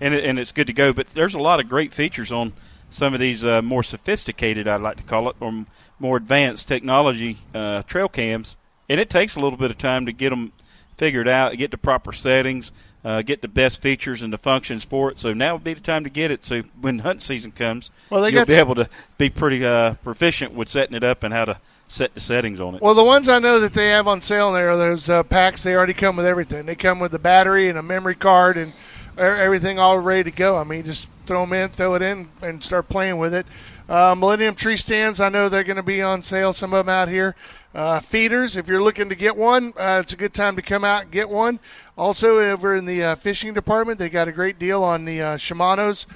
and 0.00 0.12
it, 0.12 0.24
and 0.24 0.38
it's 0.38 0.52
good 0.52 0.66
to 0.66 0.72
go. 0.72 0.92
But 0.92 1.08
there's 1.08 1.34
a 1.34 1.38
lot 1.38 1.60
of 1.60 1.68
great 1.68 1.94
features 1.94 2.30
on 2.30 2.52
some 2.90 3.14
of 3.14 3.20
these 3.20 3.44
uh, 3.44 3.62
more 3.62 3.82
sophisticated, 3.82 4.68
I'd 4.68 4.80
like 4.80 4.98
to 4.98 5.02
call 5.02 5.30
it, 5.30 5.36
or 5.40 5.64
more 5.98 6.16
advanced 6.16 6.68
technology 6.68 7.38
uh, 7.54 7.82
trail 7.82 8.08
cams, 8.08 8.56
and 8.88 9.00
it 9.00 9.08
takes 9.08 9.36
a 9.36 9.40
little 9.40 9.58
bit 9.58 9.70
of 9.70 9.78
time 9.78 10.06
to 10.06 10.12
get 10.12 10.30
them 10.30 10.52
figured 10.98 11.28
out, 11.28 11.56
get 11.56 11.70
the 11.70 11.78
proper 11.78 12.12
settings, 12.12 12.72
uh, 13.04 13.22
get 13.22 13.42
the 13.42 13.48
best 13.48 13.80
features 13.80 14.22
and 14.22 14.32
the 14.32 14.38
functions 14.38 14.84
for 14.84 15.10
it. 15.10 15.18
So 15.18 15.32
now 15.32 15.54
would 15.54 15.64
be 15.64 15.74
the 15.74 15.80
time 15.80 16.04
to 16.04 16.10
get 16.10 16.30
it. 16.30 16.44
So 16.44 16.62
when 16.80 17.00
hunt 17.00 17.22
season 17.22 17.52
comes, 17.52 17.90
well, 18.10 18.28
you'll 18.28 18.44
be 18.44 18.54
able 18.54 18.74
to 18.74 18.88
be 19.18 19.30
pretty 19.30 19.64
uh, 19.64 19.94
proficient 20.04 20.52
with 20.52 20.68
setting 20.68 20.94
it 20.96 21.04
up 21.04 21.22
and 21.22 21.32
how 21.32 21.44
to 21.46 21.58
set 21.88 22.14
the 22.14 22.20
settings 22.20 22.60
on 22.60 22.76
it. 22.76 22.82
Well, 22.82 22.94
the 22.94 23.04
ones 23.04 23.28
I 23.28 23.38
know 23.38 23.58
that 23.60 23.74
they 23.74 23.88
have 23.88 24.06
on 24.06 24.20
sale 24.20 24.52
there 24.52 24.70
are 24.70 24.76
those 24.76 25.08
uh, 25.08 25.22
packs. 25.24 25.62
They 25.62 25.74
already 25.74 25.94
come 25.94 26.16
with 26.16 26.26
everything. 26.26 26.66
They 26.66 26.76
come 26.76 27.00
with 27.00 27.12
the 27.12 27.18
battery 27.18 27.68
and 27.68 27.78
a 27.78 27.82
memory 27.82 28.14
card 28.14 28.56
and 28.56 28.72
everything 29.18 29.78
all 29.78 29.98
ready 29.98 30.24
to 30.24 30.30
go. 30.30 30.56
I 30.56 30.64
mean, 30.64 30.84
just 30.84 31.08
throw 31.26 31.40
them 31.40 31.52
in, 31.52 31.68
throw 31.68 31.94
it 31.94 32.02
in, 32.02 32.28
and 32.42 32.62
start 32.62 32.88
playing 32.88 33.18
with 33.18 33.34
it. 33.34 33.46
Uh, 33.90 34.14
Millennium 34.14 34.54
tree 34.54 34.76
stands, 34.76 35.20
I 35.20 35.30
know 35.30 35.48
they're 35.48 35.64
going 35.64 35.76
to 35.76 35.82
be 35.82 36.00
on 36.00 36.22
sale. 36.22 36.52
Some 36.52 36.72
of 36.72 36.86
them 36.86 36.94
out 36.94 37.08
here. 37.08 37.34
Uh, 37.74 37.98
feeders, 37.98 38.56
if 38.56 38.68
you're 38.68 38.80
looking 38.80 39.08
to 39.08 39.16
get 39.16 39.36
one, 39.36 39.72
uh, 39.76 39.98
it's 40.00 40.12
a 40.12 40.16
good 40.16 40.32
time 40.32 40.54
to 40.54 40.62
come 40.62 40.84
out 40.84 41.02
and 41.02 41.10
get 41.10 41.28
one. 41.28 41.58
Also, 41.98 42.38
over 42.38 42.76
in 42.76 42.84
the 42.84 43.02
uh, 43.02 43.14
fishing 43.16 43.52
department, 43.52 43.98
they 43.98 44.08
got 44.08 44.28
a 44.28 44.32
great 44.32 44.60
deal 44.60 44.84
on 44.84 45.06
the 45.06 45.20
uh, 45.20 45.36
Shimano's, 45.36 46.06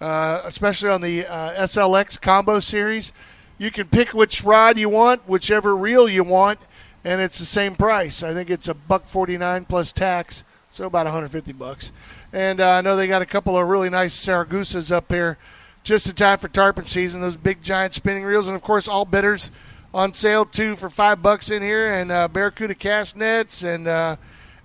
uh, 0.00 0.40
especially 0.46 0.88
on 0.88 1.02
the 1.02 1.24
SLX 1.24 2.18
combo 2.18 2.60
series. 2.60 3.12
You 3.58 3.70
can 3.70 3.88
pick 3.88 4.14
which 4.14 4.42
rod 4.42 4.78
you 4.78 4.88
want, 4.88 5.28
whichever 5.28 5.76
reel 5.76 6.08
you 6.08 6.24
want, 6.24 6.58
and 7.04 7.20
it's 7.20 7.38
the 7.38 7.44
same 7.44 7.76
price. 7.76 8.22
I 8.22 8.32
think 8.32 8.48
it's 8.48 8.68
a 8.68 8.74
buck 8.74 9.06
forty 9.06 9.36
nine 9.36 9.66
plus 9.66 9.92
tax, 9.92 10.44
so 10.70 10.86
about 10.86 11.04
150 11.04 11.52
bucks. 11.52 11.92
And 12.32 12.62
I 12.62 12.80
know 12.80 12.96
they 12.96 13.06
got 13.06 13.20
a 13.20 13.26
couple 13.26 13.58
of 13.58 13.68
really 13.68 13.90
nice 13.90 14.18
Saragosas 14.18 14.90
up 14.90 15.12
here 15.12 15.36
just 15.82 16.08
in 16.08 16.14
time 16.14 16.38
for 16.38 16.48
tarpon 16.48 16.84
season. 16.84 17.20
Those 17.20 17.36
big 17.36 17.62
giant 17.62 17.94
spinning 17.94 18.24
reels, 18.24 18.48
and 18.48 18.54
of 18.54 18.62
course, 18.62 18.88
all 18.88 19.04
bidders 19.04 19.50
on 19.94 20.12
sale 20.12 20.44
too 20.44 20.76
for 20.76 20.90
five 20.90 21.22
bucks 21.22 21.50
in 21.50 21.62
here, 21.62 21.92
and 21.94 22.12
uh, 22.12 22.28
Barracuda 22.28 22.74
cast 22.74 23.16
nets 23.16 23.62
and 23.62 23.88
uh, 23.88 24.16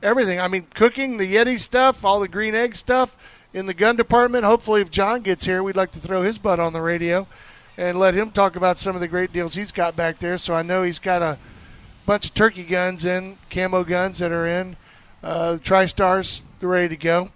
everything. 0.02 0.40
I 0.40 0.48
mean, 0.48 0.68
cooking 0.74 1.18
the 1.18 1.36
Yeti 1.36 1.60
stuff, 1.60 2.04
all 2.04 2.20
the 2.20 2.28
green 2.28 2.56
egg 2.56 2.76
stuff 2.76 3.16
in 3.54 3.66
the 3.66 3.74
gun 3.74 3.96
department. 3.96 4.46
Hopefully, 4.46 4.82
if 4.82 4.92
John 4.92 5.22
gets 5.22 5.46
here, 5.46 5.64
we'd 5.64 5.76
like 5.76 5.92
to 5.92 6.00
throw 6.00 6.24
his 6.24 6.38
butt 6.38 6.60
on 6.60 6.74
the 6.74 6.82
radio 6.82 7.28
and 7.78 8.00
let 8.00 8.14
him 8.14 8.32
talk 8.32 8.56
about 8.56 8.78
some 8.78 8.96
of 8.96 9.02
the 9.02 9.08
great 9.08 9.34
deals 9.34 9.56
he's 9.56 9.72
got 9.72 9.96
back 9.96 10.20
there. 10.20 10.38
So 10.38 10.54
I 10.54 10.62
know 10.62 10.84
he's 10.84 11.00
got 11.00 11.22
a 11.22 11.38
bunch 12.06 12.26
of 12.26 12.34
turkey 12.34 12.64
guns 12.64 13.06
in, 13.06 13.38
camo 13.50 13.84
guns 13.84 14.20
that 14.20 14.32
are 14.32 14.46
in, 14.46 14.76
uh, 15.24 15.58
TriStars, 15.62 16.42
they're 16.60 16.70
ready 16.70 16.90
to 16.90 16.98
go. 16.98 17.32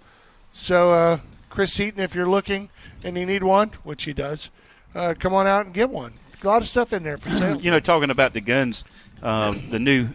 So, 0.52 0.92
uh, 0.92 1.18
Chris 1.50 1.72
Seaton, 1.72 2.00
if 2.00 2.14
you're 2.14 2.28
looking 2.28 2.68
and 3.04 3.16
you 3.16 3.26
need 3.26 3.42
one, 3.42 3.70
which 3.82 4.04
he 4.04 4.12
does, 4.12 4.50
uh, 4.94 5.14
come 5.18 5.34
on 5.34 5.46
out 5.46 5.66
and 5.66 5.74
get 5.74 5.90
one. 5.90 6.14
A 6.42 6.46
lot 6.46 6.62
of 6.62 6.68
stuff 6.68 6.92
in 6.92 7.02
there 7.02 7.18
for 7.18 7.30
sale. 7.30 7.60
you 7.60 7.70
know, 7.70 7.80
talking 7.80 8.10
about 8.10 8.32
the 8.32 8.40
guns, 8.40 8.84
um, 9.22 9.70
the 9.70 9.78
new 9.78 10.08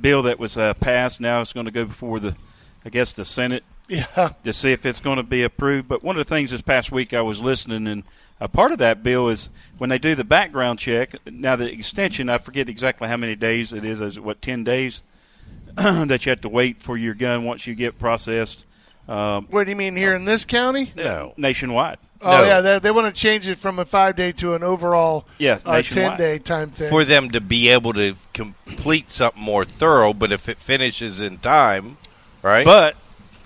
bill 0.00 0.22
that 0.22 0.38
was 0.38 0.56
uh, 0.56 0.74
passed 0.74 1.20
now 1.20 1.40
it's 1.40 1.52
going 1.52 1.66
to 1.66 1.72
go 1.72 1.84
before 1.84 2.20
the, 2.20 2.36
I 2.84 2.90
guess, 2.90 3.12
the 3.12 3.24
Senate. 3.24 3.64
Yeah. 3.88 4.32
To 4.42 4.52
see 4.52 4.72
if 4.72 4.84
it's 4.84 5.00
going 5.00 5.18
to 5.18 5.22
be 5.22 5.42
approved. 5.42 5.88
But 5.88 6.02
one 6.02 6.18
of 6.18 6.26
the 6.26 6.28
things 6.28 6.50
this 6.50 6.60
past 6.60 6.90
week 6.90 7.14
I 7.14 7.20
was 7.20 7.40
listening, 7.40 7.86
and 7.86 8.02
a 8.40 8.48
part 8.48 8.72
of 8.72 8.78
that 8.78 9.02
bill 9.02 9.28
is 9.28 9.48
when 9.78 9.90
they 9.90 9.98
do 9.98 10.14
the 10.14 10.24
background 10.24 10.78
check. 10.80 11.14
Now 11.24 11.54
the 11.54 11.70
extension, 11.70 12.28
I 12.28 12.38
forget 12.38 12.68
exactly 12.68 13.06
how 13.06 13.16
many 13.16 13.36
days 13.36 13.72
it 13.72 13.84
is. 13.84 14.00
Is 14.00 14.16
it 14.16 14.24
what 14.24 14.42
ten 14.42 14.64
days 14.64 15.02
that 15.76 16.26
you 16.26 16.30
have 16.30 16.40
to 16.40 16.48
wait 16.48 16.82
for 16.82 16.96
your 16.96 17.14
gun 17.14 17.44
once 17.44 17.66
you 17.66 17.74
get 17.74 17.98
processed? 17.98 18.64
Um, 19.08 19.46
what 19.50 19.64
do 19.64 19.70
you 19.70 19.76
mean 19.76 19.94
here 19.94 20.16
in 20.16 20.24
this 20.24 20.44
county? 20.44 20.92
No, 20.96 21.32
nationwide. 21.36 21.98
Oh 22.26 22.38
no. 22.38 22.44
yeah, 22.44 22.60
they, 22.60 22.78
they, 22.78 22.90
want 22.90 23.14
to 23.14 23.20
change 23.20 23.48
it 23.48 23.56
from 23.56 23.78
a 23.78 23.84
five 23.84 24.16
day 24.16 24.32
to 24.32 24.54
an 24.54 24.62
overall 24.62 25.26
yeah 25.38 25.60
uh, 25.64 25.80
ten 25.82 26.16
day 26.18 26.38
time 26.38 26.70
thing 26.70 26.90
for 26.90 27.04
them 27.04 27.30
to 27.30 27.40
be 27.40 27.68
able 27.68 27.92
to 27.94 28.16
complete 28.32 29.10
something 29.10 29.42
more 29.42 29.64
thorough. 29.64 30.12
But 30.12 30.32
if 30.32 30.48
it 30.48 30.58
finishes 30.58 31.20
in 31.20 31.38
time, 31.38 31.98
right? 32.42 32.64
But 32.64 32.96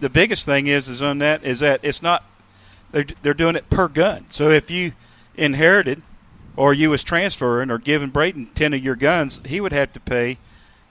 the 0.01 0.09
biggest 0.09 0.45
thing 0.45 0.67
is 0.67 0.89
is 0.89 1.03
on 1.03 1.19
that 1.19 1.45
is 1.45 1.61
that 1.61 1.81
it's 1.83 2.03
not 2.03 2.25
they're 2.91 3.07
they're 3.23 3.35
doing 3.35 3.57
it 3.57 3.69
per 3.71 3.89
gun. 3.89 4.27
So 4.31 4.51
if 4.51 4.71
you 4.71 4.93
inherited 5.37 6.03
or 6.57 6.73
you 6.75 6.91
was 6.91 7.03
transferring 7.03 7.71
or 7.71 7.79
giving 7.79 8.11
Braden 8.11 8.51
ten 8.55 8.75
of 8.75 8.83
your 8.83 8.97
guns, 8.97 9.41
he 9.45 9.61
would 9.61 9.73
have 9.73 9.93
to 9.93 10.01
pay 10.01 10.39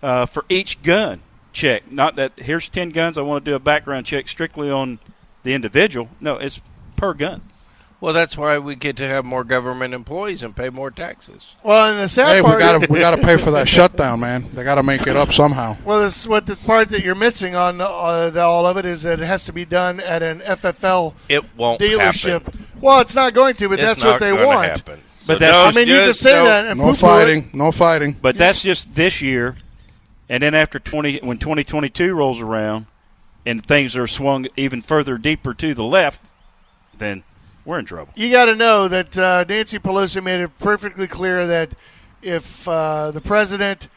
uh, 0.01 0.25
for 0.25 0.45
each 0.49 0.81
gun 0.83 1.21
check. 1.53 1.91
Not 1.91 2.15
that 2.15 2.33
here's 2.37 2.69
ten 2.69 2.89
guns. 2.89 3.17
I 3.17 3.21
want 3.21 3.45
to 3.45 3.51
do 3.51 3.55
a 3.55 3.59
background 3.59 4.05
check 4.05 4.29
strictly 4.29 4.69
on 4.69 4.99
the 5.43 5.53
individual. 5.53 6.09
No, 6.19 6.35
it's 6.35 6.61
per 6.95 7.13
gun. 7.13 7.41
Well, 8.01 8.13
that's 8.13 8.37
why 8.37 8.57
we 8.59 8.75
get 8.75 8.95
to 8.97 9.07
have 9.07 9.25
more 9.25 9.43
government 9.43 9.93
employees 9.93 10.41
and 10.41 10.55
pay 10.55 10.69
more 10.69 10.89
taxes. 10.89 11.55
Well, 11.63 11.91
and 11.91 11.99
the 11.99 12.07
sad 12.07 12.37
hey, 12.37 12.41
part, 12.41 12.55
we 12.55 12.59
got 12.61 12.81
to 12.81 12.91
we 12.91 12.99
got 12.99 13.15
to 13.15 13.21
pay 13.21 13.35
for 13.35 13.51
that 13.51 13.67
shutdown, 13.69 14.21
man. 14.21 14.49
They 14.53 14.63
got 14.63 14.75
to 14.75 14.83
make 14.83 15.05
it 15.05 15.17
up 15.17 15.33
somehow. 15.33 15.75
Well, 15.83 15.99
this 15.99 16.25
what 16.25 16.45
the 16.45 16.55
part 16.55 16.89
that 16.89 17.03
you're 17.03 17.15
missing 17.15 17.55
on 17.55 17.81
uh, 17.81 18.29
the, 18.29 18.41
all 18.41 18.65
of 18.65 18.77
it 18.77 18.85
is 18.85 19.01
that 19.01 19.19
it 19.19 19.25
has 19.25 19.43
to 19.45 19.53
be 19.53 19.65
done 19.65 19.99
at 19.99 20.23
an 20.23 20.39
FFL 20.39 21.13
it 21.27 21.43
won't 21.57 21.81
dealership. 21.81 22.43
Happen. 22.43 22.67
Well, 22.79 23.01
it's 23.01 23.15
not 23.15 23.33
going 23.33 23.55
to, 23.55 23.67
but 23.67 23.79
it's 23.79 24.01
that's 24.01 24.03
what 24.03 24.21
they 24.21 24.31
want. 24.31 24.69
Happen. 24.69 25.01
But 25.27 25.33
so 25.33 25.39
that's 25.39 25.77
I 25.77 25.79
mean, 25.79 25.89
you 25.89 25.95
can 25.95 26.13
say 26.13 26.33
no, 26.33 26.45
that. 26.45 26.77
no 26.77 26.93
fighting, 26.93 27.49
no 27.53 27.73
fighting. 27.73 28.13
But 28.13 28.35
that's 28.35 28.61
just 28.61 28.93
this 28.93 29.21
year, 29.21 29.55
and 30.29 30.41
then 30.41 30.55
after 30.55 30.79
twenty, 30.79 31.19
when 31.19 31.37
2022 31.37 32.13
rolls 32.13 32.39
around, 32.39 32.85
and 33.45 33.63
things 33.65 33.97
are 33.97 34.07
swung 34.07 34.47
even 34.55 34.81
further 34.81 35.17
deeper 35.17 35.53
to 35.53 35.73
the 35.73 35.83
left, 35.83 36.21
then 36.97 37.23
we're 37.69 37.79
in 37.79 37.85
trouble. 37.85 38.11
You 38.15 38.31
got 38.31 38.45
to 38.45 38.55
know 38.55 38.87
that 38.87 39.17
uh, 39.17 39.45
Nancy 39.47 39.79
Pelosi 39.79 40.21
made 40.23 40.41
it 40.41 40.57
perfectly 40.59 41.07
clear 41.07 41.47
that 41.47 41.69
if 42.21 42.67
uh, 42.67 43.11
the 43.11 43.21
president 43.21 43.87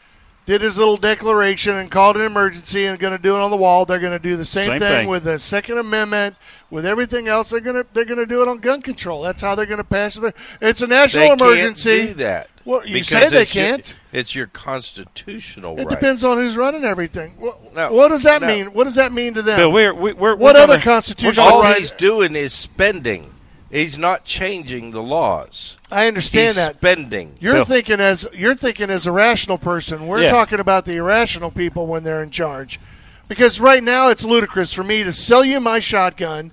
did 0.45 0.61
his 0.61 0.77
little 0.77 0.97
declaration 0.97 1.75
and 1.77 1.89
called 1.89 2.15
an 2.17 2.21
emergency 2.21 2.85
and 2.85 2.99
going 2.99 3.13
to 3.13 3.21
do 3.21 3.35
it 3.35 3.39
on 3.39 3.49
the 3.49 3.57
wall, 3.57 3.85
they're 3.85 3.99
going 3.99 4.11
to 4.13 4.19
do 4.19 4.35
the 4.35 4.45
same, 4.45 4.67
same 4.67 4.79
thing, 4.79 4.91
thing, 4.91 5.07
with 5.07 5.23
the 5.23 5.39
Second 5.39 5.77
Amendment, 5.77 6.35
with 6.69 6.85
everything 6.85 7.27
else. 7.27 7.49
They're 7.49 7.61
going 7.61 7.77
to 7.77 7.85
they're 7.93 8.05
going 8.05 8.19
to 8.19 8.25
do 8.25 8.41
it 8.41 8.47
on 8.47 8.59
gun 8.59 8.81
control. 8.81 9.21
That's 9.21 9.41
how 9.41 9.55
they're 9.55 9.65
going 9.65 9.77
to 9.77 9.83
pass 9.83 10.17
it. 10.17 10.35
It's 10.61 10.81
a 10.81 10.87
national 10.87 11.35
they 11.35 11.45
emergency. 11.45 11.97
Can't 11.97 12.09
do 12.09 12.13
that. 12.23 12.49
Well, 12.65 12.85
you 12.85 13.03
say 13.03 13.29
they 13.29 13.45
can't. 13.45 13.87
Your, 13.87 13.97
it's 14.13 14.35
your 14.35 14.47
constitutional 14.47 15.77
it 15.77 15.85
right. 15.85 15.89
depends 15.89 16.23
on 16.23 16.37
who's 16.37 16.55
running 16.55 16.85
everything. 16.85 17.33
What, 17.37 17.73
no, 17.73 17.91
what 17.91 18.09
does 18.09 18.23
that 18.23 18.41
no. 18.41 18.47
mean? 18.47 18.67
What 18.67 18.83
does 18.85 18.95
that 18.95 19.11
mean 19.11 19.33
to 19.33 19.41
them? 19.41 19.57
Bill, 19.57 19.71
we're, 19.71 19.93
we're, 19.93 20.13
we're 20.13 20.35
what 20.35 20.55
we're 20.55 20.61
other 20.61 20.73
gonna, 20.73 20.83
constitutional 20.83 21.45
All 21.45 21.61
right? 21.63 21.77
he's 21.77 21.91
doing 21.91 22.35
is 22.35 22.53
spending. 22.53 23.33
He's 23.73 23.97
not 23.97 24.23
changing 24.23 24.91
the 24.91 25.01
laws. 25.01 25.77
I 25.91 26.05
understand 26.05 26.49
He's 26.49 26.55
that. 26.57 26.75
Spending. 26.77 27.35
You're 27.39 27.55
Bill. 27.55 27.65
thinking 27.65 27.99
as 27.99 28.27
you're 28.31 28.53
thinking 28.53 28.91
as 28.91 29.07
a 29.07 29.11
rational 29.11 29.57
person. 29.57 30.05
We're 30.05 30.21
Yeah. 30.21 30.29
talking 30.29 30.59
about 30.59 30.85
the 30.85 30.97
irrational 30.97 31.49
people 31.49 31.87
when 31.87 32.03
they're 32.03 32.21
in 32.21 32.29
charge. 32.29 32.79
Because 33.27 33.59
right 33.59 33.81
now 33.81 34.09
it's 34.09 34.23
ludicrous 34.23 34.73
for 34.73 34.83
me 34.83 35.01
to 35.03 35.11
sell 35.11 35.43
you 35.43 35.59
my 35.59 35.79
shotgun 35.79 36.51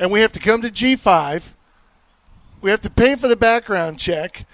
and 0.00 0.10
we 0.10 0.20
have 0.20 0.32
to 0.32 0.40
come 0.40 0.62
to 0.62 0.70
G5. 0.70 1.54
We 2.60 2.72
have 2.72 2.80
to 2.80 2.90
pay 2.90 3.14
for 3.14 3.28
the 3.28 3.36
background 3.36 4.00
check. 4.00 4.44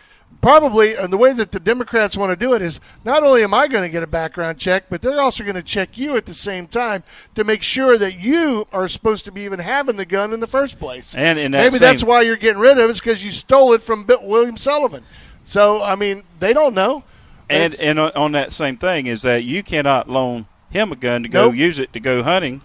Probably, 0.40 0.94
and 0.94 1.12
the 1.12 1.16
way 1.16 1.32
that 1.32 1.50
the 1.50 1.58
Democrats 1.58 2.16
want 2.16 2.30
to 2.30 2.36
do 2.36 2.54
it 2.54 2.62
is 2.62 2.78
not 3.04 3.24
only 3.24 3.42
am 3.42 3.52
I 3.52 3.66
going 3.66 3.82
to 3.82 3.88
get 3.88 4.04
a 4.04 4.06
background 4.06 4.58
check, 4.58 4.84
but 4.88 5.02
they're 5.02 5.20
also 5.20 5.42
going 5.42 5.56
to 5.56 5.62
check 5.64 5.98
you 5.98 6.16
at 6.16 6.26
the 6.26 6.34
same 6.34 6.68
time 6.68 7.02
to 7.34 7.42
make 7.42 7.62
sure 7.62 7.98
that 7.98 8.20
you 8.20 8.68
are 8.72 8.86
supposed 8.86 9.24
to 9.24 9.32
be 9.32 9.40
even 9.42 9.58
having 9.58 9.96
the 9.96 10.04
gun 10.04 10.32
in 10.32 10.38
the 10.38 10.46
first 10.46 10.78
place. 10.78 11.12
And 11.16 11.38
that 11.38 11.50
maybe 11.50 11.70
same- 11.72 11.80
that's 11.80 12.04
why 12.04 12.22
you're 12.22 12.36
getting 12.36 12.60
rid 12.60 12.78
of 12.78 12.88
it, 12.88 12.90
is 12.90 13.00
because 13.00 13.24
you 13.24 13.32
stole 13.32 13.72
it 13.72 13.82
from 13.82 14.04
Bill 14.04 14.20
William 14.24 14.56
Sullivan. 14.56 15.02
So, 15.42 15.82
I 15.82 15.96
mean, 15.96 16.22
they 16.38 16.52
don't 16.52 16.74
know. 16.74 17.02
And 17.50 17.74
and 17.80 17.98
on, 17.98 18.12
on 18.12 18.32
that 18.32 18.52
same 18.52 18.76
thing 18.76 19.06
is 19.06 19.22
that 19.22 19.42
you 19.42 19.62
cannot 19.64 20.08
loan 20.08 20.46
him 20.70 20.92
a 20.92 20.96
gun 20.96 21.22
to 21.24 21.28
go 21.28 21.46
Nope. 21.46 21.56
use 21.56 21.78
it 21.78 21.92
to 21.94 22.00
go 22.00 22.22
hunting. 22.22 22.60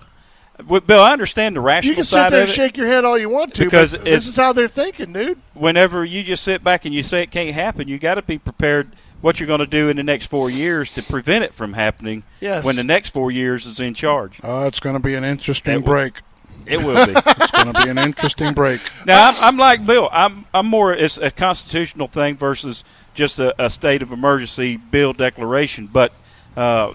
Well, 0.67 0.81
Bill, 0.81 1.01
I 1.01 1.11
understand 1.13 1.55
the 1.55 1.61
rational 1.61 1.91
you 1.91 1.95
can 1.95 2.03
sit 2.03 2.29
there 2.29 2.41
and 2.41 2.49
it. 2.49 2.53
shake 2.53 2.77
your 2.77 2.87
head 2.87 3.05
all 3.05 3.17
you 3.17 3.29
want 3.29 3.53
to, 3.55 3.63
Because 3.65 3.91
but 3.93 4.03
this 4.05 4.27
is 4.27 4.35
how 4.35 4.53
they're 4.53 4.67
thinking, 4.67 5.13
dude. 5.13 5.37
Whenever 5.53 6.03
you 6.05 6.23
just 6.23 6.43
sit 6.43 6.63
back 6.63 6.85
and 6.85 6.93
you 6.93 7.03
say 7.03 7.21
it 7.23 7.31
can't 7.31 7.53
happen, 7.53 7.87
you 7.87 7.97
got 7.99 8.15
to 8.15 8.21
be 8.21 8.37
prepared 8.37 8.95
what 9.21 9.39
you're 9.39 9.47
going 9.47 9.59
to 9.59 9.67
do 9.67 9.87
in 9.89 9.95
the 9.97 10.03
next 10.03 10.25
four 10.27 10.49
years 10.49 10.93
to 10.93 11.01
prevent 11.03 11.43
it 11.45 11.53
from 11.53 11.73
happening. 11.73 12.23
Yes. 12.41 12.65
When 12.65 12.75
the 12.75 12.83
next 12.83 13.11
four 13.11 13.31
years 13.31 13.65
is 13.65 13.79
in 13.79 13.93
charge, 13.93 14.39
Uh, 14.43 14.65
it's 14.67 14.79
going 14.79 14.95
to 14.95 15.01
be 15.01 15.15
an 15.15 15.23
interesting 15.23 15.75
It 15.75 15.77
will- 15.77 15.83
break. 15.83 16.21
it 16.65 16.77
will 16.83 17.05
be. 17.05 17.13
It's 17.25 17.51
going 17.51 17.73
to 17.73 17.83
be 17.83 17.89
an 17.89 17.97
interesting 17.97 18.53
break. 18.53 18.81
Now 19.05 19.29
I'm, 19.29 19.35
I'm 19.43 19.57
like 19.57 19.85
Bill. 19.85 20.09
I'm 20.11 20.45
I'm 20.53 20.65
more 20.65 20.93
it's 20.93 21.17
a 21.17 21.31
constitutional 21.31 22.07
thing 22.07 22.35
versus 22.35 22.83
just 23.13 23.39
a, 23.39 23.53
a 23.63 23.69
state 23.69 24.01
of 24.01 24.11
emergency 24.11 24.75
bill 24.77 25.13
declaration. 25.13 25.87
But 25.87 26.11
uh, 26.57 26.93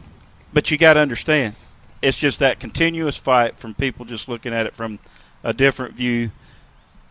but 0.52 0.70
you 0.70 0.76
got 0.78 0.94
to 0.94 1.00
understand, 1.00 1.54
it's 2.02 2.18
just 2.18 2.38
that 2.38 2.60
continuous 2.60 3.16
fight 3.16 3.58
from 3.58 3.74
people 3.74 4.04
just 4.04 4.28
looking 4.28 4.52
at 4.52 4.66
it 4.66 4.74
from 4.74 4.98
a 5.42 5.52
different 5.52 5.94
view. 5.94 6.30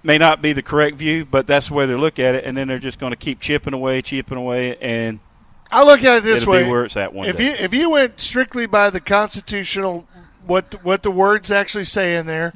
May 0.03 0.17
not 0.17 0.41
be 0.41 0.53
the 0.53 0.61
correct 0.61 0.95
view, 0.97 1.25
but 1.25 1.47
that's 1.47 1.67
the 1.67 1.73
way 1.73 1.85
they 1.85 1.95
look 1.95 2.19
at 2.19 2.35
it, 2.35 2.45
and 2.45 2.55
then 2.55 2.67
they're 2.67 2.79
just 2.79 2.99
going 2.99 3.11
to 3.11 3.17
keep 3.17 3.39
chipping 3.39 3.73
away, 3.73 4.01
chipping 4.01 4.37
away, 4.37 4.77
and 4.77 5.19
I 5.71 5.83
look 5.83 6.03
at 6.03 6.17
it 6.17 6.23
this 6.23 6.45
way: 6.45 6.69
where 6.69 6.85
it's 6.85 6.95
at 6.95 7.13
one 7.13 7.27
if 7.27 7.37
day. 7.37 7.45
you 7.45 7.51
if 7.59 7.73
you 7.73 7.89
went 7.89 8.19
strictly 8.19 8.67
by 8.67 8.89
the 8.89 9.01
constitutional, 9.01 10.07
what 10.45 10.71
the, 10.71 10.77
what 10.77 11.03
the 11.03 11.11
words 11.11 11.51
actually 11.51 11.85
say 11.85 12.15
in 12.17 12.25
there, 12.25 12.53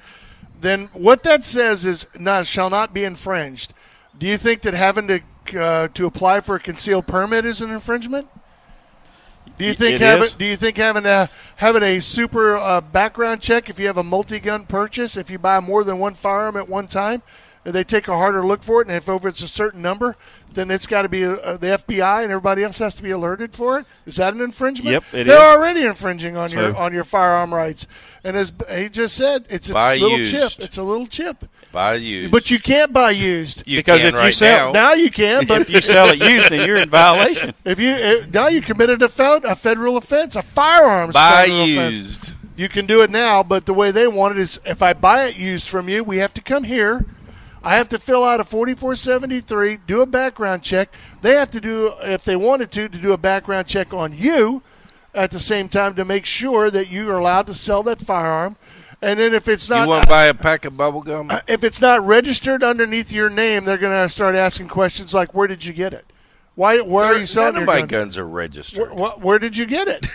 then 0.60 0.86
what 0.94 1.24
that 1.24 1.44
says 1.44 1.86
is 1.86 2.08
not 2.18 2.48
shall 2.48 2.70
not 2.70 2.94
be 2.94 3.04
infringed. 3.04 3.74
Do 4.18 4.28
you 4.28 4.38
think 4.38 4.62
that 4.62 4.74
having 4.74 5.08
to 5.08 5.60
uh, 5.60 5.88
to 5.90 6.06
apply 6.06 6.40
for 6.40 6.56
a 6.56 6.60
concealed 6.60 7.08
permit 7.08 7.46
is 7.46 7.62
an 7.62 7.72
infringement? 7.72 8.30
Do 9.62 9.68
you 9.68 9.74
think 9.74 9.96
it 9.96 10.02
having 10.02 10.26
is. 10.26 10.34
do 10.34 10.46
you 10.46 10.56
think 10.56 10.78
having 10.78 11.06
a 11.06 11.30
having 11.58 11.84
a 11.84 12.00
super 12.00 12.58
uh, 12.58 12.82
background 12.82 13.42
check 13.42 13.70
if 13.70 13.80
you 13.80 13.86
have 13.86 13.98
a 13.98 14.04
multi 14.04 14.40
gun 14.40 14.66
purchase 14.66 15.16
if 15.16 15.30
you 15.30 15.38
buy 15.38 15.60
more 15.60 15.84
than 15.84 16.00
one 16.00 16.16
firearm 16.16 16.58
at 16.58 16.68
one 16.68 16.88
time, 16.88 17.22
they 17.64 17.84
take 17.84 18.08
a 18.08 18.14
harder 18.14 18.44
look 18.44 18.64
for 18.64 18.82
it, 18.82 18.88
and 18.88 18.98
if 18.98 19.08
over 19.08 19.28
it's 19.28 19.44
a 19.44 19.48
certain 19.48 19.82
number, 19.82 20.18
then 20.54 20.70
it's 20.72 20.86
got 20.88 21.04
to 21.04 21.10
be 21.10 21.24
uh, 21.26 21.58
the 21.58 21.68
FBI 21.68 22.24
and 22.24 22.32
everybody 22.32 22.64
else 22.64 22.78
has 22.80 22.96
to 22.96 23.04
be 23.04 23.12
alerted 23.12 23.54
for 23.56 23.80
it. 23.80 23.86
Is 24.06 24.18
that 24.18 24.34
an 24.34 24.42
infringement? 24.42 24.92
Yep, 24.94 25.04
it 25.14 25.24
They're 25.28 25.36
is. 25.38 25.42
already 25.58 25.86
infringing 25.86 26.36
on 26.38 26.52
your 26.52 26.76
on 26.76 26.94
your 26.94 27.04
firearm 27.04 27.54
rights, 27.54 27.88
and 28.24 28.36
as 28.36 28.52
he 28.74 28.90
just 28.90 29.16
said, 29.16 29.46
it's 29.50 29.70
a 29.70 29.74
Buy 29.74 29.96
little 29.98 30.18
used. 30.20 30.32
chip. 30.32 30.52
It's 30.66 30.78
a 30.78 30.84
little 30.84 31.08
chip, 31.08 31.46
Buy 31.72 31.96
used. 31.96 32.32
but 32.32 32.52
you 32.52 32.60
can't 32.60 32.92
buy 32.92 33.12
used. 33.12 33.64
you 33.68 33.80
Because 33.80 34.02
can 34.02 34.16
if 34.16 34.26
you 34.26 34.32
sell- 34.32 34.74
now. 34.74 34.90
Now 34.90 34.94
you 34.94 35.10
can, 35.12 35.46
but 35.48 35.62
if 35.64 35.70
you 35.70 35.82
sell 35.82 36.10
it 36.10 36.20
used, 36.20 36.50
then 36.50 36.66
you're 36.68 36.78
in 36.78 36.90
violation. 36.90 37.54
if 37.66 37.80
you 37.80 37.90
uh, 37.92 38.26
now 38.34 38.48
you 38.48 38.62
committed 38.62 39.02
a, 39.02 39.10
fel- 39.10 39.42
a 39.46 39.56
federal 39.56 39.98
offense, 39.98 40.36
a 40.36 40.42
firearms 40.42 41.14
buy 41.14 41.44
federal 41.48 41.64
offense. 41.64 42.00
used. 42.00 42.34
You 42.58 42.68
can 42.70 42.86
do 42.86 43.02
it 43.02 43.10
now, 43.10 43.42
but 43.42 43.66
the 43.66 43.74
way 43.74 43.90
they 43.92 44.08
want 44.08 44.38
it 44.38 44.42
is 44.42 44.60
if 44.66 44.84
I 44.84 44.94
buy 44.94 45.26
it 45.28 45.36
used 45.38 45.68
from 45.68 45.88
you, 45.90 46.04
we 46.04 46.18
have 46.18 46.34
to 46.36 46.42
come 46.42 46.64
here. 46.64 47.06
I 47.64 47.76
have 47.76 47.90
to 47.90 48.00
fill 48.00 48.24
out 48.24 48.40
a 48.40 48.44
4473, 48.44 49.78
do 49.86 50.02
a 50.02 50.06
background 50.06 50.64
check. 50.64 50.94
They 51.22 51.36
have 51.36 51.52
to 51.52 51.62
do, 51.62 51.94
if 52.02 52.24
they 52.24 52.36
wanted 52.36 52.72
to, 52.72 52.90
to 52.90 52.98
do 52.98 53.14
a 53.14 53.18
background 53.18 53.68
check 53.68 53.94
on 53.94 54.14
you 54.18 54.64
at 55.14 55.30
the 55.32 55.40
same 55.40 55.70
time 55.70 55.94
to 55.96 56.06
make 56.06 56.26
sure 56.26 56.72
that 56.72 56.90
you 56.90 57.10
are 57.10 57.20
allowed 57.20 57.48
to 57.48 57.54
sell 57.54 57.84
that 57.84 58.02
firearm. 58.02 58.56
And 59.04 59.20
then 59.20 59.34
if 59.34 59.48
it's 59.48 59.70
not, 59.70 59.84
You 59.84 59.90
want 59.90 60.04
to 60.04 60.10
buy 60.10 60.26
a 60.26 60.34
pack 60.34 60.66
of 60.66 60.78
bubble 60.78 61.02
gum? 61.02 61.32
if 61.48 61.64
it's 61.64 61.82
not 61.82 62.06
registered 62.06 62.64
underneath 62.64 63.12
your 63.12 63.30
name, 63.30 63.66
they're 63.66 63.78
going 63.78 64.08
to 64.08 64.14
start 64.14 64.36
asking 64.36 64.68
questions 64.68 65.14
like, 65.14 65.34
"Where 65.34 65.48
did 65.48 65.66
you 65.66 65.74
get 65.74 65.94
it? 65.94 66.06
Why? 66.54 66.82
Where 66.82 67.06
are 67.06 67.18
you 67.18 67.26
selling 67.26 67.54
None 67.56 67.62
your 67.62 67.64
of 67.64 67.68
my 67.68 67.80
gun? 67.80 67.88
guns 67.88 68.18
are 68.18 68.28
registered. 68.28 68.94
Where, 68.94 69.12
where 69.12 69.40
did 69.40 69.58
you 69.58 69.66
get 69.66 69.88
it? 69.88 70.08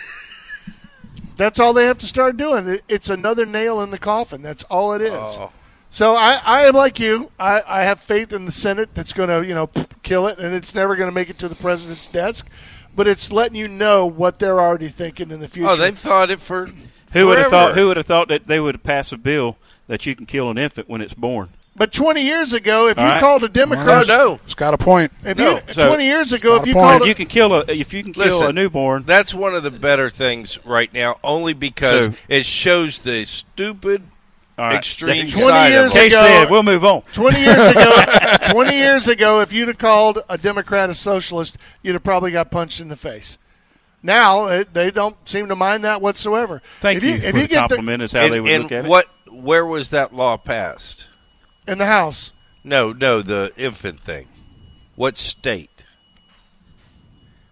That's 1.37 1.59
all 1.59 1.73
they 1.73 1.85
have 1.85 1.97
to 1.99 2.07
start 2.07 2.37
doing. 2.37 2.79
It's 2.87 3.09
another 3.09 3.45
nail 3.45 3.81
in 3.81 3.91
the 3.91 3.97
coffin. 3.99 4.41
That's 4.41 4.63
all 4.63 4.93
it 4.93 5.01
is. 5.01 5.11
Oh. 5.13 5.51
So 5.89 6.15
I, 6.15 6.41
I 6.45 6.65
am 6.65 6.75
like 6.75 6.99
you. 6.99 7.31
I, 7.39 7.61
I 7.65 7.83
have 7.83 8.01
faith 8.01 8.33
in 8.33 8.45
the 8.45 8.51
Senate 8.51 8.89
that's 8.93 9.13
going 9.13 9.29
to, 9.29 9.47
you 9.47 9.55
know, 9.55 9.67
kill 10.03 10.27
it, 10.27 10.37
and 10.37 10.53
it's 10.53 10.75
never 10.75 10.95
going 10.95 11.07
to 11.07 11.13
make 11.15 11.29
it 11.29 11.39
to 11.39 11.47
the 11.47 11.55
president's 11.55 12.07
desk. 12.07 12.47
But 12.95 13.07
it's 13.07 13.31
letting 13.31 13.55
you 13.55 13.67
know 13.67 14.05
what 14.05 14.39
they're 14.39 14.59
already 14.59 14.87
thinking 14.87 15.31
in 15.31 15.39
the 15.39 15.45
oh, 15.45 15.49
future. 15.49 15.69
Oh, 15.69 15.75
they've 15.75 15.97
thought 15.97 16.31
it 16.31 16.41
for 16.41 16.67
Who 17.13 17.27
would 17.27 17.37
have 17.37 17.51
thought? 17.51 17.75
Who 17.75 17.87
would 17.87 17.97
have 17.97 18.05
thought 18.07 18.27
that 18.29 18.47
they 18.47 18.59
would 18.59 18.75
have 18.75 18.83
passed 18.83 19.11
a 19.13 19.17
bill 19.17 19.57
that 19.87 20.05
you 20.05 20.15
can 20.15 20.25
kill 20.25 20.49
an 20.49 20.57
infant 20.57 20.89
when 20.89 21.01
it's 21.01 21.13
born? 21.13 21.49
but 21.77 21.91
20 21.91 22.23
years 22.23 22.53
ago, 22.53 22.87
if 22.87 22.97
you 22.97 23.03
All 23.03 23.09
right. 23.09 23.19
called 23.19 23.43
a 23.43 23.45
Oh, 23.45 23.49
Democrat, 23.49 24.07
no. 24.07 24.39
It's 24.45 24.55
got 24.55 24.73
a 24.73 24.77
point. 24.77 25.11
if 25.23 25.37
No. 25.37 25.61
you 25.67 25.73
So- 25.73 25.87
20 25.89 26.05
years 26.05 26.33
ago, 26.33 26.55
if 26.55 26.65
you 26.65 26.73
point. 26.73 26.83
called 26.83 27.01
If 27.03 27.05
a, 27.05 27.09
you 27.09 27.15
can 27.15 27.27
kill 27.27 27.53
a 27.53 27.59
if 27.67 27.93
you 27.93 28.03
can 28.03 28.13
kill 28.13 28.25
Listen, 28.25 28.47
a 28.47 28.53
newborn, 28.53 29.03
That's 29.05 29.33
one 29.33 29.53
of 29.53 29.61
the 29.61 29.69
better 29.69 30.09
things 30.09 30.57
right 30.65 30.91
now, 30.91 31.17
only 31.23 31.53
because 31.53 32.05
So- 32.05 32.13
it 32.27 32.45
shows 32.47 32.97
the 32.97 33.25
stupid 33.25 34.01
all 34.57 34.65
right. 34.65 34.75
extreme 34.75 35.29
20 35.29 35.31
side 35.31 35.71
years 35.71 35.91
of 35.91 35.97
it. 35.97 35.99
Case 35.99 36.13
ago- 36.13 36.21
said, 36.25 36.49
we'll 36.49 36.63
move 36.63 36.83
on. 36.85 37.01
20 37.13 37.39
years 37.39 37.71
ago, 37.71 37.91
20 38.51 38.75
years 38.75 39.07
ago, 39.07 39.41
if 39.41 39.53
you'd 39.53 39.67
have 39.67 39.77
called 39.77 40.19
a 40.29 40.37
Democrat 40.37 40.89
a 40.89 40.93
socialist, 40.93 41.57
you'd 41.83 41.93
have 41.93 42.03
probably 42.03 42.31
got 42.31 42.49
punched 42.51 42.79
in 42.79 42.87
the 42.87 42.95
face. 42.95 43.37
Now 44.03 44.45
it, 44.47 44.73
they 44.73 44.91
don't 44.91 45.15
seem 45.27 45.47
to 45.49 45.55
mind 45.55 45.83
that 45.83 46.01
whatsoever. 46.01 46.61
Thank 46.81 46.97
if 46.97 47.03
you, 47.03 47.13
if 47.15 47.21
for 47.31 47.37
you 47.37 47.43
the 47.43 47.47
get 47.47 47.59
compliment. 47.69 48.03
is 48.03 48.11
how 48.11 48.21
And, 48.21 48.33
they 48.33 48.39
would 48.39 48.51
and 48.51 48.63
look 48.63 48.71
at 48.71 48.85
it. 48.85 48.89
what? 48.89 49.07
Where 49.29 49.65
was 49.65 49.89
that 49.91 50.13
law 50.13 50.37
passed? 50.37 51.09
In 51.67 51.77
the 51.79 51.85
House, 51.85 52.31
No, 52.63 52.93
no, 52.93 53.21
the 53.21 53.51
infant 53.57 53.99
thing. 53.99 54.27
What 54.95 55.17
state? 55.17 55.83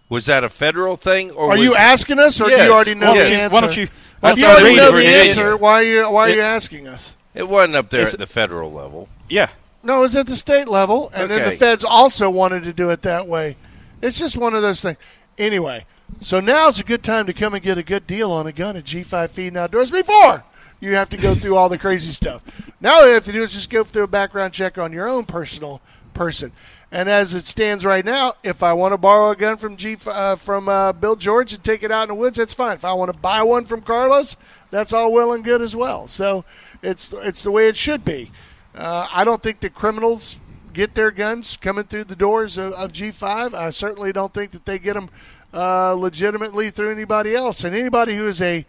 Was 0.08 0.26
that 0.26 0.44
a 0.44 0.48
federal 0.48 0.96
thing, 0.96 1.32
or 1.32 1.50
are 1.50 1.56
you 1.56 1.74
asking 1.74 2.18
us, 2.20 2.40
or 2.40 2.48
do 2.48 2.54
you 2.56 2.72
already 2.72 2.94
know 2.94 3.12
Yes. 3.12 3.28
the 3.28 3.34
answer? 3.36 3.54
Why 3.54 3.60
don't 3.60 3.76
you? 3.76 3.88
If 4.16 4.22
Why 4.22 4.28
don't 4.30 4.38
you 4.38 4.44
you 4.44 4.50
already 4.50 4.76
know 4.76 4.86
the 4.86 4.92
Virginia? 4.92 5.18
answer, 5.28 5.56
why 5.56 5.72
are 5.74 5.82
you 5.82 6.10
why 6.10 6.30
are 6.30 6.34
you 6.34 6.40
asking 6.40 6.86
us? 6.88 7.16
It 7.34 7.48
wasn't 7.48 7.76
up 7.76 7.90
there 7.90 8.00
It's- 8.00 8.14
at 8.14 8.20
the 8.20 8.26
federal 8.26 8.72
level. 8.72 9.08
Yeah, 9.28 9.48
No, 9.82 10.02
it's 10.04 10.16
at 10.16 10.26
the 10.26 10.36
state 10.36 10.68
level, 10.68 11.10
and 11.14 11.30
then 11.30 11.48
the 11.48 11.56
feds 11.56 11.84
also 11.84 12.30
wanted 12.30 12.64
to 12.64 12.72
do 12.72 12.90
it 12.90 13.02
that 13.02 13.26
way. 13.28 13.56
It's 14.02 14.18
just 14.18 14.36
one 14.36 14.54
of 14.54 14.62
those 14.62 14.80
things. 14.82 14.96
Anyway, 15.38 15.84
so 16.20 16.40
now's 16.40 16.80
a 16.80 16.84
good 16.84 17.02
time 17.02 17.26
to 17.26 17.32
come 17.32 17.54
and 17.54 17.62
get 17.62 17.76
a 17.78 17.82
good 17.82 18.06
deal 18.06 18.30
on 18.32 18.46
a 18.46 18.52
gun 18.52 18.76
at 18.76 18.84
G5 18.84 19.30
Feed 19.30 19.48
and 19.48 19.58
Outdoors 19.58 19.90
before 19.90 20.44
you 20.80 20.94
have 20.94 21.08
to 21.10 21.16
go 21.16 21.34
through 21.34 21.56
all 21.56 21.68
the 21.68 21.78
crazy 21.78 22.10
stuff. 22.12 22.42
Now 22.80 22.96
all 23.00 23.06
you 23.06 23.14
have 23.14 23.24
to 23.24 23.32
do 23.32 23.42
is 23.42 23.52
just 23.52 23.70
go 23.70 23.84
through 23.84 24.04
a 24.04 24.08
background 24.08 24.52
check 24.54 24.76
on 24.78 24.92
your 24.92 25.08
own 25.08 25.24
personal 25.24 25.80
person. 26.16 26.52
And 26.90 27.08
as 27.08 27.34
it 27.34 27.46
stands 27.46 27.84
right 27.84 28.04
now, 28.04 28.34
if 28.42 28.62
I 28.62 28.72
want 28.72 28.92
to 28.92 28.98
borrow 28.98 29.30
a 29.30 29.36
gun 29.36 29.56
from 29.56 29.76
G 29.76 29.96
uh, 30.06 30.36
from 30.36 30.68
uh, 30.68 30.92
Bill 30.92 31.16
George 31.16 31.52
and 31.52 31.62
take 31.62 31.82
it 31.82 31.90
out 31.90 32.04
in 32.04 32.08
the 32.08 32.14
woods, 32.14 32.38
that's 32.38 32.54
fine. 32.54 32.74
If 32.74 32.84
I 32.84 32.92
want 32.92 33.12
to 33.12 33.18
buy 33.18 33.42
one 33.42 33.66
from 33.66 33.82
Carlos, 33.82 34.36
that's 34.70 34.92
all 34.92 35.12
well 35.12 35.32
and 35.32 35.44
good 35.44 35.60
as 35.60 35.76
well. 35.76 36.06
So 36.06 36.44
it's 36.82 37.12
it's 37.12 37.42
the 37.42 37.50
way 37.50 37.68
it 37.68 37.76
should 37.76 38.04
be. 38.04 38.30
Uh, 38.74 39.06
I 39.12 39.24
don't 39.24 39.42
think 39.42 39.60
that 39.60 39.74
criminals 39.74 40.38
get 40.72 40.94
their 40.94 41.10
guns 41.10 41.56
coming 41.56 41.84
through 41.84 42.04
the 42.04 42.16
doors 42.16 42.58
of, 42.58 42.72
of 42.74 42.92
G5. 42.92 43.54
I 43.54 43.70
certainly 43.70 44.12
don't 44.12 44.32
think 44.32 44.50
that 44.52 44.66
they 44.66 44.78
get 44.78 44.94
them 44.94 45.08
uh, 45.52 45.94
legitimately 45.94 46.70
through 46.70 46.92
anybody 46.92 47.34
else. 47.34 47.64
And 47.64 47.74
anybody 47.74 48.16
who 48.16 48.26
is 48.26 48.40
a 48.40 48.64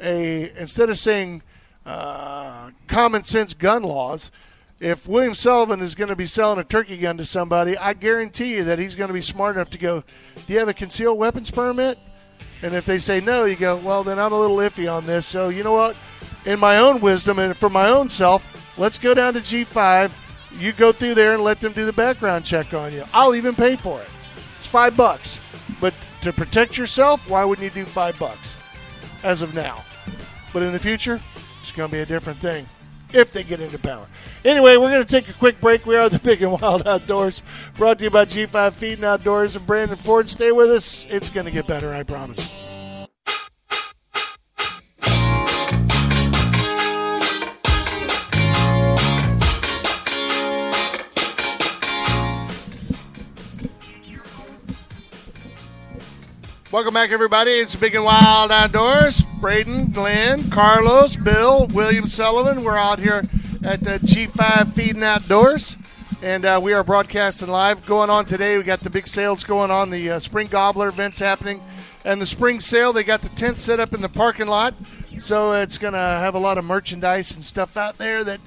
a 0.00 0.52
instead 0.58 0.90
of 0.90 0.98
saying 0.98 1.42
uh, 1.86 2.70
common 2.88 3.24
sense 3.24 3.54
gun 3.54 3.82
laws, 3.82 4.30
if 4.80 5.06
William 5.06 5.34
Sullivan 5.34 5.82
is 5.82 5.94
going 5.94 6.08
to 6.08 6.16
be 6.16 6.26
selling 6.26 6.58
a 6.58 6.64
turkey 6.64 6.96
gun 6.96 7.18
to 7.18 7.24
somebody, 7.24 7.76
I 7.76 7.92
guarantee 7.92 8.56
you 8.56 8.64
that 8.64 8.78
he's 8.78 8.96
going 8.96 9.08
to 9.08 9.14
be 9.14 9.20
smart 9.20 9.56
enough 9.56 9.70
to 9.70 9.78
go, 9.78 10.02
"Do 10.46 10.52
you 10.52 10.58
have 10.58 10.68
a 10.68 10.74
concealed 10.74 11.18
weapons 11.18 11.50
permit?" 11.50 11.98
And 12.62 12.74
if 12.74 12.86
they 12.86 12.98
say 12.98 13.20
no, 13.20 13.44
you 13.44 13.56
go, 13.56 13.76
"Well, 13.76 14.02
then 14.02 14.18
I'm 14.18 14.32
a 14.32 14.40
little 14.40 14.56
iffy 14.56 14.90
on 14.90 15.04
this." 15.04 15.26
So 15.26 15.50
you 15.50 15.62
know 15.62 15.72
what? 15.72 15.96
In 16.46 16.58
my 16.58 16.78
own 16.78 17.00
wisdom 17.00 17.38
and 17.38 17.54
for 17.54 17.68
my 17.68 17.88
own 17.88 18.08
self, 18.08 18.48
let's 18.78 18.98
go 18.98 19.12
down 19.12 19.34
to 19.34 19.40
G5. 19.40 20.10
You 20.58 20.72
go 20.72 20.92
through 20.92 21.14
there 21.14 21.34
and 21.34 21.44
let 21.44 21.60
them 21.60 21.74
do 21.74 21.84
the 21.84 21.92
background 21.92 22.46
check 22.46 22.72
on 22.72 22.92
you. 22.92 23.04
I'll 23.12 23.34
even 23.34 23.54
pay 23.54 23.76
for 23.76 24.00
it. 24.00 24.08
It's 24.58 24.66
five 24.66 24.96
bucks. 24.96 25.40
But 25.80 25.94
to 26.22 26.32
protect 26.32 26.76
yourself, 26.76 27.28
why 27.28 27.44
wouldn't 27.44 27.64
you 27.64 27.70
do 27.70 27.84
five 27.84 28.18
bucks? 28.18 28.56
As 29.22 29.42
of 29.42 29.54
now. 29.54 29.84
But 30.52 30.62
in 30.62 30.72
the 30.72 30.78
future, 30.78 31.20
it's 31.60 31.70
going 31.70 31.90
to 31.90 31.96
be 31.96 32.00
a 32.00 32.06
different 32.06 32.40
thing 32.40 32.66
if 33.14 33.32
they 33.32 33.42
get 33.42 33.60
into 33.60 33.78
power. 33.78 34.06
Anyway, 34.44 34.76
we're 34.76 34.90
going 34.90 35.04
to 35.04 35.08
take 35.08 35.28
a 35.28 35.32
quick 35.34 35.60
break. 35.60 35.86
We 35.86 35.96
are 35.96 36.08
the 36.08 36.18
Big 36.18 36.42
and 36.42 36.52
Wild 36.52 36.86
Outdoors, 36.86 37.42
brought 37.76 37.98
to 37.98 38.04
you 38.04 38.10
by 38.10 38.24
G5 38.24 38.72
Feeding 38.72 39.04
Outdoors 39.04 39.56
and 39.56 39.66
Brandon 39.66 39.96
Ford. 39.96 40.28
Stay 40.28 40.52
with 40.52 40.70
us. 40.70 41.06
It's 41.08 41.28
going 41.28 41.46
to 41.46 41.52
get 41.52 41.66
better, 41.66 41.92
I 41.92 42.02
promise. 42.02 42.69
Welcome 56.72 56.94
back, 56.94 57.10
everybody. 57.10 57.50
It's 57.50 57.74
Big 57.74 57.96
and 57.96 58.04
Wild 58.04 58.52
Outdoors. 58.52 59.22
Braden, 59.40 59.90
Glenn, 59.90 60.50
Carlos, 60.50 61.16
Bill, 61.16 61.66
William 61.66 62.06
Sullivan. 62.06 62.62
We're 62.62 62.78
out 62.78 63.00
here 63.00 63.24
at 63.64 63.82
the 63.82 63.98
G5 63.98 64.72
Feeding 64.72 65.02
Outdoors. 65.02 65.76
and 66.22 66.44
uh, 66.44 66.60
we 66.62 66.72
are 66.72 66.84
broadcasting 66.84 67.48
live. 67.48 67.84
Going 67.86 68.08
on 68.08 68.24
today, 68.24 68.56
we 68.56 68.62
got 68.62 68.84
the 68.84 68.88
big 68.88 69.08
sales 69.08 69.42
going 69.42 69.72
on. 69.72 69.90
The 69.90 70.10
uh, 70.10 70.20
Spring 70.20 70.46
Gobbler 70.46 70.86
events 70.86 71.18
happening, 71.18 71.60
and 72.04 72.22
the 72.22 72.26
spring 72.26 72.60
sale. 72.60 72.92
They 72.92 73.02
got 73.02 73.22
the 73.22 73.30
tent 73.30 73.58
set 73.58 73.80
up 73.80 73.92
in 73.92 74.00
the 74.00 74.08
parking 74.08 74.46
lot, 74.46 74.74
so 75.18 75.54
it's 75.54 75.76
going 75.76 75.94
to 75.94 75.98
have 75.98 76.36
a 76.36 76.38
lot 76.38 76.56
of 76.56 76.64
merchandise 76.64 77.32
and 77.34 77.42
stuff 77.42 77.76
out 77.76 77.98
there 77.98 78.22
that 78.22 78.40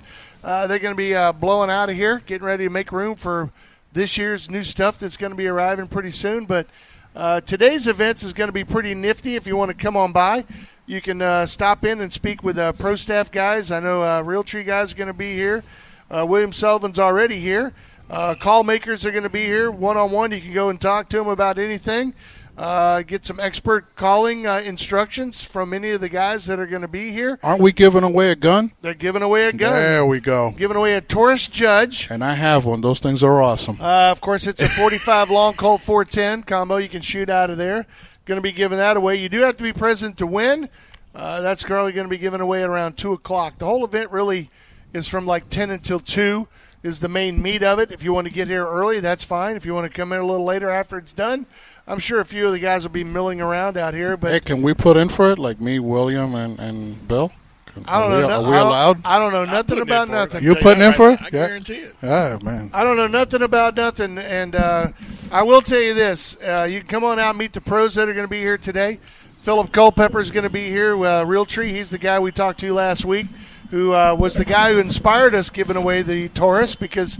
uh, 0.45 0.65
they're 0.67 0.79
going 0.79 0.95
to 0.95 0.97
be 0.97 1.13
uh, 1.13 1.33
blowing 1.33 1.69
out 1.69 1.89
of 1.89 1.97
here, 1.97 2.23
getting 2.25 2.47
ready 2.47 2.63
to 2.63 2.69
make 2.69 2.93
room 2.93 3.17
for 3.17 3.51
this 3.91 4.17
year's 4.17 4.49
new 4.49 4.63
stuff 4.63 4.97
that's 4.97 5.17
going 5.17 5.31
to 5.31 5.35
be 5.35 5.47
arriving 5.47 5.89
pretty 5.89 6.11
soon. 6.11 6.45
But 6.45 6.67
uh, 7.15 7.41
today's 7.41 7.85
events 7.85 8.23
is 8.23 8.33
going 8.33 8.47
to 8.47 8.53
be 8.53 8.63
pretty 8.63 8.95
nifty. 8.95 9.35
If 9.35 9.45
you 9.45 9.55
want 9.55 9.69
to 9.69 9.77
come 9.77 9.95
on 9.95 10.11
by, 10.11 10.45
you 10.87 10.99
can 10.99 11.21
uh, 11.21 11.45
stop 11.45 11.85
in 11.85 12.01
and 12.01 12.11
speak 12.11 12.43
with 12.43 12.57
uh, 12.57 12.73
pro 12.73 12.95
staff 12.95 13.31
guys. 13.31 13.69
I 13.69 13.79
know 13.79 14.01
uh, 14.01 14.23
Realtree 14.23 14.65
guys 14.65 14.93
are 14.93 14.95
going 14.95 15.07
to 15.07 15.13
be 15.13 15.35
here. 15.35 15.63
Uh, 16.09 16.25
William 16.25 16.51
Sullivan's 16.51 16.97
already 16.97 17.39
here. 17.39 17.73
Uh, 18.09 18.33
call 18.33 18.63
makers 18.63 19.05
are 19.05 19.11
going 19.11 19.23
to 19.23 19.29
be 19.29 19.45
here 19.45 19.69
one 19.69 19.95
on 19.95 20.11
one. 20.11 20.31
You 20.31 20.41
can 20.41 20.53
go 20.53 20.69
and 20.69 20.81
talk 20.81 21.07
to 21.09 21.17
them 21.17 21.27
about 21.27 21.59
anything. 21.59 22.13
Uh, 22.55 23.01
get 23.01 23.25
some 23.25 23.39
expert 23.39 23.95
calling 23.95 24.45
uh, 24.45 24.59
instructions 24.59 25.43
from 25.43 25.73
any 25.73 25.89
of 25.89 26.01
the 26.01 26.09
guys 26.09 26.45
that 26.45 26.59
are 26.59 26.67
going 26.67 26.83
to 26.83 26.87
be 26.87 27.11
here. 27.11 27.39
Aren't 27.41 27.61
we 27.61 27.71
giving 27.71 28.03
away 28.03 28.29
a 28.29 28.35
gun? 28.35 28.71
They're 28.81 28.93
giving 28.93 29.23
away 29.23 29.45
a 29.47 29.53
gun. 29.53 29.73
There 29.73 30.05
we 30.05 30.19
go. 30.19 30.51
Giving 30.51 30.77
away 30.77 30.93
a 30.93 31.01
Taurus 31.01 31.47
Judge. 31.47 32.11
And 32.11 32.23
I 32.23 32.35
have 32.35 32.65
one. 32.65 32.81
Those 32.81 32.99
things 32.99 33.23
are 33.23 33.41
awesome. 33.41 33.81
Uh, 33.81 34.11
of 34.11 34.21
course, 34.21 34.45
it's 34.45 34.61
a 34.61 34.69
45 34.69 35.29
long 35.31 35.53
Colt 35.53 35.81
410 35.81 36.43
combo. 36.43 36.77
You 36.77 36.89
can 36.89 37.01
shoot 37.01 37.29
out 37.29 37.49
of 37.49 37.57
there. 37.57 37.87
Going 38.25 38.37
to 38.37 38.41
be 38.41 38.51
giving 38.51 38.77
that 38.77 38.97
away. 38.97 39.15
You 39.15 39.29
do 39.29 39.41
have 39.41 39.57
to 39.57 39.63
be 39.63 39.73
present 39.73 40.17
to 40.19 40.27
win. 40.27 40.69
Uh, 41.15 41.41
that's 41.41 41.63
currently 41.63 41.91
going 41.91 42.05
to 42.05 42.09
be 42.09 42.17
given 42.19 42.39
away 42.39 42.63
at 42.63 42.69
around 42.69 42.97
2 42.97 43.13
o'clock. 43.13 43.57
The 43.57 43.65
whole 43.65 43.83
event 43.83 44.11
really 44.11 44.51
is 44.93 45.07
from 45.07 45.25
like 45.25 45.49
10 45.49 45.71
until 45.71 45.99
2 45.99 46.47
is 46.83 46.99
the 46.99 47.09
main 47.09 47.41
meat 47.41 47.63
of 47.63 47.79
it. 47.79 47.91
If 47.91 48.03
you 48.03 48.13
want 48.13 48.27
to 48.27 48.33
get 48.33 48.47
here 48.47 48.67
early, 48.67 48.99
that's 48.99 49.23
fine. 49.23 49.55
If 49.55 49.65
you 49.65 49.73
want 49.73 49.91
to 49.91 49.95
come 49.95 50.11
in 50.13 50.19
a 50.19 50.25
little 50.25 50.45
later 50.45 50.69
after 50.69 50.97
it's 50.97 51.13
done, 51.13 51.45
I'm 51.87 51.99
sure 51.99 52.19
a 52.19 52.25
few 52.25 52.45
of 52.47 52.53
the 52.53 52.59
guys 52.59 52.83
will 52.83 52.93
be 52.93 53.03
milling 53.03 53.41
around 53.41 53.77
out 53.77 53.93
here. 53.93 54.15
But 54.15 54.31
hey, 54.31 54.39
can 54.39 54.61
we 54.61 54.73
put 54.73 54.95
in 54.97 55.09
for 55.09 55.31
it, 55.31 55.39
like 55.39 55.59
me, 55.59 55.79
William, 55.79 56.33
and, 56.35 56.57
and 56.59 57.05
Bill? 57.07 57.31
Can, 57.65 57.83
I 57.87 57.99
don't 57.99 58.11
are 58.13 58.21
know. 58.21 58.21
We, 58.21 58.27
no- 58.27 58.33
are 58.45 58.49
we 58.49 58.55
I 58.55 58.59
don't- 58.59 58.67
allowed? 58.67 59.01
I 59.05 59.19
don't 59.19 59.33
know 59.33 59.45
nothing 59.45 59.81
about 59.81 60.09
nothing. 60.09 60.43
You 60.43 60.53
tell 60.53 60.63
putting 60.63 60.83
in 60.83 60.93
for 60.93 61.11
it? 61.11 61.19
I 61.21 61.25
Yeah. 61.25 61.29
guarantee 61.47 61.73
it. 61.73 61.95
Yeah, 62.01 62.37
man. 62.43 62.69
I 62.73 62.83
don't 62.83 62.95
know 62.95 63.07
nothing 63.07 63.41
about 63.41 63.75
nothing, 63.75 64.17
and 64.17 64.55
uh, 64.55 64.87
I 65.31 65.43
will 65.43 65.61
tell 65.61 65.81
you 65.81 65.93
this: 65.93 66.37
uh, 66.41 66.67
you 66.69 66.79
can 66.79 66.87
come 66.87 67.03
on 67.03 67.19
out 67.19 67.31
and 67.31 67.39
meet 67.39 67.51
the 67.53 67.61
pros 67.61 67.95
that 67.95 68.07
are 68.07 68.13
going 68.13 68.25
to 68.25 68.31
be 68.31 68.39
here 68.39 68.57
today. 68.57 68.99
Philip 69.41 69.73
Culpepper 69.73 70.21
is 70.21 70.31
going 70.31 70.43
to 70.45 70.49
be 70.49 70.69
here. 70.69 70.95
Uh, 70.95 71.25
Realtree, 71.25 71.67
he's 71.69 71.89
the 71.89 71.97
guy 71.97 72.17
we 72.17 72.31
talked 72.31 72.61
to 72.61 72.73
last 72.73 73.03
week, 73.03 73.27
who 73.71 73.91
uh, 73.91 74.15
was 74.17 74.35
the 74.35 74.45
guy 74.45 74.71
who 74.71 74.79
inspired 74.79 75.35
us 75.35 75.49
giving 75.49 75.75
away 75.75 76.01
the 76.01 76.29
Taurus 76.29 76.75
because 76.75 77.17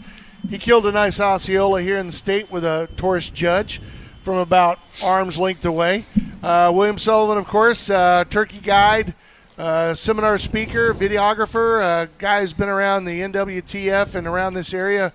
he 0.49 0.58
killed 0.58 0.86
a 0.86 0.91
nice 0.93 1.19
Osceola 1.19 1.82
here 1.82 1.97
in 1.97 2.06
the 2.06 2.12
state 2.13 2.49
with 2.49 2.63
a 2.63 2.88
Taurus 2.95 3.30
Judge 3.30 3.82
from 4.24 4.38
about 4.38 4.80
arm's 5.04 5.38
length 5.38 5.66
away. 5.66 6.06
Uh, 6.42 6.72
William 6.74 6.98
Sullivan, 6.98 7.38
of 7.38 7.46
course, 7.46 7.90
uh, 7.90 8.24
turkey 8.30 8.60
guide, 8.60 9.14
uh, 9.58 9.94
seminar 9.94 10.38
speaker, 10.38 10.94
videographer, 10.94 11.82
uh, 11.82 12.08
guy 12.18 12.40
who's 12.42 12.54
been 12.54 12.70
around 12.70 13.06
the 13.06 13.20
NWTF 13.20 14.16
and 14.16 14.26
around 14.26 14.54
this 14.54 14.74
area 14.74 15.14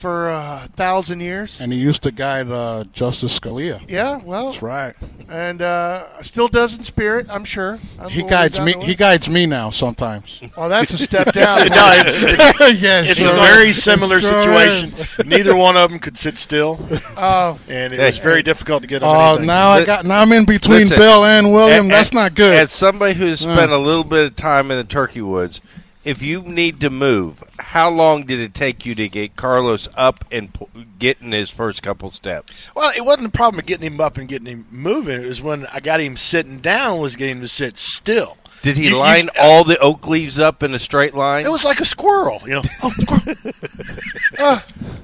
for 0.00 0.30
uh, 0.30 0.64
a 0.64 0.68
thousand 0.68 1.20
years. 1.20 1.60
And 1.60 1.72
he 1.74 1.78
used 1.78 2.02
to 2.04 2.10
guide 2.10 2.50
uh, 2.50 2.84
Justice 2.94 3.38
Scalia. 3.38 3.82
Yeah, 3.86 4.16
well, 4.24 4.46
That's 4.46 4.62
right. 4.62 4.94
and 5.28 5.60
uh, 5.60 6.22
still 6.22 6.48
does 6.48 6.74
in 6.78 6.84
spirit, 6.84 7.26
I'm 7.28 7.44
sure. 7.44 7.78
I'm 7.98 8.08
He 8.08 8.22
guides 8.22 8.58
me. 8.60 8.72
He 8.82 8.94
guides 8.94 9.28
me 9.28 9.44
now 9.44 9.68
sometimes. 9.68 10.40
Oh, 10.56 10.70
that's 10.70 10.94
a 10.94 10.98
step 10.98 11.32
down. 11.34 11.68
No, 11.68 11.90
it's, 11.96 12.80
yes, 12.80 13.10
it's 13.10 13.20
a 13.20 13.34
very 13.34 13.74
similar 13.74 14.22
Sure 14.22 14.40
situation. 14.40 15.06
Neither 15.28 15.54
one 15.54 15.76
of 15.76 15.90
them 15.90 15.98
could 15.98 16.16
sit 16.16 16.38
still, 16.38 16.78
Oh, 17.18 17.58
and 17.68 17.92
it 17.92 17.98
was 18.00 18.16
very 18.18 18.42
difficult 18.42 18.80
to 18.80 18.88
get 18.88 19.00
them. 19.00 19.10
Oh, 19.10 19.28
anything. 19.32 19.46
now 19.48 19.68
I 19.68 19.84
got. 19.84 20.06
Now 20.06 20.22
I'm 20.22 20.32
in 20.32 20.46
between 20.46 20.80
Listen, 20.88 20.96
Bill 20.96 21.26
and 21.26 21.52
William. 21.52 21.86
A- 21.86 21.90
That's 21.90 22.10
a- 22.10 22.14
not 22.14 22.34
good. 22.34 22.54
As 22.54 22.72
somebody 22.72 23.12
who's 23.12 23.40
spent 23.40 23.70
a 23.70 23.76
little 23.78 24.04
bit 24.04 24.24
of 24.24 24.34
time 24.36 24.70
in 24.70 24.78
the 24.78 24.84
turkey 24.84 25.20
woods, 25.20 25.60
if 26.04 26.22
you 26.22 26.42
need 26.42 26.80
to 26.80 26.90
move, 26.90 27.44
how 27.58 27.90
long 27.90 28.22
did 28.22 28.38
it 28.40 28.54
take 28.54 28.86
you 28.86 28.94
to 28.94 29.08
get 29.08 29.36
Carlos 29.36 29.88
up 29.96 30.24
and 30.32 30.52
p- 30.52 30.66
getting 30.98 31.32
his 31.32 31.50
first 31.50 31.82
couple 31.82 32.10
steps? 32.10 32.68
Well, 32.74 32.90
it 32.96 33.04
wasn't 33.04 33.26
a 33.26 33.30
problem 33.30 33.60
of 33.60 33.66
getting 33.66 33.92
him 33.92 34.00
up 34.00 34.16
and 34.16 34.28
getting 34.28 34.46
him 34.46 34.66
moving. 34.70 35.22
It 35.22 35.26
was 35.26 35.42
when 35.42 35.66
I 35.66 35.80
got 35.80 36.00
him 36.00 36.16
sitting 36.16 36.60
down 36.60 37.00
was 37.00 37.16
getting 37.16 37.36
him 37.36 37.42
to 37.42 37.48
sit 37.48 37.76
still. 37.78 38.36
Did 38.62 38.76
he 38.76 38.84
You- 38.84 38.90
you- 38.90 38.96
line 38.98 39.28
uh, 39.38 39.42
all 39.42 39.64
the 39.64 39.78
oak 39.78 40.06
leaves 40.06 40.38
up 40.38 40.62
in 40.62 40.74
a 40.74 40.78
straight 40.78 41.14
line? 41.14 41.44
It 41.46 41.50
was 41.52 41.64
like 41.64 41.80
a 41.80 41.84
squirrel, 41.86 42.40
you 42.44 42.54
know. 42.54 42.62
Oh, 42.82 42.90
squirrel. 42.90 44.60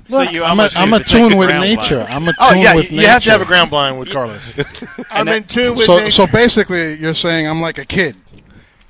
So 0.08 0.18
uh, 0.18 0.22
you 0.30 0.44
I'm 0.44 0.58
a, 0.60 0.62
almost 0.62 0.76
I'm 0.76 0.90
need 0.90 1.00
a 1.00 1.04
tune 1.04 1.36
with 1.36 1.48
nature. 1.50 1.98
line. 1.98 2.06
I'm 2.10 2.22
a 2.24 2.26
tune 2.26 2.34
oh 2.40 2.54
yeah, 2.54 2.70
you, 2.72 2.76
with 2.76 2.90
you 2.90 2.96
nature. 2.98 3.10
have 3.10 3.22
to 3.24 3.30
have 3.32 3.40
a 3.42 3.44
ground 3.44 3.70
blind 3.70 3.98
with 3.98 4.10
Carlos. 4.10 4.40
I'm 5.10 5.26
in 5.28 5.44
tune 5.44 5.74
with 5.74 5.84
So, 5.86 5.98
nature. 5.98 6.10
so 6.10 6.26
basically, 6.28 6.94
you're 6.94 7.12
saying 7.14 7.46
I'm 7.48 7.60
like 7.60 7.78
a 7.78 7.84
kid. 7.84 8.16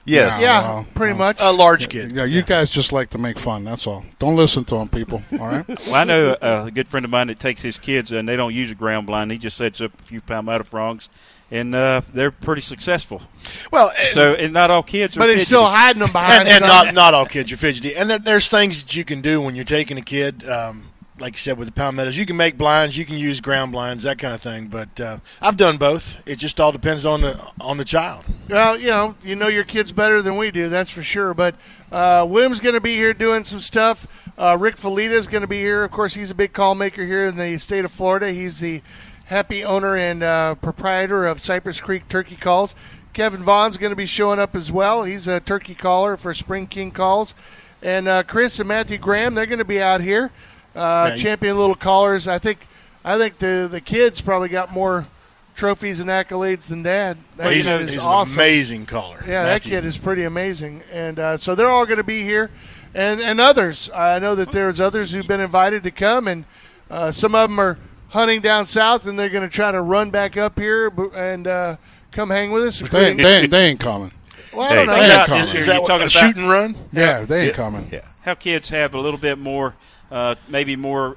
Yes. 0.06 0.40
yeah, 0.40 0.62
Oh, 0.70 0.86
pretty 0.94 1.12
oh. 1.14 1.18
much. 1.18 1.38
a 1.40 1.52
large 1.52 1.88
kid. 1.88 2.12
Yeah, 2.16 2.24
you 2.24 2.42
guys 2.42 2.70
just 2.70 2.92
like 2.92 3.10
to 3.10 3.18
make 3.18 3.38
fun. 3.38 3.64
That's 3.64 3.86
all. 3.86 4.04
Don't 4.18 4.36
listen 4.36 4.64
to 4.66 4.76
them, 4.76 4.88
people. 4.88 5.22
All 5.32 5.46
right. 5.48 5.64
Well, 5.86 5.94
I 5.94 6.04
know 6.04 6.30
uh, 6.32 6.64
a 6.66 6.70
good 6.70 6.88
friend 6.88 7.04
of 7.04 7.10
mine 7.10 7.26
that 7.28 7.38
takes 7.38 7.62
his 7.62 7.78
kids 7.78 8.10
and 8.12 8.28
they 8.28 8.36
don't 8.36 8.54
use 8.54 8.70
a 8.70 8.74
ground 8.74 9.06
blind. 9.06 9.30
He 9.30 9.38
just 9.38 9.56
sets 9.56 9.80
up 9.80 9.92
a 9.98 10.02
few 10.02 10.20
palmetto 10.20 10.64
frogs, 10.64 11.08
and 11.50 11.74
uh, 11.74 12.00
they're 12.12 12.30
pretty 12.30 12.62
successful. 12.62 13.22
Well, 13.70 13.92
and, 13.98 14.08
So, 14.10 14.34
and 14.34 14.52
not 14.52 14.70
all 14.70 14.82
kids 14.82 15.16
are. 15.16 15.20
but 15.20 15.28
he's 15.28 15.36
fidgety. 15.38 15.46
still 15.46 15.66
hiding 15.66 16.00
them 16.00 16.12
behind 16.12 16.48
and, 16.48 16.62
and 16.62 16.62
not 16.62 16.94
not 16.94 17.14
all 17.14 17.26
kids 17.26 17.52
are 17.52 17.56
fidgety. 17.56 17.94
And 17.94 18.10
there's 18.10 18.48
things 18.48 18.82
that 18.82 18.96
you 18.96 19.04
can 19.04 19.20
do 19.20 19.40
when 19.40 19.54
you're 19.54 19.64
taking 19.64 19.98
a 19.98 20.02
kid. 20.02 20.48
Um, 20.48 20.86
like 21.18 21.34
you 21.34 21.38
said 21.38 21.58
with 21.58 21.68
the 21.68 21.72
palmettos, 21.72 22.16
you 22.16 22.26
can 22.26 22.36
make 22.36 22.58
blinds, 22.58 22.96
you 22.96 23.06
can 23.06 23.16
use 23.16 23.40
ground 23.40 23.72
blinds, 23.72 24.04
that 24.04 24.18
kind 24.18 24.34
of 24.34 24.42
thing. 24.42 24.66
But 24.66 25.00
uh, 25.00 25.18
I've 25.40 25.56
done 25.56 25.78
both. 25.78 26.18
It 26.26 26.36
just 26.36 26.60
all 26.60 26.72
depends 26.72 27.06
on 27.06 27.22
the 27.22 27.40
on 27.60 27.76
the 27.76 27.84
child. 27.84 28.24
Well, 28.48 28.78
you 28.78 28.88
know, 28.88 29.14
you 29.22 29.36
know 29.36 29.48
your 29.48 29.64
kids 29.64 29.92
better 29.92 30.22
than 30.22 30.36
we 30.36 30.50
do, 30.50 30.68
that's 30.68 30.90
for 30.90 31.02
sure. 31.02 31.34
But 31.34 31.54
uh, 31.90 32.26
William's 32.28 32.60
going 32.60 32.74
to 32.74 32.80
be 32.80 32.94
here 32.94 33.14
doing 33.14 33.44
some 33.44 33.60
stuff. 33.60 34.06
Uh, 34.38 34.56
Rick 34.58 34.76
Felita 34.76 35.10
is 35.10 35.26
going 35.26 35.42
to 35.42 35.48
be 35.48 35.58
here. 35.58 35.84
Of 35.84 35.90
course, 35.90 36.14
he's 36.14 36.30
a 36.30 36.34
big 36.34 36.52
call 36.52 36.74
maker 36.74 37.04
here 37.04 37.24
in 37.26 37.36
the 37.36 37.58
state 37.58 37.84
of 37.84 37.92
Florida. 37.92 38.32
He's 38.32 38.60
the 38.60 38.82
happy 39.26 39.64
owner 39.64 39.96
and 39.96 40.22
uh, 40.22 40.54
proprietor 40.56 41.26
of 41.26 41.42
Cypress 41.42 41.80
Creek 41.80 42.08
Turkey 42.08 42.36
Calls. 42.36 42.74
Kevin 43.12 43.42
Vaughn's 43.42 43.78
going 43.78 43.90
to 43.90 43.96
be 43.96 44.04
showing 44.04 44.38
up 44.38 44.54
as 44.54 44.70
well. 44.70 45.04
He's 45.04 45.26
a 45.26 45.40
turkey 45.40 45.74
caller 45.74 46.18
for 46.18 46.34
Spring 46.34 46.66
King 46.66 46.90
Calls. 46.90 47.34
And 47.82 48.08
uh, 48.08 48.22
Chris 48.24 48.58
and 48.58 48.68
Matthew 48.68 48.98
Graham, 48.98 49.34
they're 49.34 49.46
going 49.46 49.58
to 49.58 49.64
be 49.64 49.80
out 49.80 50.00
here, 50.02 50.30
uh, 50.76 51.06
Yeah, 51.08 51.14
you- 51.14 51.22
champion 51.22 51.56
little 51.58 51.74
callers. 51.74 52.28
I 52.28 52.38
think, 52.38 52.66
I 53.04 53.16
think 53.18 53.38
the 53.38 53.68
the 53.70 53.80
kids 53.80 54.20
probably 54.20 54.48
got 54.48 54.72
more 54.72 55.06
trophies 55.54 56.00
and 56.00 56.10
accolades 56.10 56.68
than 56.68 56.82
Dad. 56.82 57.16
That 57.36 57.52
he's 57.52 57.64
kid 57.64 57.80
a- 57.80 57.84
is 57.84 57.92
he's 57.94 58.02
awesome. 58.02 58.38
an 58.38 58.44
amazing 58.46 58.86
caller. 58.86 59.18
Yeah, 59.26 59.44
Matthew. 59.44 59.70
that 59.70 59.76
kid 59.76 59.84
is 59.86 59.96
pretty 59.98 60.24
amazing, 60.24 60.82
and 60.92 61.18
uh, 61.18 61.38
so 61.38 61.54
they're 61.54 61.70
all 61.70 61.86
going 61.86 61.96
to 61.98 62.04
be 62.04 62.22
here, 62.22 62.50
and 62.94 63.20
and 63.20 63.40
others. 63.40 63.90
I 63.94 64.18
know 64.18 64.34
that 64.34 64.52
there's 64.52 64.80
others 64.80 65.10
who've 65.12 65.26
been 65.26 65.40
invited 65.40 65.82
to 65.84 65.90
come, 65.90 66.28
and 66.28 66.44
uh, 66.90 67.10
some 67.12 67.34
of 67.34 67.48
them 67.48 67.58
are 67.58 67.78
hunting 68.08 68.40
down 68.40 68.66
south, 68.66 69.06
and 69.06 69.18
they're 69.18 69.28
going 69.30 69.42
to 69.48 69.54
try 69.54 69.72
to 69.72 69.80
run 69.80 70.10
back 70.10 70.36
up 70.36 70.58
here 70.58 70.92
and 71.14 71.46
uh, 71.46 71.76
come 72.12 72.30
hang 72.30 72.50
with 72.52 72.64
us. 72.64 72.78
They, 72.80 73.08
ain't- 73.10 73.18
they, 73.18 73.46
they 73.46 73.66
ain't 73.66 73.80
coming. 73.80 74.12
well, 74.54 74.70
I 74.72 74.74
don't 74.76 74.86
know. 74.86 74.94
They 74.94 75.00
ain't 75.02 75.12
about 75.12 75.26
coming. 75.26 75.42
this 75.42 75.50
here. 75.52 75.60
Is 75.60 75.66
You're 75.66 75.74
that 75.74 75.82
what, 75.82 75.88
talking 75.88 76.02
a 76.02 76.06
about 76.06 76.10
shoot 76.34 76.36
and 76.36 76.48
run? 76.50 76.76
Yeah, 76.92 77.24
they 77.24 77.46
ain't 77.46 77.54
coming. 77.54 77.88
Yeah. 77.92 78.00
how 78.22 78.34
kids 78.34 78.68
have 78.68 78.94
a 78.94 79.00
little 79.00 79.18
bit 79.18 79.38
more, 79.38 79.74
uh, 80.10 80.36
maybe 80.48 80.76
more 80.76 81.16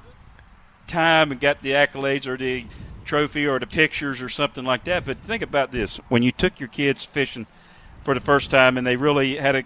time 0.86 1.30
and 1.30 1.40
got 1.40 1.62
the 1.62 1.70
accolades 1.70 2.26
or 2.26 2.36
the 2.36 2.66
trophy 3.04 3.46
or 3.46 3.58
the 3.58 3.66
pictures 3.66 4.20
or 4.20 4.28
something 4.28 4.64
like 4.64 4.84
that. 4.84 5.04
But 5.04 5.18
think 5.18 5.42
about 5.42 5.72
this: 5.72 5.98
when 6.08 6.22
you 6.22 6.32
took 6.32 6.60
your 6.60 6.68
kids 6.68 7.04
fishing 7.04 7.46
for 8.02 8.14
the 8.14 8.20
first 8.20 8.50
time 8.50 8.76
and 8.78 8.86
they 8.86 8.96
really 8.96 9.36
had 9.36 9.56
a, 9.56 9.62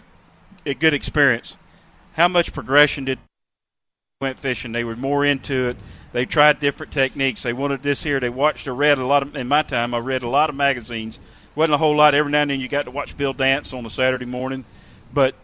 a 0.66 0.74
good 0.74 0.94
experience, 0.94 1.56
how 2.12 2.28
much 2.28 2.52
progression 2.52 3.04
did 3.04 3.18
went 4.20 4.38
fishing? 4.38 4.72
They 4.72 4.84
were 4.84 4.96
more 4.96 5.24
into 5.24 5.68
it. 5.68 5.76
They 6.12 6.24
tried 6.24 6.60
different 6.60 6.92
techniques. 6.92 7.42
They 7.42 7.52
wanted 7.52 7.82
this 7.82 8.04
here. 8.04 8.20
They 8.20 8.28
watched 8.28 8.66
or 8.66 8.74
read 8.74 8.98
a 8.98 9.06
lot 9.06 9.22
of. 9.22 9.36
In 9.36 9.48
my 9.48 9.62
time, 9.62 9.94
I 9.94 9.98
read 9.98 10.22
a 10.22 10.28
lot 10.28 10.48
of 10.48 10.56
magazines. 10.56 11.18
wasn't 11.54 11.74
a 11.74 11.78
whole 11.78 11.96
lot. 11.96 12.14
Every 12.14 12.30
now 12.30 12.42
and 12.42 12.50
then, 12.50 12.60
you 12.60 12.68
got 12.68 12.84
to 12.84 12.90
watch 12.90 13.16
Bill 13.16 13.32
Dance 13.32 13.72
on 13.72 13.84
a 13.84 13.90
Saturday 13.90 14.24
morning, 14.24 14.64
but 15.12 15.34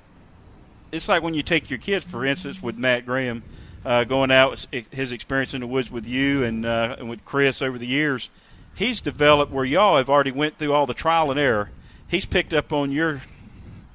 it's 0.93 1.09
like 1.09 1.23
when 1.23 1.35
you 1.35 1.43
take 1.43 1.71
your 1.71 1.79
kids, 1.79 2.05
for 2.05 2.25
instance, 2.25 2.62
with 2.62 2.77
Matt 2.77 3.07
Graham, 3.07 3.43
uh, 3.85 4.05
going 4.05 4.31
out, 4.31 4.66
his 4.90 5.12
experience 5.12 5.55
in 5.55 5.61
the 5.61 5.66
woods 5.66 5.90
with 5.90 6.07
you 6.07 6.45
and, 6.45 6.66
uh, 6.66 6.97
and 6.99 7.09
with 7.09 7.25
Chris 7.25 7.62
over 7.62 7.79
the 7.79 7.87
years. 7.87 8.31
He's 8.75 9.01
developed 9.01 9.53
where 9.53 9.64
y'all 9.64 9.97
have 9.97 10.11
already 10.11 10.31
went 10.31 10.59
through 10.59 10.73
all 10.73 10.87
the 10.87 10.95
trial 10.95 11.31
and 11.31 11.40
error. 11.40 11.71
He's 12.07 12.27
picked 12.27 12.53
up 12.53 12.73
on 12.73 12.93
your 12.93 13.23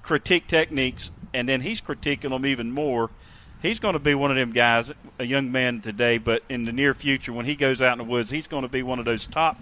critique 0.02 0.48
techniques, 0.48 1.12
and 1.34 1.50
then 1.50 1.62
he's 1.62 1.82
critiquing 1.82 2.30
them 2.30 2.46
even 2.46 2.72
more. 2.72 3.10
He's 3.62 3.80
going 3.80 3.94
to 3.94 4.00
be 4.00 4.14
one 4.14 4.32
of 4.32 4.38
them 4.38 4.52
guys, 4.52 4.92
a 5.18 5.26
young 5.26 5.52
man 5.52 5.82
today, 5.82 6.18
but 6.18 6.44
in 6.50 6.66
the 6.66 6.72
near 6.72 6.94
future, 6.94 7.34
when 7.34 7.46
he 7.46 7.56
goes 7.56 7.82
out 7.82 7.94
in 7.94 7.98
the 7.98 8.04
woods, 8.04 8.30
he's 8.30 8.48
going 8.48 8.62
to 8.62 8.70
be 8.70 8.84
one 8.84 9.00
of 9.00 9.06
those 9.06 9.26
top 9.26 9.60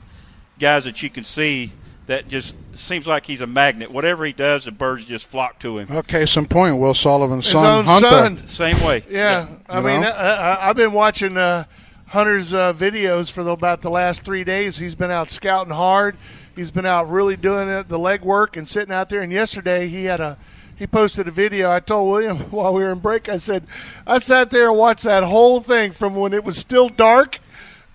guys 0.59 0.83
that 0.83 1.01
you 1.01 1.09
can 1.09 1.23
see 1.23 1.71
that 2.07 2.27
just 2.27 2.55
seems 2.73 3.07
like 3.07 3.25
he's 3.25 3.41
a 3.41 3.47
magnet. 3.47 3.91
Whatever 3.91 4.25
he 4.25 4.33
does, 4.33 4.65
the 4.65 4.71
birds 4.71 5.05
just 5.05 5.25
flock 5.25 5.59
to 5.59 5.77
him. 5.77 5.87
Okay, 5.89 6.25
some 6.25 6.45
point. 6.47 6.77
Will 6.77 6.93
Sullivan's 6.93 7.45
His 7.45 7.53
son, 7.53 7.65
own 7.65 7.85
Hunter. 7.85 8.09
son. 8.09 8.47
Same 8.47 8.81
way. 8.83 9.03
Yeah, 9.09 9.47
I 9.69 9.77
You 9.79 9.85
mean, 9.85 10.03
uh, 10.03 10.57
I, 10.61 10.69
I've 10.69 10.75
been 10.75 10.91
watching 10.91 11.37
uh, 11.37 11.63
Hunter's 12.07 12.53
uh, 12.53 12.73
videos 12.73 13.31
for 13.31 13.43
the, 13.43 13.51
about 13.51 13.81
the 13.81 13.89
last 13.89 14.23
three 14.23 14.43
days. 14.43 14.77
He's 14.77 14.95
been 14.95 15.11
out 15.11 15.29
scouting 15.29 15.73
hard. 15.73 16.17
He's 16.55 16.71
been 16.71 16.85
out 16.85 17.09
really 17.09 17.35
doing 17.37 17.69
it, 17.69 17.87
the 17.89 17.97
leg 17.97 18.21
work 18.21 18.57
and 18.57 18.67
sitting 18.67 18.93
out 18.93 19.09
there. 19.09 19.21
And 19.21 19.31
yesterday 19.31 19.87
he 19.87 20.05
had 20.05 20.19
a 20.19 20.37
he 20.75 20.85
posted 20.87 21.27
a 21.27 21.31
video. 21.31 21.71
I 21.71 21.79
told 21.79 22.11
William 22.11 22.37
while 22.51 22.73
we 22.73 22.83
were 22.83 22.91
in 22.91 22.99
break. 22.99 23.29
I 23.29 23.37
said 23.37 23.63
I 24.05 24.19
sat 24.19 24.51
there 24.51 24.67
and 24.69 24.77
watched 24.77 25.03
that 25.03 25.23
whole 25.23 25.61
thing 25.61 25.91
from 25.91 26.15
when 26.15 26.33
it 26.33 26.43
was 26.43 26.57
still 26.57 26.89
dark. 26.89 27.39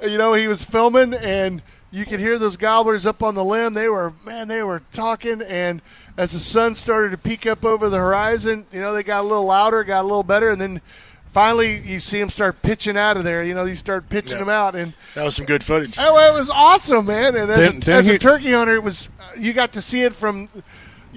You 0.02 0.16
know, 0.16 0.32
he 0.34 0.46
was 0.48 0.64
filming 0.64 1.12
and. 1.14 1.60
You 1.90 2.04
could 2.04 2.20
hear 2.20 2.38
those 2.38 2.56
gobblers 2.56 3.06
up 3.06 3.22
on 3.22 3.34
the 3.34 3.44
limb. 3.44 3.74
They 3.74 3.88
were, 3.88 4.12
man, 4.24 4.48
they 4.48 4.62
were 4.62 4.82
talking. 4.92 5.40
And 5.42 5.80
as 6.18 6.32
the 6.32 6.38
sun 6.38 6.74
started 6.74 7.12
to 7.12 7.18
peek 7.18 7.46
up 7.46 7.64
over 7.64 7.88
the 7.88 7.96
horizon, 7.96 8.66
you 8.72 8.80
know, 8.80 8.92
they 8.92 9.02
got 9.02 9.20
a 9.22 9.26
little 9.26 9.44
louder, 9.46 9.82
got 9.84 10.02
a 10.02 10.06
little 10.06 10.22
better. 10.22 10.50
And 10.50 10.60
then 10.60 10.80
finally 11.30 11.78
you 11.80 11.98
see 11.98 12.18
them 12.18 12.28
start 12.28 12.60
pitching 12.60 12.98
out 12.98 13.16
of 13.16 13.24
there. 13.24 13.42
You 13.42 13.54
know, 13.54 13.64
he 13.64 13.74
started 13.74 14.10
pitching 14.10 14.32
Yeah. 14.38 14.44
them 14.44 14.48
out, 14.50 14.74
and 14.76 14.92
That 15.14 15.24
was 15.24 15.36
some 15.36 15.46
good 15.46 15.64
footage. 15.64 15.94
oh, 15.98 16.18
it 16.18 16.36
was 16.38 16.50
awesome, 16.50 17.06
man. 17.06 17.34
And 17.36 17.50
as, 17.50 17.58
Didn't- 17.58 17.76
a, 17.84 17.86
didn't 17.86 17.88
as 17.88 18.08
a 18.08 18.18
turkey 18.18 18.52
hunter, 18.52 18.74
it 18.74 18.82
was 18.82 19.08
you 19.38 19.52
got 19.54 19.72
to 19.72 19.80
see 19.82 20.02
it 20.02 20.12
from, 20.12 20.48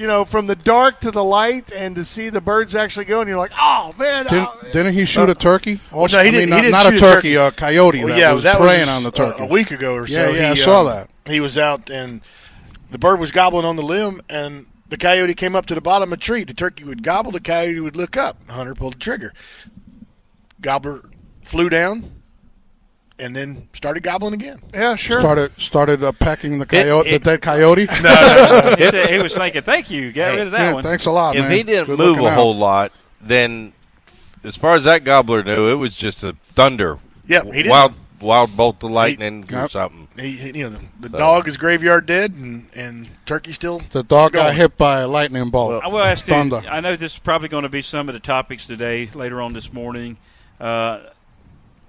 you 0.01 0.07
know, 0.07 0.25
from 0.25 0.47
the 0.47 0.55
dark 0.55 0.99
to 1.01 1.11
the 1.11 1.23
light, 1.23 1.71
and 1.71 1.95
to 1.95 2.03
see 2.03 2.29
the 2.29 2.41
birds 2.41 2.73
actually 2.75 3.05
go, 3.05 3.21
and 3.21 3.29
you're 3.29 3.37
like, 3.37 3.51
oh 3.57 3.93
man, 3.97 4.25
Didn't, 4.25 4.49
oh. 4.51 4.67
didn't 4.73 4.93
he 4.95 5.05
shoot 5.05 5.29
a 5.29 5.35
turkey? 5.35 5.79
Also, 5.91 6.17
no, 6.17 6.23
he 6.23 6.29
I 6.29 6.31
didn't- 6.31 6.49
mean, 6.49 6.49
he 6.49 6.55
not, 6.55 6.61
didn't 6.63 6.71
not 6.71 6.85
a 6.93 6.97
shoot 6.97 7.07
a 7.07 7.13
turkey, 7.13 7.35
a 7.35 7.51
coyote 7.51 7.99
Well, 7.99 8.07
that 8.07 8.17
yeah, 8.17 8.31
was 8.33 8.43
that 8.43 8.57
preying 8.57 8.87
was 8.87 8.89
on 8.89 9.03
the 9.03 9.11
turkey. 9.11 9.43
a 9.43 9.45
week 9.45 9.69
ago 9.71 9.93
or 9.93 10.07
so. 10.07 10.13
Yeah, 10.13 10.29
yeah, 10.29 10.51
I 10.51 10.55
saw 10.55 10.81
uh, 10.81 10.83
that. 10.95 11.09
He 11.25 11.39
was 11.39 11.57
out 11.57 11.89
and 11.91 12.21
the 12.89 12.97
bird 12.97 13.19
was 13.19 13.31
gobbling 13.31 13.63
on 13.65 13.75
the 13.75 13.83
limb, 13.83 14.21
and 14.27 14.65
the 14.89 14.97
coyote 14.97 15.35
came 15.35 15.55
up 15.55 15.67
to 15.67 15.75
the 15.75 15.81
bottom 15.81 16.11
of 16.11 16.17
a 16.19 16.21
tree. 16.21 16.43
The 16.43 16.53
turkey 16.55 16.83
would 16.83 17.03
gobble, 17.03 17.31
the 17.31 17.39
coyote 17.39 17.79
would 17.79 17.95
look 17.95 18.17
up. 18.17 18.37
Hunter 18.49 18.73
pulled 18.75 18.95
the 18.95 18.99
trigger. 18.99 19.31
Gobbler 20.59 21.03
flew 21.43 21.69
down, 21.69 22.11
and 23.21 23.36
then 23.36 23.69
started 23.73 24.03
gobbling 24.03 24.34
again. 24.34 24.62
yeah, 24.73 24.95
sure. 24.95 25.21
started 25.21 25.51
started 25.62 26.03
uh, 26.03 26.12
pecking 26.12 26.60
the 26.60 26.65
coyote, 26.65 27.07
it- 27.10 27.23
the 27.23 27.31
dead 27.31 27.41
coyote. 27.41 27.86
No, 28.03 28.75
said, 28.89 29.10
he 29.10 29.21
was 29.21 29.36
thinking, 29.36 29.62
"Thank 29.62 29.89
you, 29.89 30.12
get 30.12 30.29
rid 30.36 30.47
of 30.47 30.51
that 30.51 30.60
yeah, 30.69 30.73
one." 30.73 30.84
thanks 30.84 31.05
a 31.05 31.12
lot, 31.12 31.36
if 31.36 31.43
man. 31.43 31.51
he 31.51 31.63
didn't 31.63 31.86
Good 31.88 31.99
move 31.99 32.19
a 32.19 32.27
out. 32.27 32.34
whole 32.36 32.55
lot, 32.55 32.91
then 33.21 33.73
as 34.43 34.57
far 34.57 34.75
as 34.75 34.84
that 34.86 35.03
gobbler 35.03 35.43
knew, 35.43 35.69
it 35.69 35.75
was 35.75 35.95
just 35.95 36.23
a 36.23 36.34
thunder. 36.43 36.97
Yep, 37.27 37.45
he 37.53 37.63
did. 37.63 37.69
Wild, 37.69 37.93
wild 38.19 38.57
bolt 38.57 38.84
of 38.84 38.89
lightning 38.91 39.45
or 39.51 39.62
Yep. 39.62 39.71
something. 39.71 40.07
He, 40.17 40.31
he- 40.31 40.57
you 40.60 40.69
know, 40.69 40.79
the, 40.99 41.10
the 41.10 41.12
So- 41.12 41.17
dog 41.19 41.47
is 41.47 41.57
graveyard 41.57 42.05
dead, 42.07 42.34
and 42.34 42.67
and 42.73 43.07
turkey 43.25 43.53
still. 43.53 43.81
The 43.91 44.03
dog 44.03 44.34
got 44.34 44.55
hit 44.55 44.77
by 44.77 44.99
a 45.01 45.07
lightning 45.07 45.49
bolt. 45.51 45.84
I 45.84 45.88
will 45.88 46.01
ask 46.01 46.27
you. 46.27 46.34
Thunder. 46.34 46.63
I 46.69 46.79
know 46.81 46.95
this 46.95 47.13
is 47.13 47.19
probably 47.19 47.47
going 47.49 47.63
to 47.63 47.69
be 47.69 47.81
some 47.84 48.10
of 48.10 48.13
the 48.13 48.19
topics 48.19 48.65
today, 48.65 49.10
later 49.13 49.41
on 49.41 49.53
this 49.53 49.71
morning. 49.71 50.17
Uh, 50.60 50.99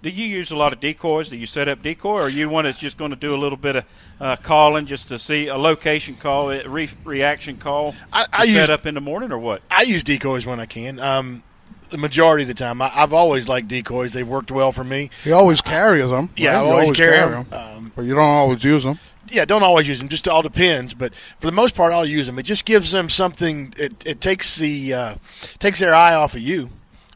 do 0.03 0.11
you 0.11 0.27
use 0.27 0.51
a 0.51 0.57
lot 0.57 0.73
of 0.73 0.81
decoys? 0.81 1.29
Do 1.29 1.37
you 1.37 1.47
set 1.47 1.69
up 1.69 1.83
decoy, 1.83 2.11
or 2.19 2.23
are 2.23 2.29
you 2.29 2.49
one 2.49 2.65
that's 2.65 2.79
just 2.79 2.97
going 2.99 3.11
to 3.11 3.17
do 3.17 3.35
a 3.35 3.38
little 3.38 3.57
bit 3.59 3.77
of 3.77 3.85
uh, 4.21 4.37
calling 4.37 4.87
just 4.87 5.09
to 5.09 5.19
see 5.19 5.47
a 5.47 5.57
location 5.57 6.17
call, 6.17 6.51
a 6.51 6.67
re- 6.69 6.91
reaction 7.05 7.57
call, 7.57 7.95
I- 8.12 8.25
to 8.25 8.29
I 8.33 8.47
set 8.47 8.55
use- 8.55 8.69
up 8.71 8.87
in 8.87 8.95
the 8.95 9.01
morning, 9.01 9.31
or 9.33 9.38
what? 9.38 9.62
I 9.71 9.83
use 9.83 10.03
decoys 10.05 10.45
when 10.47 10.59
I 10.61 10.67
can. 10.67 10.99
Um, 10.99 11.43
the 11.91 11.99
majority 11.99 12.43
of 12.45 12.49
the 12.49 12.55
time, 12.55 12.81
I, 12.81 12.91
I've 12.95 13.12
always 13.12 13.49
liked 13.49 13.69
decoys. 13.69 14.12
They've 14.15 14.27
worked 14.27 14.51
well 14.51 14.73
for 14.73 14.83
me. 14.83 15.11
He 15.25 15.31
always 15.33 15.61
carries 15.61 16.09
them. 16.09 16.31
Yeah, 16.37 16.55
right? 16.57 16.62
I 16.62 16.65
You 16.67 16.73
always, 16.73 16.91
carry, 16.97 17.12
carry 17.12 17.31
them. 17.33 17.47
'em. 17.53 17.77
Um, 17.77 17.93
but 17.95 18.03
you 18.07 18.15
don't 18.15 18.25
always 18.25 18.65
use 18.65 18.83
them. 18.85 18.99
yeah, 19.29 19.45
don't 19.45 19.62
always 19.62 19.87
use 19.87 19.99
them. 19.99 20.09
Just 20.09 20.27
all 20.27 20.41
depends. 20.43 20.95
But 20.95 21.12
for 21.38 21.47
the 21.47 21.53
most 21.53 21.75
part, 21.75 21.93
I'll 21.93 22.07
use 22.07 22.27
them. 22.27 22.38
It 22.38 22.45
just 22.45 22.65
gives 22.65 22.91
them 22.93 23.09
something. 23.11 23.75
It, 23.77 23.95
it 24.07 24.21
takes 24.23 24.57
the 24.57 24.95
uh, 24.95 25.15
takes 25.59 25.81
their 25.81 25.95
eye 25.95 26.15
off 26.15 26.35
of 26.35 26.41
you, 26.41 26.71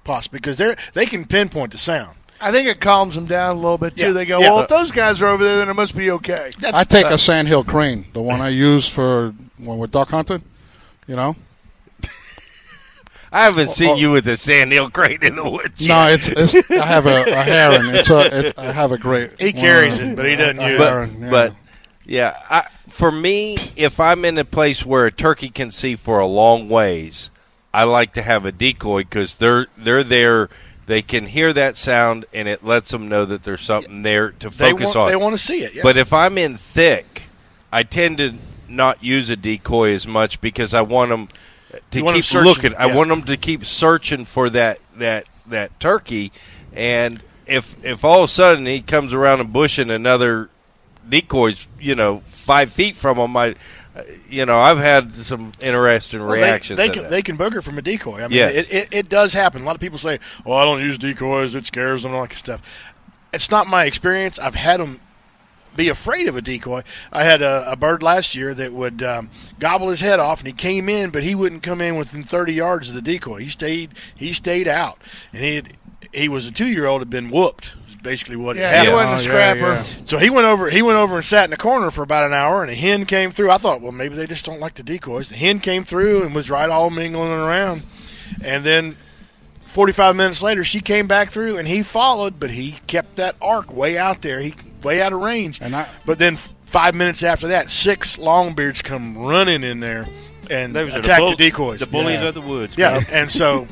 possibly 0.05 0.38
because 0.40 0.59
they 0.59 0.77
they 0.92 1.07
can 1.07 1.25
pinpoint 1.25 1.72
the 1.72 1.79
sound. 1.79 2.16
I 2.40 2.53
think 2.53 2.68
it 2.68 2.81
calms 2.81 3.14
them 3.14 3.27
down 3.27 3.57
a 3.57 3.59
little 3.59 3.79
bit 3.79 3.96
too. 3.96 4.07
Yeah, 4.07 4.12
They 4.12 4.25
go, 4.27 4.38
yeah. 4.40 4.51
well, 4.51 4.61
if 4.61 4.68
those 4.68 4.90
guys 4.90 5.22
are 5.22 5.29
over 5.29 5.42
there, 5.42 5.59
then 5.59 5.68
it 5.68 5.75
must 5.75 5.96
be 5.96 6.11
okay. 6.12 6.51
That's, 6.59 6.77
I 6.77 6.85
take 6.85 7.07
a 7.07 7.18
sandhill 7.18 7.64
crane, 7.64 8.07
the 8.12 8.22
one 8.22 8.40
I 8.40 8.49
use 8.49 8.88
for 8.88 9.35
when 9.59 9.79
we're 9.79 9.87
duck 9.87 10.11
hunting. 10.11 10.42
You 11.07 11.16
know, 11.16 11.37
I 13.33 13.44
haven't 13.44 13.68
seen 13.70 13.96
you 13.96 14.12
with 14.12 14.27
a 14.29 14.37
sandhill 14.37 14.90
crate 14.90 15.22
in 15.22 15.37
the 15.37 15.49
woods. 15.49 15.87
no, 15.87 16.09
it's, 16.09 16.29
it's 16.29 16.70
I 16.70 16.87
have 16.87 17.07
a, 17.07 17.22
a 17.22 17.42
heron. 17.42 17.94
It's 17.94 18.11
a 18.11 18.46
it's, 18.49 18.59
I 18.59 18.72
have 18.72 18.92
a 18.92 18.99
great. 18.99 19.38
He 19.40 19.53
carries 19.53 19.99
uh, 19.99 20.05
it, 20.05 20.16
but 20.16 20.27
he 20.27 20.37
doesn't 20.37 20.59
a 20.59 20.70
use 20.70 20.81
it. 20.81 20.85
heron, 20.85 21.20
yeah. 21.20 21.31
But 21.31 21.55
yeah, 22.05 22.42
I, 22.49 22.68
for 22.88 23.11
me, 23.11 23.59
if 23.77 24.01
I'm 24.01 24.25
in 24.25 24.38
a 24.38 24.44
place 24.44 24.87
where 24.87 25.07
a 25.07 25.12
turkey 25.12 25.49
can 25.49 25.70
see 25.70 25.96
for 25.96 26.18
a 26.18 26.27
long 26.27 26.68
ways, 26.68 27.31
I 27.75 27.85
like 27.85 28.14
to 28.14 28.22
have 28.22 28.44
a 28.46 28.53
decoy 28.53 29.01
because 29.01 29.35
they're 29.37 29.66
they're 29.77 30.05
there. 30.05 30.49
They 30.87 31.03
can 31.03 31.27
hear 31.27 31.53
that 31.53 31.77
sound, 31.77 32.27
and 32.33 32.46
it 32.46 32.64
lets 32.64 32.92
them 32.92 33.09
know 33.09 33.25
that 33.25 33.42
there's 33.42 33.62
something 33.62 34.03
there 34.03 34.31
to 34.31 34.51
they 34.51 34.70
focus 34.70 34.87
want, 34.87 34.96
on. 34.96 35.09
They 35.09 35.16
want 35.16 35.38
to 35.38 35.44
see 35.44 35.62
it. 35.62 35.75
Yeah. 35.75 35.83
But 35.83 35.96
if 35.96 36.12
I'm 36.12 36.38
in 36.38 36.57
thick, 36.57 37.25
I 37.72 37.83
tend 37.83 38.18
to 38.18 38.35
not 38.68 39.03
use 39.03 39.29
a 39.29 39.37
decoy 39.37 39.92
as 39.92 40.07
much 40.07 40.40
because 40.40 40.75
I 40.75 40.83
want 40.83 41.11
them 41.11 41.29
to 41.90 42.03
want 42.03 42.16
keep 42.16 42.25
searching, 42.25 42.44
looking. 42.44 42.75
I 42.77 42.87
want 42.87 43.09
them 43.09 43.22
to 43.22 43.37
keep 43.37 43.64
searching 43.64 44.25
for 44.25 44.49
that 44.51 44.79
that 44.96 45.27
that 45.46 45.79
turkey. 45.81 46.33
And 46.72 47.22
if 47.46 47.77
if 47.85 48.05
all 48.05 48.22
of 48.22 48.31
a 48.31 48.33
sudden 48.33 48.66
he 48.66 48.81
comes 48.81 49.12
around 49.12 49.40
a 49.40 49.44
bush 49.44 49.79
and 49.79 49.90
another 49.90 50.51
decoy's 51.09 51.68
you 51.81 51.94
know 51.94 52.22
five 52.27 52.72
feet 52.72 52.96
from 52.96 53.18
him, 53.18 53.37
I 53.37 53.57
you 54.28 54.44
know 54.46 54.59
I've 54.59 54.78
had 54.78 55.14
some 55.14 55.52
interesting 55.61 56.20
Well, 56.20 56.30
reactions. 56.30 56.76
They, 56.76 56.88
to 56.88 56.92
can 56.94 57.02
that. 57.04 57.11
they 57.11 57.22
can 57.22 57.38
booger 57.38 57.62
from 57.62 57.78
a 57.78 57.82
decoy. 57.82 58.18
I 58.22 58.28
mean, 58.28 58.32
Yes. 58.38 58.66
it, 58.66 58.72
it, 58.72 58.88
it 58.92 59.09
does 59.09 59.32
happen. 59.32 59.62
A 59.62 59.64
lot 59.64 59.74
of 59.74 59.80
people 59.80 59.98
say, 59.98 60.18
"Oh, 60.44 60.52
I 60.52 60.64
don't 60.64 60.80
use 60.80 60.98
decoys; 60.98 61.54
it 61.54 61.66
scares 61.66 62.02
them," 62.02 62.11
and 62.12 62.16
all 62.16 62.22
that 62.22 62.28
kind 62.28 62.37
of 62.37 62.38
stuff. 62.38 62.62
It's 63.32 63.50
not 63.50 63.66
my 63.66 63.85
experience. 63.85 64.38
I've 64.38 64.54
had 64.54 64.80
them 64.80 65.00
be 65.74 65.88
afraid 65.90 66.26
of 66.26 66.37
a 66.37 66.40
decoy. 66.42 66.82
I 67.12 67.24
had 67.24 67.42
a, 67.42 67.70
a 67.72 67.76
bird 67.76 68.02
last 68.02 68.35
year 68.35 68.54
that 68.54 68.72
would 68.72 69.02
um, 69.02 69.30
gobble 69.59 69.90
his 69.90 70.00
head 70.00 70.18
off, 70.18 70.38
and 70.38 70.46
he 70.46 70.52
came 70.54 70.88
in, 70.88 71.11
but 71.11 71.22
he 71.22 71.35
wouldn't 71.35 71.62
come 71.62 71.82
in 71.82 71.96
within 71.96 72.24
30 72.24 72.54
yards 72.54 72.88
of 72.88 72.94
the 72.94 73.02
decoy. 73.02 73.40
He 73.40 73.50
stayed 73.50 73.90
he 74.14 74.32
stayed 74.32 74.68
out, 74.68 74.98
and 75.32 75.42
he 75.42 75.54
had, 75.56 75.76
he 76.12 76.28
was 76.28 76.46
a 76.46 76.50
two 76.50 76.66
year 76.66 76.87
old 76.87 77.00
had 77.02 77.11
been 77.11 77.30
whooped. 77.30 77.72
Is 78.07 78.11
basically 78.21 78.37
what 78.37 78.57
Yeah, 78.57 78.71
happened. 78.71 78.88
he 78.88 78.95
wasn't 78.95 79.09
a 79.09 79.12
Oh, 79.12 79.16
yeah, 79.16 79.53
scrapper. 79.53 79.73
yeah. 79.75 79.85
So 80.07 80.19
he 80.19 80.31
went 80.31 80.47
over. 80.47 80.71
He 80.71 80.83
went 80.83 80.99
over 80.99 81.16
and 81.16 81.25
sat 81.25 81.45
in 81.45 81.51
the 81.51 81.57
corner 81.57 81.90
for 81.90 82.03
about 82.03 82.25
an 82.25 82.33
hour, 82.33 82.62
and 82.62 82.71
a 82.71 82.75
hen 82.75 83.05
came 83.07 83.33
through. 83.33 83.51
I 83.51 83.59
thought, 83.59 83.81
well, 83.81 83.92
maybe 83.92 84.14
they 84.16 84.27
just 84.27 84.45
don't 84.45 84.61
like 84.61 84.75
the 84.75 84.83
decoys. 84.83 85.29
The 85.29 85.37
hen 85.37 85.61
came 85.61 85.85
through 85.85 86.23
and 86.23 86.35
was 86.35 86.49
right 86.51 86.69
all 86.71 86.90
mingling 86.90 87.31
around, 87.33 87.83
and 88.42 88.64
then. 88.64 88.97
45 89.66 90.16
minutes 90.16 90.40
later, 90.40 90.64
she 90.64 90.81
came 90.81 91.07
back 91.07 91.31
through 91.31 91.59
and 91.59 91.69
he 91.69 91.83
followed, 91.83 92.40
but 92.40 92.49
he 92.49 92.79
kept 92.87 93.16
that 93.16 93.37
arc 93.42 93.71
way 93.71 93.99
out 93.99 94.23
there. 94.23 94.40
He 94.40 94.55
way 94.83 95.03
out 95.03 95.12
of 95.12 95.21
range. 95.21 95.59
And 95.61 95.77
I- 95.77 95.85
but 96.07 96.19
then 96.19 96.38
five 96.64 96.95
minutes 96.95 97.23
after 97.23 97.49
that, 97.49 97.71
six 97.71 98.16
longbeards 98.16 98.83
come 98.83 99.19
running 99.19 99.62
in 99.62 99.81
there 99.81 100.09
and 100.49 100.75
Those 100.75 100.95
are 100.95 101.01
attack 101.01 101.19
bull- 101.19 101.31
the 101.31 101.37
decoys. 101.37 101.81
The 101.81 101.87
bullies 101.87 102.21
Yeah. 102.23 102.29
of 102.29 102.35
the 102.35 102.40
woods. 102.40 102.79
Yeah, 102.79 103.01
and 103.12 103.31
so, 103.31 103.69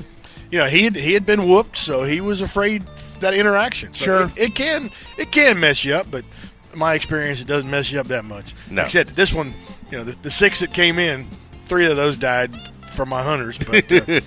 you 0.50 0.58
know, 0.58 0.66
he 0.66 0.84
had, 0.84 0.96
he 0.96 1.14
had 1.14 1.24
been 1.24 1.48
whooped, 1.48 1.78
so 1.78 2.04
he 2.04 2.20
was 2.20 2.42
afraid 2.42 2.82
of 2.82 2.88
that 3.20 3.34
interaction. 3.34 3.92
So 3.94 4.04
Sure. 4.04 4.22
it, 4.24 4.32
it 4.38 4.54
can 4.54 4.90
it 5.18 5.30
can 5.32 5.60
mess 5.60 5.84
you 5.84 5.94
up, 5.94 6.10
but 6.10 6.24
my 6.74 6.94
experience, 6.94 7.40
it 7.40 7.46
doesn't 7.46 7.70
mess 7.70 7.90
you 7.92 8.00
up 8.00 8.08
that 8.08 8.24
much. 8.24 8.54
No. 8.70 8.88
Said, 8.88 9.08
this 9.10 9.32
one, 9.32 9.54
you 9.90 9.98
know, 9.98 10.04
the, 10.04 10.12
the 10.22 10.30
six 10.30 10.60
that 10.60 10.72
came 10.74 10.98
in, 10.98 11.28
three 11.68 11.86
of 11.86 11.96
those 11.96 12.16
died 12.16 12.50
from 12.94 13.08
my 13.10 13.22
hunters. 13.22 13.58
But 13.58 13.90
uh, 13.92 14.00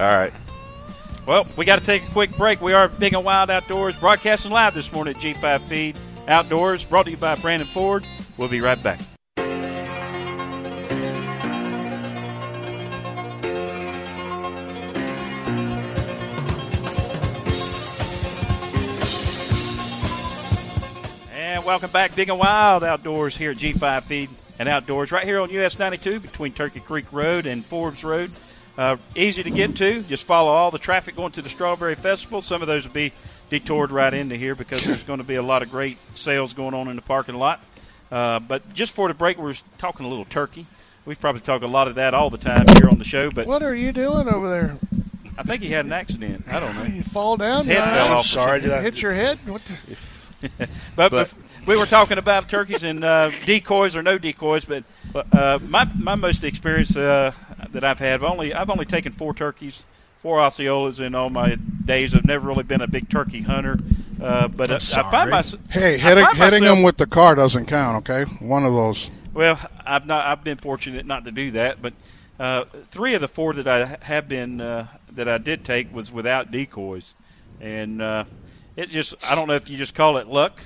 All 0.00 0.16
right. 0.16 0.32
Well, 1.26 1.46
we 1.56 1.64
got 1.64 1.78
to 1.78 1.84
take 1.84 2.02
a 2.02 2.10
quick 2.12 2.36
break. 2.36 2.60
We 2.60 2.72
are 2.72 2.88
Big 2.88 3.14
and 3.14 3.24
Wild 3.24 3.50
Outdoors, 3.50 3.96
broadcasting 3.96 4.50
live 4.52 4.74
this 4.74 4.92
morning 4.92 5.14
at 5.16 5.22
G5 5.22 5.68
Feed 5.68 5.96
Outdoors, 6.28 6.84
brought 6.84 7.04
to 7.04 7.10
you 7.10 7.16
by 7.16 7.34
Brandon 7.36 7.68
Ford. 7.68 8.04
We'll 8.36 8.48
be 8.48 8.60
right 8.60 8.82
back. 8.82 9.00
Welcome 21.64 21.90
back, 21.90 22.14
Big 22.14 22.28
and 22.28 22.38
Wild 22.38 22.84
Outdoors 22.84 23.36
here 23.36 23.50
at 23.52 23.56
G5 23.56 24.02
Feed 24.04 24.30
and 24.58 24.68
Outdoors, 24.68 25.10
right 25.12 25.24
here 25.24 25.40
on 25.40 25.50
US 25.50 25.78
92 25.78 26.20
between 26.20 26.52
Turkey 26.52 26.80
Creek 26.80 27.06
Road 27.12 27.46
and 27.46 27.64
Forbes 27.64 28.04
Road. 28.04 28.30
Uh, 28.76 28.96
easy 29.14 29.42
to 29.42 29.50
get 29.50 29.76
to. 29.76 30.02
Just 30.02 30.26
follow 30.26 30.50
all 30.50 30.70
the 30.70 30.78
traffic 30.78 31.16
going 31.16 31.32
to 31.32 31.42
the 31.42 31.48
Strawberry 31.48 31.94
Festival. 31.94 32.40
Some 32.42 32.60
of 32.60 32.66
those 32.68 32.86
will 32.86 32.92
be 32.94 33.12
detoured 33.48 33.90
right 33.92 34.12
into 34.12 34.36
here 34.36 34.54
because 34.54 34.84
there's 34.84 35.04
going 35.04 35.18
to 35.18 35.24
be 35.24 35.36
a 35.36 35.42
lot 35.42 35.62
of 35.62 35.70
great 35.70 35.96
sales 36.14 36.52
going 36.52 36.74
on 36.74 36.88
in 36.88 36.96
the 36.96 37.02
parking 37.02 37.36
lot. 37.36 37.62
Uh, 38.10 38.40
but 38.40 38.74
just 38.74 38.94
for 38.94 39.08
the 39.08 39.14
break, 39.14 39.38
we 39.38 39.44
we're 39.44 39.54
talking 39.78 40.04
a 40.04 40.08
little 40.08 40.24
turkey. 40.24 40.66
We've 41.04 41.20
probably 41.20 41.42
talk 41.42 41.62
a 41.62 41.66
lot 41.66 41.86
of 41.88 41.96
that 41.96 42.14
all 42.14 42.30
the 42.30 42.38
time 42.38 42.66
here 42.80 42.88
on 42.88 42.98
the 42.98 43.04
show, 43.04 43.30
but 43.30 43.46
What 43.46 43.62
are 43.62 43.74
you 43.74 43.92
doing 43.92 44.28
over 44.28 44.48
there? 44.48 44.78
I 45.36 45.42
think 45.42 45.62
he 45.62 45.70
had 45.70 45.84
an 45.86 45.92
accident. 45.92 46.44
I 46.48 46.58
don't 46.60 46.74
know. 46.76 46.82
You 46.94 47.02
fall 47.02 47.36
down? 47.36 47.64
His 47.66 47.76
head 47.76 47.84
fell 47.84 48.06
I'm 48.06 48.12
off. 48.12 48.26
sorry, 48.26 48.60
did 48.60 48.72
I- 48.72 48.80
Hit 48.82 49.00
your 49.02 49.12
head? 49.14 49.38
What 49.46 49.62
the? 49.64 49.96
But, 50.96 51.10
But- 51.10 51.12
bef- 51.28 51.34
we 51.66 51.76
were 51.76 51.86
talking 51.86 52.18
about 52.18 52.48
turkeys 52.48 52.82
and 52.82 53.04
uh, 53.04 53.30
decoys 53.44 53.96
or 53.96 54.02
no 54.02 54.18
decoys, 54.18 54.64
but 54.64 54.84
uh, 55.32 55.58
my 55.66 55.84
my 55.98 56.14
most 56.14 56.44
experience 56.44 56.96
uh, 56.96 57.32
that 57.72 57.84
I've 57.84 57.98
had, 57.98 58.14
I've 58.14 58.24
only 58.24 58.52
I've 58.54 58.70
only 58.70 58.84
taken 58.84 59.12
four 59.12 59.34
turkeys, 59.34 59.84
four 60.20 60.38
Osceolas 60.38 61.00
in 61.00 61.14
all 61.14 61.30
my 61.30 61.56
days. 61.84 62.14
I've 62.14 62.24
never 62.24 62.46
really 62.48 62.64
been 62.64 62.80
a 62.80 62.86
big 62.86 63.08
turkey 63.08 63.42
hunter, 63.42 63.78
uh, 64.22 64.48
but 64.48 64.70
I, 64.70 64.76
I 64.76 64.78
sorry. 64.78 65.10
find 65.10 65.30
myself 65.30 65.62
Hey, 65.70 65.94
I 65.94 65.98
hitting, 65.98 66.24
find 66.24 66.36
hitting 66.38 66.60
myself- 66.60 66.78
him 66.78 66.84
with 66.84 66.96
the 66.98 67.06
car 67.06 67.34
doesn't 67.34 67.66
count, 67.66 68.08
okay? 68.08 68.30
One 68.44 68.64
of 68.64 68.72
those. 68.72 69.10
Well, 69.32 69.58
I've 69.84 70.06
not. 70.06 70.26
I've 70.26 70.44
been 70.44 70.58
fortunate 70.58 71.06
not 71.06 71.24
to 71.24 71.32
do 71.32 71.50
that, 71.52 71.80
but 71.82 71.92
uh, 72.38 72.64
three 72.86 73.14
of 73.14 73.20
the 73.20 73.28
four 73.28 73.52
that 73.54 73.66
I 73.66 73.96
have 74.04 74.28
been 74.28 74.60
uh, 74.60 74.88
that 75.12 75.28
I 75.28 75.38
did 75.38 75.64
take 75.64 75.92
was 75.94 76.12
without 76.12 76.50
decoys, 76.50 77.14
and 77.60 78.00
uh, 78.02 78.24
it 78.76 78.90
just 78.90 79.14
I 79.24 79.34
don't 79.34 79.48
know 79.48 79.54
if 79.54 79.68
you 79.68 79.76
just 79.76 79.94
call 79.94 80.18
it 80.18 80.28
luck, 80.28 80.60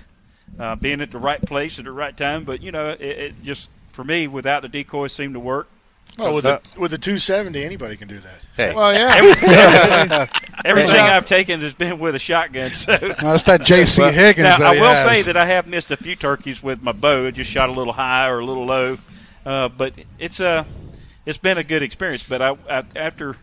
uh, 0.59 0.75
being 0.77 1.01
at 1.01 1.11
the 1.11 1.19
right 1.19 1.41
place 1.43 1.79
at 1.79 1.85
the 1.85 1.93
right 1.93 2.17
time, 2.17 2.45
but 2.45 2.63
you 2.63 2.71
know 2.73 2.91
it, 2.91 3.01
it 3.01 3.43
just 3.43 3.71
for 3.93 4.05
me 4.05 4.27
without 4.27 4.63
the 4.63 4.69
decoys 4.69 5.13
seemed 5.13 5.35
to 5.35 5.41
work. 5.41 5.69
Well, 6.17 6.35
with 6.35 6.45
the, 6.45 6.61
with 6.77 6.91
the 6.91 6.99
270, 6.99 7.63
anybody 7.63 7.97
can 7.97 8.09
do 8.09 8.19
that. 8.19 8.41
Hey, 8.57 8.75
Well, 8.75 8.93
yeah. 8.95 10.27
Everything 10.65 10.97
Yeah. 10.97 11.17
I've 11.17 11.27
taken 11.27 11.61
has 11.61 11.75
been 11.75 11.99
with 12.01 12.15
a 12.15 12.19
shotgun. 12.19 12.73
So 12.73 12.97
No, 13.01 13.09
that's 13.33 13.45
that 13.45 13.63
J.C. 13.63 14.03
Higgins 14.03 14.45
now 14.45 14.59
that 14.59 14.67
I 14.67 14.75
he 14.75 14.81
will 14.81 14.89
has. 14.89 15.07
say 15.07 15.23
that 15.23 15.37
I 15.37 15.47
have 15.47 15.67
missed 15.69 15.91
a 15.91 15.97
few 15.97 16.17
turkeys 16.17 16.63
with 16.63 16.83
my 16.83 16.93
bow. 16.93 17.27
I 17.27 17.31
just 17.31 17.51
shot 17.51 17.69
a 17.69 17.73
little 17.73 17.93
high 17.93 18.27
or 18.29 18.41
a 18.41 18.45
little 18.45 18.65
low, 18.67 18.99
uh, 19.47 19.69
but 19.69 19.93
it's 20.19 20.41
a 20.41 20.67
it's 21.25 21.39
been 21.39 21.59
a 21.59 21.63
good 21.65 21.83
experience. 21.83 22.25
But 22.25 22.43
I, 22.43 22.57
I 22.69 22.85
after 22.97 23.37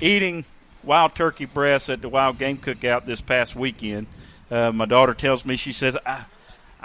eating 0.00 0.44
wild 0.82 1.14
turkey 1.14 1.44
breasts 1.44 1.88
at 1.88 2.00
the 2.02 2.08
wild 2.08 2.38
game 2.38 2.58
cookout 2.58 3.06
this 3.06 3.20
past 3.20 3.54
weekend, 3.54 4.06
uh, 4.50 4.72
my 4.72 4.86
daughter 4.86 5.14
tells 5.14 5.44
me 5.44 5.56
she 5.56 5.72
says 5.72 5.96
I. 6.04 6.24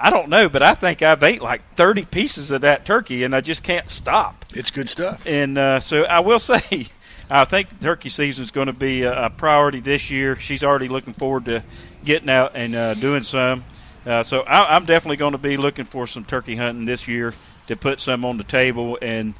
I 0.03 0.09
don't 0.09 0.27
know, 0.27 0.49
but 0.49 0.61
I 0.61 0.75
think 0.75 1.01
I've 1.01 1.23
ate 1.23 1.41
like 1.41 1.63
30 1.75 2.03
pieces 2.03 2.51
of 2.51 2.59
that 2.59 2.85
turkey, 2.85 3.23
and 3.23 3.33
I 3.33 3.39
just 3.39 3.63
can't 3.63 3.89
stop. 3.89 4.43
It's 4.53 4.69
good 4.69 4.89
stuff. 4.89 5.21
And 5.25 5.57
uh, 5.57 5.79
so 5.79 6.03
I 6.03 6.19
will 6.19 6.39
say, 6.39 6.87
I 7.29 7.45
think 7.45 7.79
turkey 7.79 8.09
season 8.09 8.43
is 8.43 8.51
going 8.51 8.67
to 8.67 8.73
be 8.73 9.03
a, 9.03 9.27
a 9.27 9.29
priority 9.29 9.79
this 9.79 10.11
year. 10.11 10.35
She's 10.37 10.61
already 10.61 10.89
looking 10.89 11.13
forward 11.13 11.45
to 11.45 11.63
getting 12.03 12.29
out 12.29 12.51
and 12.53 12.75
uh, 12.75 12.95
doing 12.95 13.23
some. 13.23 13.63
Uh, 14.05 14.23
so 14.23 14.41
I, 14.41 14.75
I'm 14.75 14.83
definitely 14.83 15.15
going 15.15 15.31
to 15.31 15.37
be 15.37 15.55
looking 15.55 15.85
for 15.85 16.05
some 16.05 16.25
turkey 16.25 16.57
hunting 16.57 16.83
this 16.83 17.07
year 17.07 17.33
to 17.67 17.77
put 17.77 18.01
some 18.01 18.25
on 18.25 18.35
the 18.35 18.43
table. 18.43 18.99
And 19.01 19.35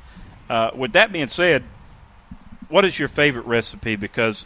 uh, 0.50 0.72
with 0.74 0.94
that 0.94 1.12
being 1.12 1.28
said, 1.28 1.64
what 2.70 2.86
is 2.86 2.98
your 2.98 3.10
favorite 3.10 3.46
recipe? 3.46 3.98
Because 3.98 4.46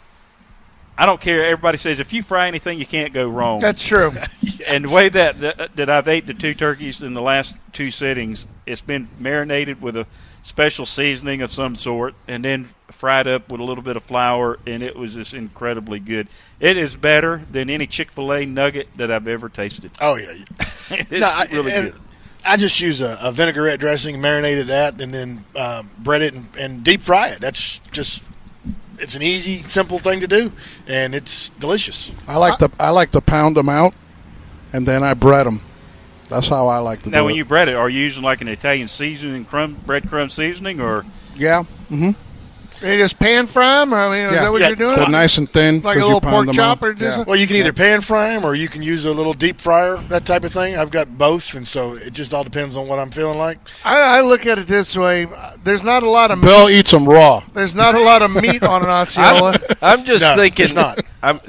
I 0.98 1.06
don't 1.06 1.20
care. 1.20 1.44
Everybody 1.44 1.78
says 1.78 2.00
if 2.00 2.12
you 2.12 2.24
fry 2.24 2.48
anything, 2.48 2.78
you 2.80 2.86
can't 2.86 3.12
go 3.12 3.28
wrong. 3.28 3.60
That's 3.60 3.86
true. 3.86 4.12
And 4.66 4.84
the 4.84 4.88
way 4.90 5.08
that, 5.08 5.40
that 5.40 5.76
that 5.76 5.88
I've 5.88 6.08
ate 6.08 6.26
the 6.26 6.34
two 6.34 6.52
turkeys 6.52 7.02
in 7.02 7.14
the 7.14 7.22
last 7.22 7.56
two 7.72 7.90
sittings, 7.90 8.46
it's 8.66 8.82
been 8.82 9.08
marinated 9.18 9.80
with 9.80 9.96
a 9.96 10.06
special 10.42 10.84
seasoning 10.84 11.40
of 11.40 11.52
some 11.52 11.74
sort, 11.74 12.14
and 12.26 12.44
then 12.44 12.68
fried 12.90 13.26
up 13.26 13.48
with 13.48 13.62
a 13.62 13.64
little 13.64 13.82
bit 13.82 13.96
of 13.96 14.02
flour, 14.02 14.58
and 14.66 14.82
it 14.82 14.94
was 14.94 15.14
just 15.14 15.32
incredibly 15.32 16.00
good. 16.00 16.28
It 16.60 16.76
is 16.76 16.96
better 16.96 17.46
than 17.50 17.70
any 17.70 17.86
Chick 17.86 18.12
Fil 18.12 18.30
A 18.30 18.44
nugget 18.44 18.88
that 18.96 19.10
I've 19.10 19.28
ever 19.28 19.48
tasted. 19.48 19.92
Oh 20.02 20.16
yeah. 20.16 20.34
it's 20.90 21.10
No, 21.10 21.26
I, 21.26 21.46
really 21.50 21.70
good. 21.70 21.94
I 22.44 22.56
just 22.56 22.78
use 22.80 23.00
a, 23.00 23.16
a 23.22 23.32
vinaigrette 23.32 23.80
dressing, 23.80 24.20
marinated 24.20 24.66
that, 24.66 25.00
and 25.00 25.14
then 25.14 25.44
um, 25.56 25.90
bread 25.98 26.20
it 26.20 26.34
and, 26.34 26.48
and 26.58 26.84
deep 26.84 27.00
fry 27.00 27.28
it. 27.28 27.40
That's 27.40 27.78
just 27.90 28.22
it's 29.00 29.14
an 29.14 29.22
easy, 29.22 29.64
simple 29.68 29.98
thing 29.98 30.20
to 30.20 30.26
do, 30.26 30.52
and 30.86 31.14
it's 31.14 31.50
delicious. 31.60 32.10
I 32.26 32.36
like 32.36 32.58
to 32.58 32.70
I 32.78 32.90
like 32.90 33.10
to 33.12 33.20
pound 33.20 33.56
them 33.56 33.68
out, 33.68 33.94
and 34.72 34.86
then 34.86 35.02
I 35.02 35.14
bread 35.14 35.46
them. 35.46 35.62
That's 36.28 36.48
how 36.48 36.68
I 36.68 36.78
like 36.78 37.02
to 37.04 37.10
Now, 37.10 37.20
do 37.20 37.24
when 37.26 37.34
it. 37.34 37.38
you 37.38 37.44
bread 37.44 37.68
it, 37.68 37.74
are 37.74 37.88
you 37.88 38.00
using 38.00 38.22
like 38.22 38.40
an 38.40 38.48
Italian 38.48 38.88
seasoning, 38.88 39.44
crumb 39.46 39.76
breadcrumb 39.86 40.30
seasoning, 40.30 40.80
or 40.80 41.04
yeah, 41.36 41.64
mm-hmm. 41.90 42.10
You 42.82 42.96
just 42.96 43.18
pan 43.18 43.46
fry 43.46 43.80
them. 43.80 43.92
I 43.92 44.08
mean, 44.08 44.26
is 44.28 44.34
Yeah. 44.34 44.42
that 44.42 44.52
what 44.52 44.60
Yeah. 44.60 44.68
you're 44.68 44.76
doing? 44.76 44.96
They're 44.96 45.08
nice 45.08 45.36
and 45.38 45.50
thin. 45.50 45.80
Like 45.80 45.96
a 45.98 46.00
little 46.04 46.20
pork 46.20 46.46
them 46.46 46.54
chop 46.54 46.82
or 46.82 46.94
just 46.94 47.18
Yeah. 47.18 47.24
Well, 47.24 47.36
you 47.36 47.46
can 47.46 47.56
either 47.56 47.72
pan 47.72 48.00
fry 48.00 48.30
them 48.30 48.44
or 48.44 48.54
you 48.54 48.68
can 48.68 48.82
use 48.82 49.04
a 49.04 49.10
little 49.10 49.34
deep 49.34 49.60
fryer, 49.60 49.96
that 50.08 50.24
type 50.26 50.44
of 50.44 50.52
thing. 50.52 50.76
I've 50.78 50.90
got 50.90 51.18
both, 51.18 51.54
and 51.54 51.66
so 51.66 51.94
it 51.94 52.12
just 52.12 52.32
all 52.32 52.44
depends 52.44 52.76
on 52.76 52.86
what 52.86 52.98
I'm 52.98 53.10
feeling 53.10 53.38
like. 53.38 53.58
I, 53.84 54.18
I 54.18 54.20
look 54.20 54.46
at 54.46 54.58
it 54.58 54.66
this 54.68 54.96
way: 54.96 55.26
there's 55.64 55.82
not 55.82 56.02
a 56.02 56.10
lot 56.10 56.30
of 56.30 56.38
meat. 56.38 56.44
Bill 56.46 56.70
eats 56.70 56.90
them 56.92 57.08
raw. 57.08 57.42
there's 57.54 57.74
not 57.74 57.94
a 57.94 58.00
lot 58.00 58.22
of 58.22 58.30
meat 58.30 58.62
on 58.62 58.82
an 58.82 58.88
Osceola. 59.00 59.56
I'm 59.82 60.04
just 60.04 60.22
No, 60.24 60.36
thinking. 60.36 60.74
not. 60.74 61.00
I'm 61.22 61.40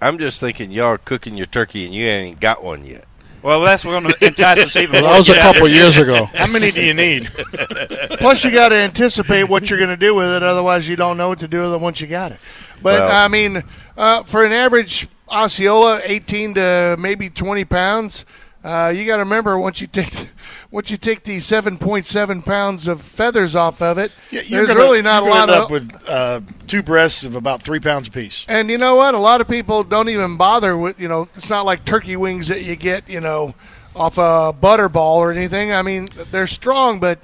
I'm 0.00 0.18
just 0.18 0.40
thinking 0.40 0.72
y'all 0.72 0.86
are 0.86 0.98
cooking 0.98 1.36
your 1.36 1.46
turkey 1.46 1.84
and 1.84 1.94
you 1.94 2.06
ain't 2.06 2.40
got 2.40 2.64
one 2.64 2.84
yet. 2.84 3.04
Well, 3.42 3.60
that's 3.60 3.84
what 3.84 4.00
going 4.00 4.14
to 4.14 4.26
entice 4.26 4.58
us 4.58 4.76
even 4.76 5.02
Well, 5.02 5.10
that 5.12 5.18
was 5.18 5.28
a 5.28 5.32
to 5.32 5.38
get 5.38 5.46
out 5.46 5.54
couple 5.54 5.68
years 5.68 5.96
ago. 5.96 6.24
How 6.26 6.46
many 6.46 6.70
do 6.70 6.84
you 6.84 6.94
need? 6.94 7.26
Plus, 8.18 8.44
you 8.44 8.50
got 8.50 8.70
to 8.70 8.76
anticipate 8.76 9.44
what 9.44 9.68
you're 9.68 9.78
going 9.78 9.90
to 9.90 9.96
do 9.96 10.14
with 10.14 10.28
it. 10.28 10.42
Otherwise, 10.42 10.88
you 10.88 10.96
don't 10.96 11.16
know 11.16 11.28
what 11.28 11.40
to 11.40 11.48
do 11.48 11.60
with 11.60 11.72
it 11.72 11.80
once 11.80 12.00
you 12.00 12.06
got 12.06 12.32
it. 12.32 12.38
But 12.82 13.00
Well- 13.00 13.10
I 13.10 13.28
mean, 13.28 13.62
uh, 13.96 14.22
for 14.24 14.44
an 14.44 14.52
average 14.52 15.08
Osceola, 15.28 16.00
18 16.04 16.54
to 16.54 16.96
maybe 16.98 17.30
20 17.30 17.64
pounds. 17.64 18.24
Uh, 18.62 18.92
you 18.94 19.06
got 19.06 19.16
to 19.16 19.22
remember 19.22 19.58
once 19.58 19.80
you 19.80 19.86
take 19.88 20.30
once 20.72 20.90
you 20.90 20.96
take 20.96 21.22
these 21.22 21.46
7.7 21.46 22.44
pounds 22.44 22.88
of 22.88 23.00
feathers 23.00 23.54
off 23.54 23.80
of 23.80 23.98
it, 23.98 24.10
Yeah, 24.30 24.40
you're 24.44 24.66
there's 24.66 24.68
gonna- 24.76 24.80
really 24.80 25.02
not 25.02 25.22
a 25.22 25.26
lot 25.26 25.42
end 25.42 25.50
of 25.52 25.62
up 25.64 25.70
with 25.70 25.92
uh, 26.08 26.40
two 26.66 26.82
breasts 26.82 27.22
of 27.24 27.36
about 27.36 27.62
three 27.62 27.78
pounds 27.78 28.08
apiece. 28.08 28.44
And 28.48 28.70
you 28.70 28.78
know 28.78 28.96
what? 28.96 29.14
A 29.14 29.18
lot 29.18 29.40
of 29.40 29.46
people 29.48 29.84
don't 29.84 30.08
even 30.08 30.36
bother 30.36 30.76
with, 30.76 30.98
you 30.98 31.06
know, 31.08 31.28
it's 31.36 31.50
not 31.50 31.64
like 31.64 31.84
turkey 31.84 32.16
wings 32.16 32.48
that 32.48 32.62
you 32.62 32.74
get, 32.74 33.08
you 33.08 33.20
know, 33.20 33.54
off 33.94 34.16
a 34.18 34.52
butterball 34.60 35.16
or 35.16 35.30
anything. 35.30 35.72
I 35.72 35.82
mean, 35.82 36.08
they're 36.30 36.46
strong, 36.46 36.98
but 36.98 37.18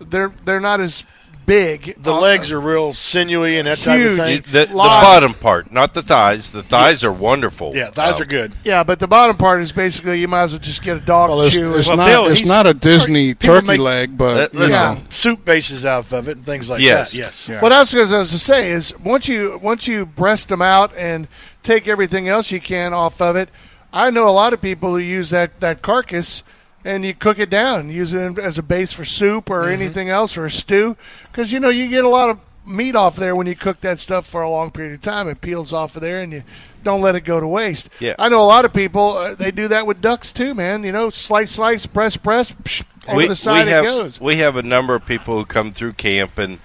they're 0.00 0.32
they're 0.44 0.60
not 0.60 0.80
as 0.80 1.04
big. 1.48 1.94
The 2.00 2.12
Uh, 2.14 2.20
legs 2.20 2.52
are 2.52 2.60
real 2.60 2.92
sinewy 2.92 3.58
and 3.58 3.66
that 3.66 3.78
type 3.78 3.98
Huge. 3.98 4.10
of 4.10 4.16
The, 4.18 4.24
thing. 4.24 4.42
the, 4.52 4.66
the 4.66 4.74
Lots. 4.76 5.04
bottom 5.04 5.32
part, 5.34 5.72
not 5.72 5.94
the 5.94 6.02
thighs. 6.02 6.50
The 6.50 6.62
thighs 6.62 7.02
are 7.02 7.12
wonderful. 7.12 7.74
Yeah, 7.74 7.90
thighs 7.90 8.16
Um, 8.16 8.22
are 8.22 8.26
good. 8.26 8.52
Yeah, 8.64 8.84
but 8.84 8.98
the 9.00 9.08
bottom 9.08 9.36
part 9.36 9.60
is 9.62 9.72
basically 9.72 10.20
you 10.20 10.28
might 10.28 10.42
as 10.42 10.52
well 10.52 10.60
just 10.60 10.82
get 10.82 10.96
a 10.98 11.00
dog 11.00 11.30
Well, 11.30 11.40
it's, 11.42 11.54
chew. 11.56 11.74
it's 11.74 11.88
Well, 11.88 11.96
not 11.96 12.06
Bill, 12.06 12.26
it's 12.26 12.44
not 12.44 12.66
a 12.66 12.74
Disney 12.74 13.34
turkey 13.34 13.66
make- 13.66 13.80
leg, 13.80 14.16
but 14.18 14.36
Let- 14.36 14.54
you 14.54 14.68
know, 14.68 14.98
Soup 15.10 15.42
bases 15.44 15.84
out 15.84 16.12
of 16.12 16.28
it 16.28 16.36
and 16.36 16.46
things 16.46 16.68
like 16.70 16.80
Yes. 16.80 17.10
that. 17.12 17.16
Yes. 17.18 17.46
Yeah. 17.48 17.60
What 17.60 17.72
I 17.72 17.80
was 17.80 17.92
going 17.92 18.08
to 18.08 18.24
say 18.26 18.70
is 18.70 18.94
once 19.02 19.26
you 19.26 19.58
once 19.62 19.88
you 19.88 20.06
breast 20.06 20.48
them 20.50 20.62
out 20.62 20.92
and 20.96 21.26
take 21.62 21.88
everything 21.88 22.28
else 22.28 22.50
you 22.52 22.60
can 22.60 22.92
off 22.92 23.20
of 23.20 23.34
it, 23.36 23.48
I 23.92 24.10
know 24.10 24.28
a 24.28 24.30
lot 24.30 24.52
of 24.52 24.60
people 24.60 24.90
who 24.90 24.98
use 24.98 25.30
that 25.30 25.60
that 25.60 25.80
carcass 25.82 26.42
and 26.88 27.04
you 27.04 27.12
cook 27.12 27.38
it 27.38 27.50
down, 27.50 27.90
use 27.90 28.14
it 28.14 28.38
as 28.38 28.56
a 28.56 28.62
base 28.62 28.94
for 28.94 29.04
soup 29.04 29.50
or 29.50 29.68
anything 29.68 30.08
else 30.08 30.38
or 30.38 30.46
a 30.46 30.50
stew, 30.50 30.96
because 31.24 31.52
you 31.52 31.60
know 31.60 31.68
you 31.68 31.86
get 31.86 32.02
a 32.02 32.08
lot 32.08 32.30
of 32.30 32.40
meat 32.64 32.96
off 32.96 33.14
there 33.14 33.36
when 33.36 33.46
you 33.46 33.54
cook 33.54 33.80
that 33.82 34.00
stuff 34.00 34.26
for 34.26 34.40
a 34.40 34.50
long 34.50 34.70
period 34.70 34.94
of 34.94 35.02
time. 35.02 35.28
It 35.28 35.42
peels 35.42 35.72
off 35.72 35.96
of 35.96 36.02
there 36.02 36.20
and 36.20 36.32
you 36.32 36.42
don't 36.82 37.02
let 37.02 37.14
it 37.14 37.22
go 37.22 37.40
to 37.40 37.46
waste. 37.46 37.90
Yeah. 38.00 38.14
I 38.18 38.30
know 38.30 38.42
a 38.42 38.48
lot 38.48 38.64
of 38.64 38.72
people 38.72 39.18
uh, 39.18 39.34
they 39.34 39.50
do 39.50 39.68
that 39.68 39.86
with 39.86 40.00
ducks 40.00 40.32
too, 40.32 40.54
man. 40.54 40.82
You 40.82 40.92
know, 40.92 41.10
slice, 41.10 41.52
slice, 41.52 41.84
press, 41.84 42.16
press, 42.16 42.52
psh, 42.52 42.84
over 43.06 43.28
the 43.28 43.36
side 43.36 43.68
have, 43.68 43.84
it 43.84 43.86
goes. 43.86 44.18
We 44.18 44.36
have 44.36 44.56
a 44.56 44.62
number 44.62 44.94
of 44.94 45.04
people 45.04 45.36
who 45.36 45.44
come 45.44 45.72
through 45.72 45.92
camp 45.94 46.38
and 46.38 46.58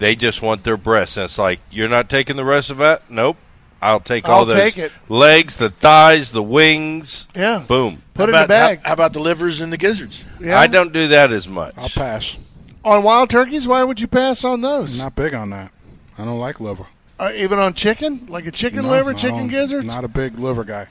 they 0.00 0.16
just 0.16 0.42
want 0.42 0.64
their 0.64 0.76
breasts. 0.76 1.16
And 1.16 1.24
it's 1.24 1.38
like, 1.38 1.60
you're 1.70 1.88
not 1.88 2.10
taking 2.10 2.34
the 2.34 2.44
rest 2.44 2.70
of 2.70 2.78
that? 2.78 3.08
Nope. 3.08 3.36
I'll 3.80 4.00
take 4.00 4.28
all 4.28 4.40
I'll 4.40 4.44
those 4.46 4.54
take 4.56 4.76
it. 4.78 4.92
legs, 5.08 5.56
the 5.56 5.70
thighs, 5.70 6.32
the 6.32 6.42
wings. 6.42 7.28
Yeah, 7.34 7.64
Boom. 7.66 8.02
put 8.14 8.28
it 8.28 8.34
how 8.34 8.40
in 8.42 8.44
the 8.44 8.48
bag. 8.48 8.80
How, 8.82 8.88
how 8.88 8.92
about 8.94 9.12
the 9.12 9.20
livers 9.20 9.60
and 9.60 9.72
the 9.72 9.76
gizzards? 9.76 10.24
yeah. 10.40 10.58
I 10.58 10.66
don't 10.66 10.92
do 10.92 11.08
that 11.08 11.30
as 11.32 11.46
much. 11.46 11.74
I'll 11.78 11.88
pass. 11.88 12.36
On 12.84 13.02
wild 13.02 13.30
turkeys, 13.30 13.68
why 13.68 13.84
would 13.84 14.00
you 14.00 14.06
pass 14.08 14.42
on 14.44 14.60
those? 14.62 14.98
Not 14.98 15.14
big 15.14 15.34
on 15.34 15.50
that. 15.50 15.70
I 16.16 16.24
don't 16.24 16.38
like 16.38 16.58
liver. 16.60 16.86
Uh, 17.20 17.30
even 17.34 17.58
on 17.58 17.74
chicken, 17.74 18.26
like 18.28 18.46
a 18.46 18.50
chicken 18.50 18.82
No, 18.82 18.90
liver, 18.90 19.10
I 19.10 19.14
chicken 19.14 19.38
don't- 19.38 19.48
gizzards. 19.48 19.86
Not 19.86 20.04
a 20.04 20.08
big 20.08 20.38
liver 20.38 20.64
guy. 20.64 20.86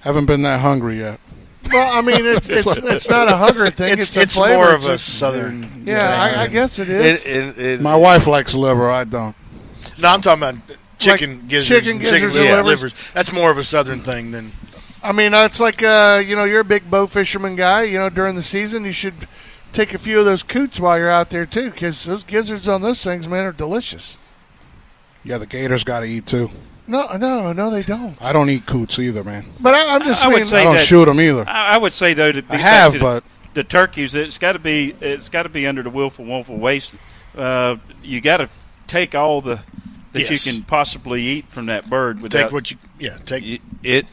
Haven't 0.00 0.26
been 0.26 0.42
that 0.42 0.60
hungry 0.60 0.98
yet. 0.98 1.20
well, 1.72 1.90
I 1.92 2.00
mean, 2.02 2.24
it's 2.24 2.48
it's 2.50 2.66
it's 2.66 3.08
not 3.10 3.28
a 3.30 3.36
hunger 3.36 3.70
thing. 3.70 3.92
It's, 3.98 4.08
It's, 4.08 4.16
a 4.16 4.20
it's 4.22 4.34
flavor. 4.34 4.54
more 4.56 4.74
of 4.74 4.84
a 4.86 4.92
a- 4.92 4.98
southern. 4.98 5.82
Yeah, 5.86 6.16
I, 6.38 6.42
I 6.42 6.46
guess 6.48 6.78
it 6.78 6.88
is. 6.88 7.24
It- 7.26 7.36
it- 7.36 7.58
it- 7.58 7.80
My 7.80 7.96
wife 7.96 8.26
likes 8.26 8.54
liver. 8.54 8.90
I 8.90 9.04
don't. 9.04 9.34
No, 9.98 10.08
I'm 10.08 10.20
talking 10.22 10.42
about 10.42 10.78
chicken 10.98 11.46
gizzards. 11.48 11.68
chicken 11.68 11.98
gizzards 11.98 12.34
chicken 12.34 12.58
and 12.58 12.66
livers. 12.66 12.92
That's 13.14 13.32
more 13.32 13.50
of 13.50 13.58
a 13.58 13.64
southern 13.64 14.00
thing 14.00 14.30
than. 14.30 14.52
I 15.02 15.12
mean, 15.12 15.32
uh, 15.32 15.44
it's 15.44 15.60
like 15.60 15.82
uh, 15.82 16.22
you 16.24 16.34
know, 16.36 16.44
you're 16.44 16.60
a 16.60 16.64
big 16.64 16.90
bow 16.90 17.06
fisherman 17.06 17.56
guy. 17.56 17.82
You 17.82 17.98
know, 17.98 18.10
during 18.10 18.34
the 18.34 18.42
season, 18.42 18.84
you 18.84 18.92
should 18.92 19.28
take 19.72 19.94
a 19.94 19.98
few 19.98 20.18
of 20.18 20.24
those 20.24 20.42
coots 20.42 20.80
while 20.80 20.98
you're 20.98 21.10
out 21.10 21.30
there 21.30 21.46
too, 21.46 21.70
because 21.70 22.04
those 22.04 22.24
gizzards 22.24 22.66
on 22.68 22.82
those 22.82 23.02
things, 23.02 23.28
man, 23.28 23.44
are 23.44 23.52
delicious. 23.52 24.16
Yeah, 25.24 25.38
the 25.38 25.46
gators 25.46 25.84
got 25.84 26.00
to 26.00 26.06
eat 26.06 26.26
too. 26.26 26.50
No, 26.86 27.06
no, 27.16 27.52
no, 27.52 27.70
they 27.70 27.82
don't. 27.82 28.16
I 28.20 28.32
don't 28.32 28.48
eat 28.48 28.64
coots 28.64 28.98
either, 28.98 29.22
man. 29.22 29.44
But 29.60 29.74
I, 29.74 29.94
I'm 29.94 30.02
just 30.04 30.24
I 30.24 30.28
would 30.28 30.46
saying. 30.46 30.62
I 30.62 30.64
don't 30.64 30.74
that- 30.74 30.86
shoot 30.86 31.04
them 31.04 31.20
either. 31.20 31.46
I, 31.48 31.74
I 31.74 31.78
would 31.78 31.92
say 31.92 32.14
though 32.14 32.32
to 32.32 32.42
be 32.42 32.50
I 32.50 32.56
have, 32.56 32.92
to 32.92 32.98
the- 32.98 33.04
but 33.04 33.24
the 33.54 33.62
turkeys, 33.64 34.14
it's 34.14 34.38
got 34.38 34.52
to 34.52 34.58
be 34.58 34.96
it's 35.00 35.28
got 35.28 35.42
to 35.42 35.48
be 35.48 35.66
under 35.66 35.82
the 35.82 35.90
willful, 35.90 36.24
wonderful 36.24 36.56
waste. 36.56 36.94
Uh, 37.36 37.76
you 38.02 38.20
got 38.20 38.38
to 38.38 38.48
take 38.86 39.14
all 39.14 39.42
the 39.42 39.60
that 40.12 40.20
Yes. 40.30 40.30
you 40.46 40.52
can 40.52 40.62
possibly 40.64 41.22
eat 41.22 41.46
from 41.50 41.66
that 41.66 41.88
bird 41.90 42.20
without. 42.20 42.44
Take 42.44 42.52
what 42.52 42.70
you. 42.70 42.78
Yeah, 42.98 43.18
take. 43.26 43.44
it, 43.44 43.60
it 43.82 44.06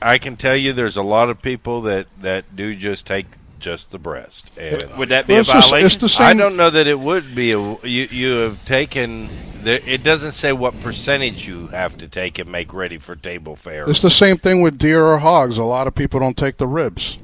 I 0.00 0.18
can 0.18 0.36
tell 0.36 0.54
you, 0.56 0.72
there's 0.72 0.96
a 0.96 1.02
lot 1.02 1.30
of 1.30 1.42
people 1.42 1.82
that 1.82 2.06
that 2.20 2.54
do 2.54 2.74
just 2.74 3.06
take 3.06 3.26
just 3.58 3.90
the 3.90 3.98
breast. 3.98 4.56
And 4.56 4.96
Would 4.98 5.08
that 5.08 5.26
be 5.26 5.32
Well, 5.32 5.38
a 5.38 5.40
it's, 5.40 5.52
just, 5.52 5.70
violation? 5.70 6.02
it's 6.04 6.16
the 6.16 6.22
I 6.22 6.32
don't 6.34 6.56
know 6.56 6.70
that 6.70 6.86
it 6.86 6.98
would 7.00 7.34
be. 7.34 7.52
A, 7.52 7.58
you 7.58 8.08
you 8.10 8.30
have 8.36 8.64
taken. 8.64 9.28
The, 9.64 9.82
it 9.92 10.04
doesn't 10.04 10.32
say 10.32 10.52
what 10.52 10.80
percentage 10.82 11.48
you 11.48 11.66
have 11.68 11.98
to 11.98 12.06
take 12.06 12.38
and 12.38 12.50
make 12.50 12.72
ready 12.72 12.96
for 12.96 13.16
table 13.16 13.56
fare. 13.56 13.90
It's 13.90 14.00
the 14.00 14.08
same 14.10 14.38
thing 14.38 14.62
with 14.62 14.78
deer 14.78 15.02
or 15.04 15.18
hogs. 15.18 15.58
A 15.58 15.64
lot 15.64 15.88
of 15.88 15.96
people 15.96 16.20
don't 16.20 16.36
take 16.36 16.58
the 16.58 16.68
ribs. 16.68 17.18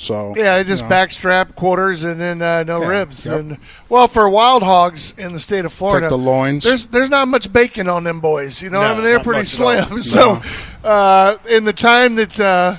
So 0.00 0.32
Yeah, 0.36 0.62
just 0.62 0.84
you 0.84 0.88
know, 0.88 0.94
backstrap 0.94 1.56
quarters 1.56 2.04
and 2.04 2.20
then 2.20 2.40
uh, 2.40 2.62
no 2.62 2.80
Yeah, 2.82 2.88
ribs. 2.88 3.26
yep. 3.26 3.40
And 3.40 3.58
well, 3.88 4.06
for 4.06 4.28
wild 4.30 4.62
hogs 4.62 5.12
in 5.18 5.32
the 5.32 5.40
state 5.40 5.64
of 5.64 5.72
Florida, 5.72 6.06
take 6.06 6.10
the 6.10 6.18
loins. 6.18 6.62
there's 6.62 6.86
there's 6.86 7.10
not 7.10 7.26
much 7.26 7.52
bacon 7.52 7.88
on 7.88 8.04
them 8.04 8.20
boys. 8.20 8.62
You 8.62 8.70
know, 8.70 8.80
No, 8.80 8.92
I 8.92 8.94
mean 8.94 9.02
they're 9.02 9.18
pretty 9.18 9.40
much 9.40 9.54
at 9.60 9.90
all. 9.90 9.98
slim. 9.98 10.02
So, 10.04 10.40
uh, 10.84 11.38
in 11.48 11.64
the 11.64 11.72
time 11.72 12.14
that 12.14 12.38
uh, 12.38 12.78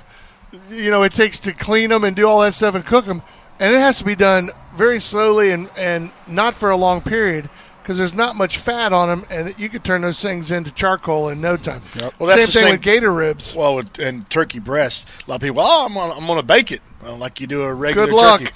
you 0.69 0.89
know 0.89 1.03
it 1.03 1.11
takes 1.13 1.39
to 1.41 1.51
clean 1.53 1.89
them 1.89 2.05
and 2.05 2.15
do 2.15 2.25
all 2.25 2.39
that 2.39 2.53
stuff 2.53 2.73
and 2.73 2.85
cook 2.85 3.05
them, 3.05 3.21
and 3.59 3.75
it 3.75 3.79
has 3.79 3.97
to 3.99 4.05
be 4.05 4.15
done 4.15 4.51
very 4.77 5.01
slowly 5.01 5.51
and 5.51 5.69
and 5.75 6.11
not 6.25 6.53
for 6.53 6.69
a 6.69 6.77
long 6.77 7.01
period. 7.01 7.49
Because 7.89 7.97
there's 7.97 8.13
not 8.13 8.35
much 8.35 8.59
fat 8.59 8.93
on 8.93 9.07
them, 9.09 9.25
and 9.31 9.57
you 9.57 9.67
could 9.67 9.83
turn 9.83 10.03
those 10.03 10.21
things 10.21 10.51
into 10.51 10.69
charcoal 10.69 11.29
in 11.29 11.41
no 11.41 11.57
time. 11.57 11.81
Well, 12.19 12.29
that's 12.29 12.41
same 12.41 12.45
the 12.45 12.51
thing 12.51 12.61
same- 12.65 12.71
with 12.73 12.81
gator 12.81 13.11
ribs. 13.11 13.55
Well, 13.55 13.73
with, 13.73 13.97
and 13.97 14.29
turkey 14.29 14.59
breast, 14.59 15.07
a 15.25 15.31
lot 15.31 15.37
of 15.37 15.41
people, 15.41 15.59
oh, 15.63 15.85
I'm 15.87 15.95
gonna, 15.95 16.13
I'm 16.13 16.27
gonna 16.27 16.43
bake 16.43 16.71
it 16.71 16.81
well, 17.01 17.17
like 17.17 17.41
you 17.41 17.47
do 17.47 17.63
a 17.63 17.73
regular 17.73 18.05
Good 18.05 18.13
luck. 18.15 18.41
turkey. 18.41 18.53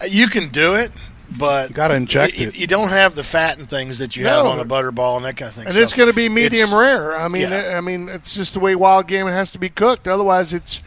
Uh, 0.00 0.04
You 0.06 0.28
can 0.28 0.48
do 0.48 0.76
it, 0.76 0.92
but 1.36 1.68
You 1.68 1.74
gotta 1.74 1.92
inject 1.94 2.38
you, 2.38 2.48
it. 2.48 2.56
You 2.56 2.66
don't 2.66 2.88
have 2.88 3.14
the 3.14 3.22
fat 3.22 3.58
and 3.58 3.68
things 3.68 3.98
that 3.98 4.16
you 4.16 4.24
have 4.24 4.46
on 4.46 4.58
a 4.58 4.64
butterball 4.64 5.16
and 5.18 5.26
that 5.26 5.36
kind 5.36 5.50
of 5.50 5.54
thing. 5.56 5.66
and 5.66 5.74
So 5.74 5.80
it's 5.82 5.92
going 5.92 6.08
to 6.08 6.14
be 6.14 6.30
medium 6.30 6.74
rare. 6.74 7.14
I 7.20 7.28
mean, 7.28 7.50
yeah. 7.50 7.74
I 7.76 7.82
mean, 7.82 8.08
it's 8.08 8.34
just 8.34 8.54
the 8.54 8.60
way 8.60 8.74
wild 8.74 9.08
game 9.08 9.26
has 9.26 9.52
to 9.52 9.58
be 9.58 9.68
cooked. 9.68 10.08
Otherwise, 10.08 10.54
it's 10.54 10.82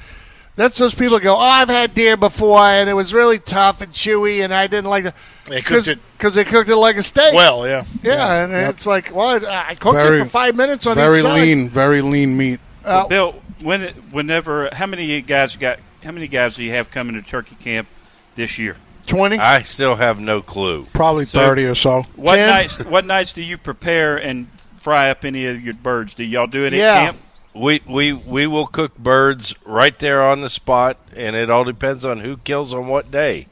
that's 0.56 0.78
those 0.78 0.94
people 0.96 1.20
go, 1.20 1.36
"Oh, 1.36 1.40
I've 1.40 1.70
had 1.70 1.96
deer 1.96 2.16
before, 2.18 2.60
and 2.60 2.90
it 2.90 2.94
was 2.94 3.14
really 3.14 3.40
tough 3.40 3.82
and 3.82 3.92
chewy, 3.92 4.44
and 4.44 4.54
I 4.54 4.68
didn't 4.68 4.90
like 4.90 5.06
it 5.06 5.14
They 5.46 5.62
cooked 5.62 5.88
it 5.88 6.00
because 6.18 6.36
they 6.36 6.44
cooked 6.44 6.70
it 6.70 6.76
like 6.76 6.98
a 6.98 7.04
steak." 7.04 7.34
well, 7.34 7.68
yeah. 7.68 7.86
yeah, 8.04 8.44
and 8.44 8.52
Yep. 8.54 8.70
it's 8.76 8.86
like, 8.86 9.14
well, 9.16 9.46
I 9.46 9.70
I 9.70 9.76
cooked 9.76 9.96
Very- 9.96 10.20
it 10.20 10.24
for 10.24 10.30
five 10.30 10.56
minutes 10.56 10.86
on 10.88 10.96
very 10.96 11.22
lean, 11.22 11.70
very 11.70 12.02
lean 12.02 12.38
meat. 12.38 12.60
Uh, 12.86 13.08
Bill, 13.08 13.36
when 13.62 13.82
it, 13.82 13.96
whenever 14.12 14.70
how 14.74 14.86
many 14.86 15.22
guys 15.22 15.56
got 15.56 15.80
how 16.04 16.12
many 16.12 16.28
guys 16.28 16.56
do 16.58 16.64
you 16.64 16.72
have 16.72 16.92
coming 16.92 17.16
to 17.16 17.22
turkey 17.28 17.56
camp 17.56 17.88
this 18.36 18.58
year? 18.60 18.76
Twenty. 19.06 19.38
I 19.38 19.64
still 19.64 19.96
have 19.96 20.20
no 20.20 20.42
clue. 20.42 20.88
Probably 20.94 21.26
So- 21.26 21.40
thirty 21.40 21.66
or 21.66 21.76
so. 21.76 22.04
What 22.16 22.36
Ten? 22.36 22.48
nights 22.50 22.80
what 22.80 23.06
nights 23.06 23.34
do 23.34 23.42
you 23.42 23.58
prepare 23.58 24.18
and 24.18 24.48
fry 24.76 25.10
up 25.10 25.26
any 25.26 25.46
of 25.46 25.62
your 25.64 25.74
birds? 25.74 26.14
Do 26.14 26.24
y'all 26.24 26.48
do 26.48 26.64
it 26.66 26.74
Yeah. 26.74 26.94
at 26.94 27.06
camp? 27.06 27.18
We 27.56 27.82
we 27.88 28.14
we 28.14 28.48
will 28.48 28.66
cook 28.68 28.98
birds 28.98 29.54
right 29.66 29.98
there 30.00 30.24
on 30.24 30.42
the 30.42 30.50
spot, 30.50 30.98
and 31.16 31.36
it 31.36 31.50
all 31.52 31.64
depends 31.64 32.04
on 32.04 32.20
who 32.20 32.38
kills 32.38 32.74
on 32.74 32.88
what 32.88 33.12
day. 33.12 33.48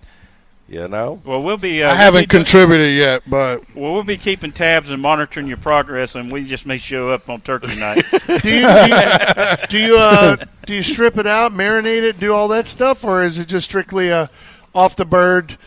You 0.67 0.87
know. 0.87 1.21
Well, 1.25 1.43
we'll 1.43 1.57
be. 1.57 1.83
Uh, 1.83 1.91
I 1.91 1.95
haven't 1.95 2.13
we'll 2.13 2.21
be, 2.21 2.27
doing- 2.27 2.43
contributed 2.45 2.95
yet, 2.97 3.23
but 3.27 3.75
Well, 3.75 3.93
we'll 3.93 4.03
be 4.03 4.17
keeping 4.17 4.53
tabs 4.53 4.89
and 4.89 5.01
monitoring 5.01 5.47
your 5.47 5.57
progress, 5.57 6.15
and 6.15 6.31
we 6.31 6.45
just 6.47 6.65
may 6.65 6.77
show 6.77 7.09
up 7.09 7.29
on 7.29 7.41
turkey 7.41 7.75
night. 7.75 8.05
do 8.27 8.33
you 8.33 8.39
do 8.39 8.87
you, 8.87 9.67
do 9.69 9.77
you, 9.77 9.97
uh, 9.97 10.37
do 10.65 10.73
you 10.73 10.81
strip 10.81 11.17
it 11.17 11.27
out, 11.27 11.51
marinate 11.51 12.03
it, 12.03 12.19
do 12.21 12.33
all 12.33 12.47
that 12.47 12.69
stuff, 12.69 13.03
or 13.03 13.21
is 13.23 13.37
it 13.37 13.49
just 13.49 13.65
strictly 13.69 14.11
uh, 14.13 14.27
off 14.73 14.95
the 14.95 15.03
bird, 15.03 15.57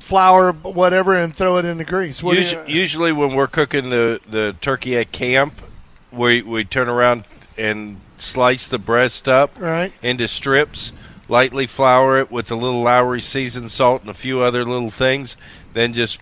flour, 0.00 0.50
whatever, 0.52 1.16
and 1.16 1.34
throw 1.34 1.56
it 1.58 1.64
in 1.64 1.78
the 1.78 1.84
grease? 1.84 2.20
What 2.20 2.34
do 2.34 2.40
Usu- 2.40 2.56
you- 2.66 2.74
usually, 2.80 3.12
when 3.12 3.34
we're 3.36 3.46
cooking 3.46 3.88
the 3.88 4.20
the 4.28 4.56
turkey 4.60 4.96
at 4.98 5.12
camp, 5.12 5.54
we 6.10 6.42
we 6.42 6.64
turn 6.64 6.88
around 6.88 7.24
and 7.60 8.00
slice 8.18 8.66
the 8.66 8.78
breast 8.78 9.28
up 9.28 9.50
right. 9.58 9.92
into 10.02 10.26
strips, 10.26 10.92
lightly 11.28 11.66
flour 11.66 12.18
it 12.18 12.30
with 12.30 12.50
a 12.50 12.56
little 12.56 12.82
Lawry's 12.82 13.24
seasoned 13.26 13.70
salt 13.70 14.00
and 14.02 14.10
a 14.10 14.14
few 14.14 14.40
other 14.40 14.64
little 14.64 14.90
things, 14.90 15.36
then 15.74 15.92
just 15.92 16.18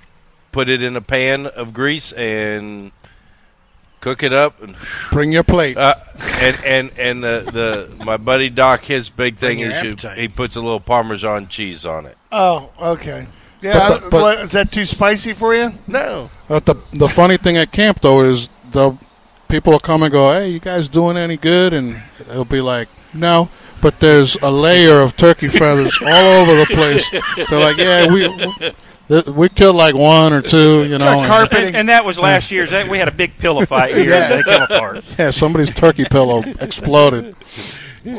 put 0.52 0.68
it 0.68 0.82
in 0.82 0.96
a 0.96 1.00
pan 1.00 1.46
of 1.46 1.72
grease 1.72 2.12
and 2.12 2.90
cook 4.00 4.22
it 4.22 4.32
up 4.32 4.62
and 4.62 4.76
bring 5.12 5.32
your 5.32 5.42
plate. 5.44 5.76
uh, 5.76 5.94
and 6.40 6.64
and 6.64 6.90
and 6.98 7.24
the, 7.24 7.88
the 7.98 8.04
my 8.04 8.16
buddy 8.16 8.48
Doc 8.50 8.84
his 8.84 9.08
big 9.08 9.36
thing 9.36 9.60
is 9.60 9.82
you, 10.02 10.10
he 10.14 10.28
puts 10.28 10.56
a 10.56 10.60
little 10.60 10.80
parmesan 10.80 11.48
cheese 11.48 11.84
on 11.86 12.06
it. 12.06 12.16
Oh, 12.32 12.70
okay. 12.80 13.26
Yeah, 13.60 13.72
But 13.88 13.88
the- 14.00 14.06
I- 14.06 14.08
but- 14.10 14.22
what, 14.22 14.40
is 14.40 14.50
that 14.52 14.70
too 14.70 14.86
spicy 14.86 15.32
for 15.32 15.54
you? 15.54 15.72
No. 15.86 16.30
But 16.48 16.64
the 16.66 16.76
the 16.92 17.08
funny 17.08 17.36
thing 17.36 17.56
at 17.56 17.72
camp 17.72 18.00
though 18.00 18.22
is 18.22 18.50
the 18.70 18.96
people 19.48 19.72
will 19.72 19.80
come 19.80 20.02
and 20.02 20.12
go, 20.12 20.32
"Hey, 20.32 20.48
you 20.48 20.58
guys 20.60 20.88
doing 20.88 21.16
any 21.16 21.36
good?" 21.36 21.72
And 21.72 22.00
it'll 22.20 22.44
be 22.44 22.60
like, 22.60 22.88
"No." 23.14 23.48
But 23.80 24.00
there's 24.00 24.36
a 24.42 24.50
layer 24.50 25.00
of 25.00 25.16
turkey 25.16 25.48
feathers 25.48 25.96
all 26.04 26.42
over 26.42 26.54
the 26.56 26.66
place. 26.66 27.08
They're 27.48 27.60
like, 27.60 27.76
"Yeah, 27.76 28.12
we 28.12 28.28
we, 29.08 29.20
we 29.32 29.48
killed 29.48 29.76
like 29.76 29.94
one 29.94 30.32
or 30.32 30.42
two, 30.42 30.84
you 30.84 30.98
know." 30.98 31.18
and- 31.18 31.26
carpeting. 31.26 31.66
and, 31.68 31.76
and 31.76 31.88
that 31.88 32.04
was 32.04 32.18
last 32.18 32.50
year's. 32.50 32.70
We 32.88 32.98
had 32.98 33.08
a 33.08 33.12
big 33.12 33.38
pillow 33.38 33.64
fight 33.66 33.94
here, 33.94 34.10
Yeah. 34.10 34.32
and 34.32 34.44
they 34.44 34.50
came 34.52 34.62
apart. 34.62 35.04
yeah, 35.18 35.30
somebody's 35.30 35.70
turkey 35.72 36.04
pillow 36.04 36.42
exploded. 36.60 37.34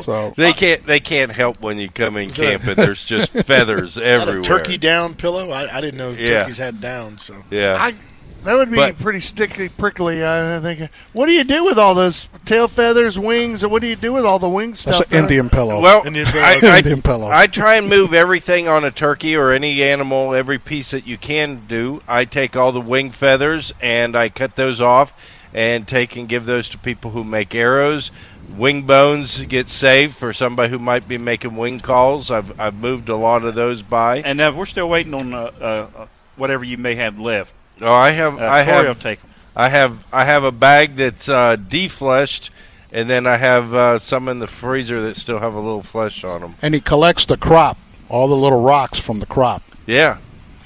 So 0.02 0.32
They 0.36 0.52
can't 0.52 0.86
they 0.86 1.00
can't 1.00 1.32
help 1.32 1.60
when 1.62 1.78
you 1.78 1.88
come 1.88 2.16
in 2.16 2.30
Is 2.30 2.36
that- 2.36 2.60
camping. 2.60 2.74
There's 2.76 3.02
just 3.04 3.32
feathers 3.46 3.98
everywhere. 3.98 4.40
a 4.40 4.42
turkey 4.44 4.78
down 4.78 5.14
pillow? 5.14 5.50
I, 5.50 5.78
I 5.78 5.80
didn't 5.80 5.98
know 5.98 6.10
Yeah. 6.12 6.40
turkeys 6.42 6.58
had 6.58 6.80
down. 6.80 7.18
So 7.18 7.34
Yeah. 7.50 7.76
I, 7.80 7.94
that 8.44 8.54
would 8.54 8.70
be 8.70 8.76
But- 8.76 8.98
pretty 8.98 9.20
sticky, 9.20 9.68
prickly. 9.68 10.24
I 10.24 10.60
think. 10.60 10.88
What 11.12 11.26
do 11.26 11.32
you 11.32 11.44
do 11.44 11.64
with 11.64 11.78
all 11.78 11.94
those 11.94 12.28
tail 12.44 12.68
feathers, 12.68 13.18
wings, 13.18 13.62
and 13.62 13.70
what 13.70 13.82
do 13.82 13.88
you 13.88 13.96
do 13.96 14.12
with 14.12 14.24
all 14.24 14.38
the 14.38 14.48
wing 14.48 14.74
stuff? 14.74 14.98
that's 14.98 15.12
an 15.12 15.18
Indian 15.18 15.48
pillow. 15.48 15.80
Well, 15.80 16.02
Indian 16.06 16.26
I, 16.28 16.30
pillow. 16.60 16.72
I, 16.72 16.78
Indian 16.78 17.02
pillow. 17.02 17.28
I 17.30 17.46
try 17.46 17.76
and 17.76 17.88
move 17.88 18.14
everything 18.14 18.68
on 18.68 18.84
a 18.84 18.90
turkey 18.90 19.36
or 19.36 19.50
any 19.50 19.82
animal, 19.82 20.34
every 20.34 20.58
piece 20.58 20.90
that 20.90 21.06
you 21.06 21.16
can 21.18 21.62
do. 21.68 22.02
I 22.08 22.24
take 22.24 22.56
all 22.56 22.72
the 22.72 22.80
wing 22.80 23.10
feathers 23.10 23.72
and 23.80 24.16
I 24.16 24.28
cut 24.28 24.56
those 24.56 24.80
off 24.80 25.12
and 25.52 25.86
take 25.86 26.16
and 26.16 26.28
give 26.28 26.46
those 26.46 26.68
to 26.70 26.78
people 26.78 27.10
who 27.10 27.24
make 27.24 27.54
arrows. 27.54 28.10
Wing 28.56 28.82
bones 28.82 29.44
get 29.44 29.68
saved 29.68 30.16
for 30.16 30.32
somebody 30.32 30.70
who 30.70 30.78
might 30.78 31.06
be 31.06 31.18
making 31.18 31.54
wing 31.56 31.78
calls. 31.78 32.30
I've 32.32 32.58
I've 32.58 32.74
moved 32.74 33.08
a 33.08 33.16
lot 33.16 33.44
of 33.44 33.54
those 33.54 33.80
by. 33.82 34.18
And 34.22 34.40
uh, 34.40 34.52
we're 34.56 34.66
still 34.66 34.88
waiting 34.88 35.14
on 35.14 35.32
uh, 35.32 35.50
uh, 35.60 35.64
uh, 35.96 36.06
whatever 36.36 36.64
you 36.64 36.76
may 36.76 36.96
have 36.96 37.18
left. 37.18 37.52
Oh, 37.80 37.92
I 37.92 38.10
have 38.10 38.38
Uh, 38.38 38.44
I 38.46 38.64
Corey 38.64 38.78
will 38.78 38.84
have 38.88 39.00
take 39.02 39.20
'em. 39.24 39.30
I 39.56 39.68
have 39.68 40.04
I 40.12 40.24
have 40.24 40.44
a 40.44 40.52
bag 40.52 40.96
that's 40.96 41.28
uh, 41.28 41.56
defleshed, 41.56 42.50
and 42.92 43.08
then 43.10 43.26
I 43.26 43.36
have 43.36 43.74
uh, 43.74 43.98
some 43.98 44.28
in 44.28 44.38
the 44.38 44.46
freezer 44.46 45.00
that 45.02 45.16
still 45.16 45.38
have 45.38 45.54
a 45.54 45.60
little 45.60 45.82
flesh 45.82 46.22
on 46.24 46.40
them. 46.42 46.54
and 46.62 46.74
he 46.74 46.80
collects 46.80 47.24
the 47.24 47.36
crop, 47.36 47.76
all 48.08 48.28
the 48.28 48.36
little 48.36 48.60
rocks 48.60 49.00
from 49.00 49.18
the 49.20 49.26
crop. 49.26 49.62
Yeah, 49.86 50.18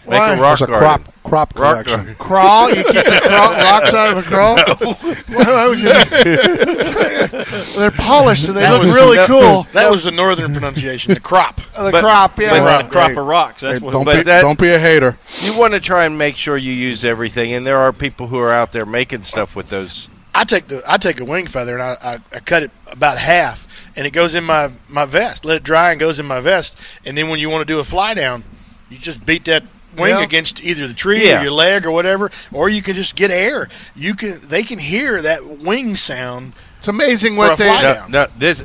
make 0.06 0.18
Why? 0.20 0.34
a 0.34 0.40
rock 0.40 0.58
There's 0.58 0.68
a 0.68 0.72
garden. 0.72 1.04
crop 1.04 1.14
crop 1.24 1.58
Rock 1.58 1.86
collection. 1.86 1.96
garden. 1.96 2.14
Crawl? 2.18 2.68
You 2.70 2.84
keep 2.84 2.94
the 3.04 3.20
crawl, 3.24 3.50
rocks 3.52 3.94
out 3.94 4.16
of 4.16 4.26
a 4.26 4.28
crawl? 4.30 4.56
Why- 4.56 5.44
why 5.44 5.68
would 5.68 5.80
you- 5.80 5.88
They're 7.78 7.90
polished 7.90 8.48
and 8.48 8.56
they 8.56 8.60
That 8.60 8.72
look 8.72 8.82
was- 8.82 8.94
really 8.94 9.16
that- 9.16 9.26
cool. 9.28 9.66
that 9.72 9.90
was 9.90 10.04
the 10.04 10.10
northern 10.10 10.52
pronunciation, 10.52 11.14
the 11.14 11.20
crop. 11.20 11.56
The 11.76 11.90
But- 11.90 12.02
crop, 12.02 12.38
yeah. 12.38 12.50
but- 12.50 12.62
right. 12.62 12.84
a 12.84 12.88
crop 12.88 13.10
Hey, 13.12 13.16
of 13.16 13.26
rocks. 13.26 13.62
That's 13.62 13.78
Hey, 13.78 13.84
what. 13.84 13.92
don't 13.92 14.04
but 14.04 14.16
be 14.16 14.22
that- 14.24 14.42
don't 14.42 14.58
be 14.58 14.70
a 14.70 14.78
hater. 14.78 15.18
You 15.40 15.56
want 15.58 15.72
to 15.74 15.80
try 15.80 16.04
and 16.04 16.18
make 16.18 16.36
sure 16.36 16.56
you 16.56 16.72
use 16.72 17.04
everything, 17.04 17.52
and 17.52 17.66
there 17.66 17.78
are 17.78 17.92
people 17.92 18.28
who 18.28 18.38
are 18.38 18.52
out 18.52 18.72
there 18.72 18.86
making 18.86 19.22
stuff 19.24 19.56
with 19.56 19.68
those. 19.68 20.08
I 20.34 20.44
take 20.44 20.68
the 20.68 20.82
I 20.86 20.96
take 20.98 21.20
a 21.20 21.24
wing 21.24 21.46
feather 21.46 21.74
and 21.74 21.82
I, 21.82 21.96
I, 22.02 22.18
I 22.36 22.40
cut 22.40 22.64
it 22.64 22.70
about 22.88 23.18
half, 23.18 23.66
and 23.96 24.06
it 24.06 24.10
goes 24.10 24.34
in 24.34 24.44
my 24.44 24.70
my 24.88 25.06
vest. 25.06 25.44
Let 25.44 25.56
it 25.58 25.62
dry 25.62 25.90
and 25.92 26.00
goes 26.00 26.18
in 26.18 26.26
my 26.26 26.40
vest, 26.40 26.76
and 27.06 27.16
then 27.16 27.28
when 27.28 27.38
you 27.38 27.48
want 27.50 27.62
to 27.66 27.72
do 27.72 27.78
a 27.78 27.84
fly 27.84 28.14
down, 28.14 28.42
you 28.90 28.98
just 28.98 29.24
beat 29.24 29.44
that 29.46 29.62
wing 29.96 30.16
Yeah. 30.16 30.22
against 30.22 30.62
either 30.62 30.86
the 30.88 30.94
tree 30.94 31.26
Yeah. 31.28 31.40
or 31.40 31.42
your 31.44 31.52
leg 31.52 31.86
or 31.86 31.90
whatever, 31.90 32.30
or 32.52 32.68
you 32.68 32.82
can 32.82 32.94
just 32.94 33.14
get 33.16 33.30
air. 33.30 33.68
You 33.96 34.14
can 34.14 34.40
they 34.48 34.62
can 34.62 34.78
hear 34.78 35.20
that 35.22 35.58
wing 35.58 35.96
sound. 35.96 36.52
It's 36.78 36.88
amazing 36.88 37.34
For 37.34 37.38
what 37.38 37.52
a 37.54 37.56
they. 37.56 37.68
fly 37.68 37.82
No, 37.82 38.06
no, 38.08 38.26
this 38.38 38.62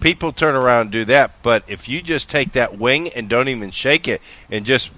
people 0.00 0.32
turn 0.32 0.54
around 0.54 0.82
and 0.82 0.90
do 0.90 1.04
that, 1.06 1.32
but 1.42 1.62
if 1.68 1.88
you 1.88 2.00
just 2.02 2.30
take 2.30 2.52
that 2.52 2.78
wing 2.78 3.08
and 3.14 3.28
don't 3.28 3.48
even 3.48 3.70
shake 3.70 4.08
it, 4.08 4.22
and 4.50 4.64
just 4.64 4.90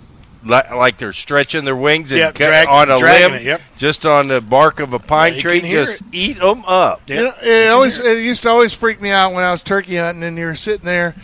li- 0.44 0.60
like 0.72 0.98
they're 0.98 1.12
stretching 1.12 1.64
their 1.64 1.74
wings 1.74 2.12
and 2.12 2.20
Yep, 2.20 2.34
cut 2.36 2.46
drag- 2.46 2.68
on 2.68 2.88
a 2.90 2.96
limb, 2.96 3.34
it, 3.34 3.42
yep. 3.42 3.60
just 3.76 4.06
on 4.06 4.28
the 4.28 4.40
bark 4.40 4.78
of 4.78 4.92
a 4.92 4.98
pine 5.00 5.34
Yeah, 5.34 5.40
tree, 5.40 5.60
just 5.62 5.94
it. 6.00 6.06
eat 6.12 6.38
them 6.38 6.64
up. 6.64 7.02
Yeah. 7.08 7.16
You 7.16 7.24
know, 7.24 7.34
it 7.42 7.68
always 7.70 7.98
it 7.98 8.22
used 8.22 8.44
to 8.44 8.50
always 8.50 8.72
freak 8.72 9.00
me 9.02 9.10
out 9.10 9.32
when 9.32 9.42
I 9.44 9.50
was 9.50 9.62
turkey 9.64 9.96
hunting 9.96 10.22
and 10.22 10.38
you 10.38 10.44
were 10.46 10.54
sitting 10.54 10.86
there, 10.86 11.16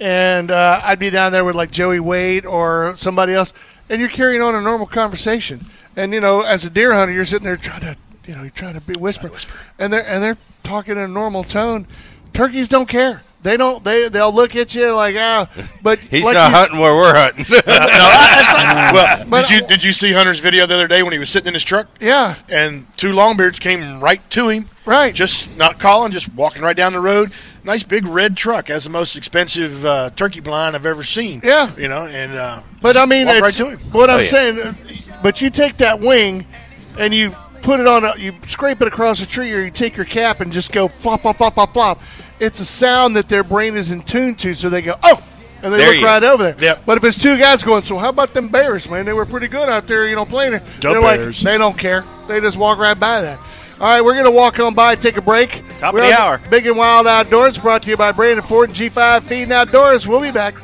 and 0.00 0.50
uh, 0.50 0.80
I'd 0.84 0.98
be 0.98 1.08
down 1.10 1.32
there 1.32 1.44
with 1.46 1.56
like 1.56 1.70
Joey 1.70 2.00
Wade 2.00 2.44
or 2.44 2.94
somebody 2.98 3.32
else, 3.32 3.52
and 3.88 4.00
you're 4.00 4.08
carrying 4.10 4.42
on 4.42 4.54
a 4.54 4.60
normal 4.60 4.86
conversation, 4.86 5.66
and 5.96 6.12
you 6.12 6.20
know 6.20 6.42
as 6.42 6.64
a 6.64 6.70
deer 6.70 6.92
hunter 6.94 7.12
you're 7.12 7.24
sitting 7.24 7.44
there 7.44 7.56
trying 7.56 7.80
to 7.80 7.96
you 8.26 8.34
know 8.34 8.42
you're 8.42 8.50
trying 8.50 8.74
to 8.74 8.80
be 8.80 8.94
whisper, 8.94 9.30
and 9.78 9.92
they're 9.92 10.06
and 10.08 10.22
they're 10.22 10.38
talking 10.62 10.92
in 10.92 10.98
a 10.98 11.08
normal 11.08 11.44
tone. 11.44 11.86
Turkeys 12.32 12.68
don't 12.68 12.88
care. 12.88 13.22
They 13.42 13.56
don't. 13.56 13.84
They 13.84 14.08
they'll 14.08 14.32
look 14.34 14.56
at 14.56 14.74
you 14.74 14.92
like 14.94 15.14
ah, 15.16 15.48
but 15.82 15.98
He's 16.00 16.24
like 16.24 16.34
not 16.34 16.52
hunting 16.52 16.80
where 16.80 16.94
we're 16.94 17.14
hunting. 17.14 17.46
no, 17.50 17.58
not. 17.66 18.94
Well, 18.94 19.24
But- 19.28 19.48
did 19.48 19.50
you 19.62 19.66
did 19.66 19.82
you 19.84 19.92
see 19.92 20.12
Hunter's 20.12 20.40
video 20.40 20.66
the 20.66 20.74
other 20.74 20.88
day 20.88 21.02
when 21.02 21.12
he 21.12 21.18
was 21.18 21.30
sitting 21.30 21.48
in 21.48 21.54
his 21.54 21.62
truck 21.64 21.86
Yeah, 22.00 22.34
and 22.48 22.86
two 22.96 23.12
longbeards 23.12 23.60
came 23.60 24.00
right 24.00 24.20
to 24.30 24.48
him, 24.48 24.68
right. 24.84 25.14
just 25.14 25.54
not 25.56 25.78
calling, 25.78 26.10
just 26.12 26.32
walking 26.34 26.62
right 26.62 26.76
down 26.76 26.92
the 26.92 27.00
road. 27.00 27.32
Nice 27.68 27.82
big 27.84 28.06
red 28.06 28.36
truck. 28.36 28.68
Has 28.68 28.84
the 28.84 28.90
most 28.90 29.14
expensive 29.16 29.84
uh, 29.86 30.10
turkey 30.10 30.40
blind 30.40 30.74
I've 30.74 30.86
ever 30.86 31.04
seen. 31.04 31.40
Yeah. 31.44 31.70
you 31.76 31.86
know, 31.88 32.02
and 32.06 32.34
uh, 32.34 32.60
But 32.82 32.96
I 32.96 33.04
mean, 33.06 33.26
walk 33.26 33.40
right 33.40 33.48
it's, 33.48 33.56
to 33.58 33.70
him. 33.70 33.78
what 33.92 34.10
I'm 34.10 34.16
Oh, 34.16 34.20
yeah. 34.20 34.26
saying. 34.26 34.58
uh, 34.58 34.72
But 35.22 35.40
you 35.42 35.50
take 35.50 35.76
that 35.76 36.00
wing, 36.00 36.46
and 36.98 37.14
you 37.14 37.30
put 37.62 37.78
it 37.78 37.86
on. 37.86 38.04
A, 38.04 38.16
you 38.16 38.32
scrape 38.46 38.80
it 38.82 38.88
across 38.88 39.20
a 39.22 39.26
tree, 39.26 39.52
or 39.54 39.60
you 39.62 39.70
take 39.70 39.96
your 39.96 40.06
cap 40.06 40.40
and 40.40 40.52
just 40.52 40.72
go 40.72 40.88
flop, 40.88 41.20
flop, 41.22 41.36
flop, 41.36 41.54
flop, 41.54 41.72
flop. 41.72 42.02
It's 42.40 42.60
a 42.60 42.64
sound 42.64 43.16
that 43.16 43.28
their 43.28 43.42
brain 43.44 43.76
is 43.76 43.90
in 43.90 44.02
tune 44.02 44.34
to, 44.36 44.54
so 44.54 44.68
they 44.68 44.82
go, 44.82 44.94
oh. 45.02 45.22
And 45.60 45.72
they 45.72 45.78
There 45.78 45.88
look 45.88 45.96
you 45.98 46.06
right 46.06 46.20
go. 46.22 46.32
over 46.34 46.42
there. 46.44 46.56
Yep. 46.56 46.82
But 46.86 46.98
if 46.98 47.04
it's 47.04 47.20
two 47.20 47.36
guys 47.36 47.64
going, 47.64 47.82
so 47.82 47.98
how 47.98 48.10
about 48.10 48.32
them 48.32 48.48
Bears, 48.48 48.88
man? 48.88 49.04
They 49.04 49.12
were 49.12 49.26
pretty 49.26 49.48
good 49.48 49.68
out 49.68 49.88
there, 49.88 50.06
you 50.06 50.14
know, 50.14 50.24
playing 50.24 50.52
it. 50.52 50.62
Go 50.80 50.92
They're 50.92 51.00
Bears. 51.02 51.42
like, 51.42 51.52
they 51.52 51.58
don't 51.58 51.76
care. 51.76 52.04
They 52.28 52.40
just 52.40 52.56
walk 52.56 52.78
right 52.78 52.94
by 52.98 53.22
that. 53.22 53.38
All 53.80 53.86
right, 53.86 54.00
we're 54.00 54.14
going 54.14 54.24
to 54.24 54.30
walk 54.32 54.58
on 54.58 54.74
by, 54.74 54.96
take 54.96 55.18
a 55.18 55.22
break. 55.22 55.62
Top 55.78 55.94
of 55.94 56.00
We're 56.00 56.08
the 56.08 56.12
hour. 56.12 56.40
Big 56.50 56.66
and 56.66 56.76
Wild 56.76 57.06
Outdoors 57.06 57.58
brought 57.58 57.82
to 57.82 57.90
you 57.90 57.96
by 57.96 58.10
Brandon 58.10 58.44
Ford 58.44 58.70
and 58.70 58.76
G5 58.76 59.22
Feeding 59.22 59.52
Outdoors. 59.52 60.08
We'll 60.08 60.20
be 60.20 60.32
back. 60.32 60.56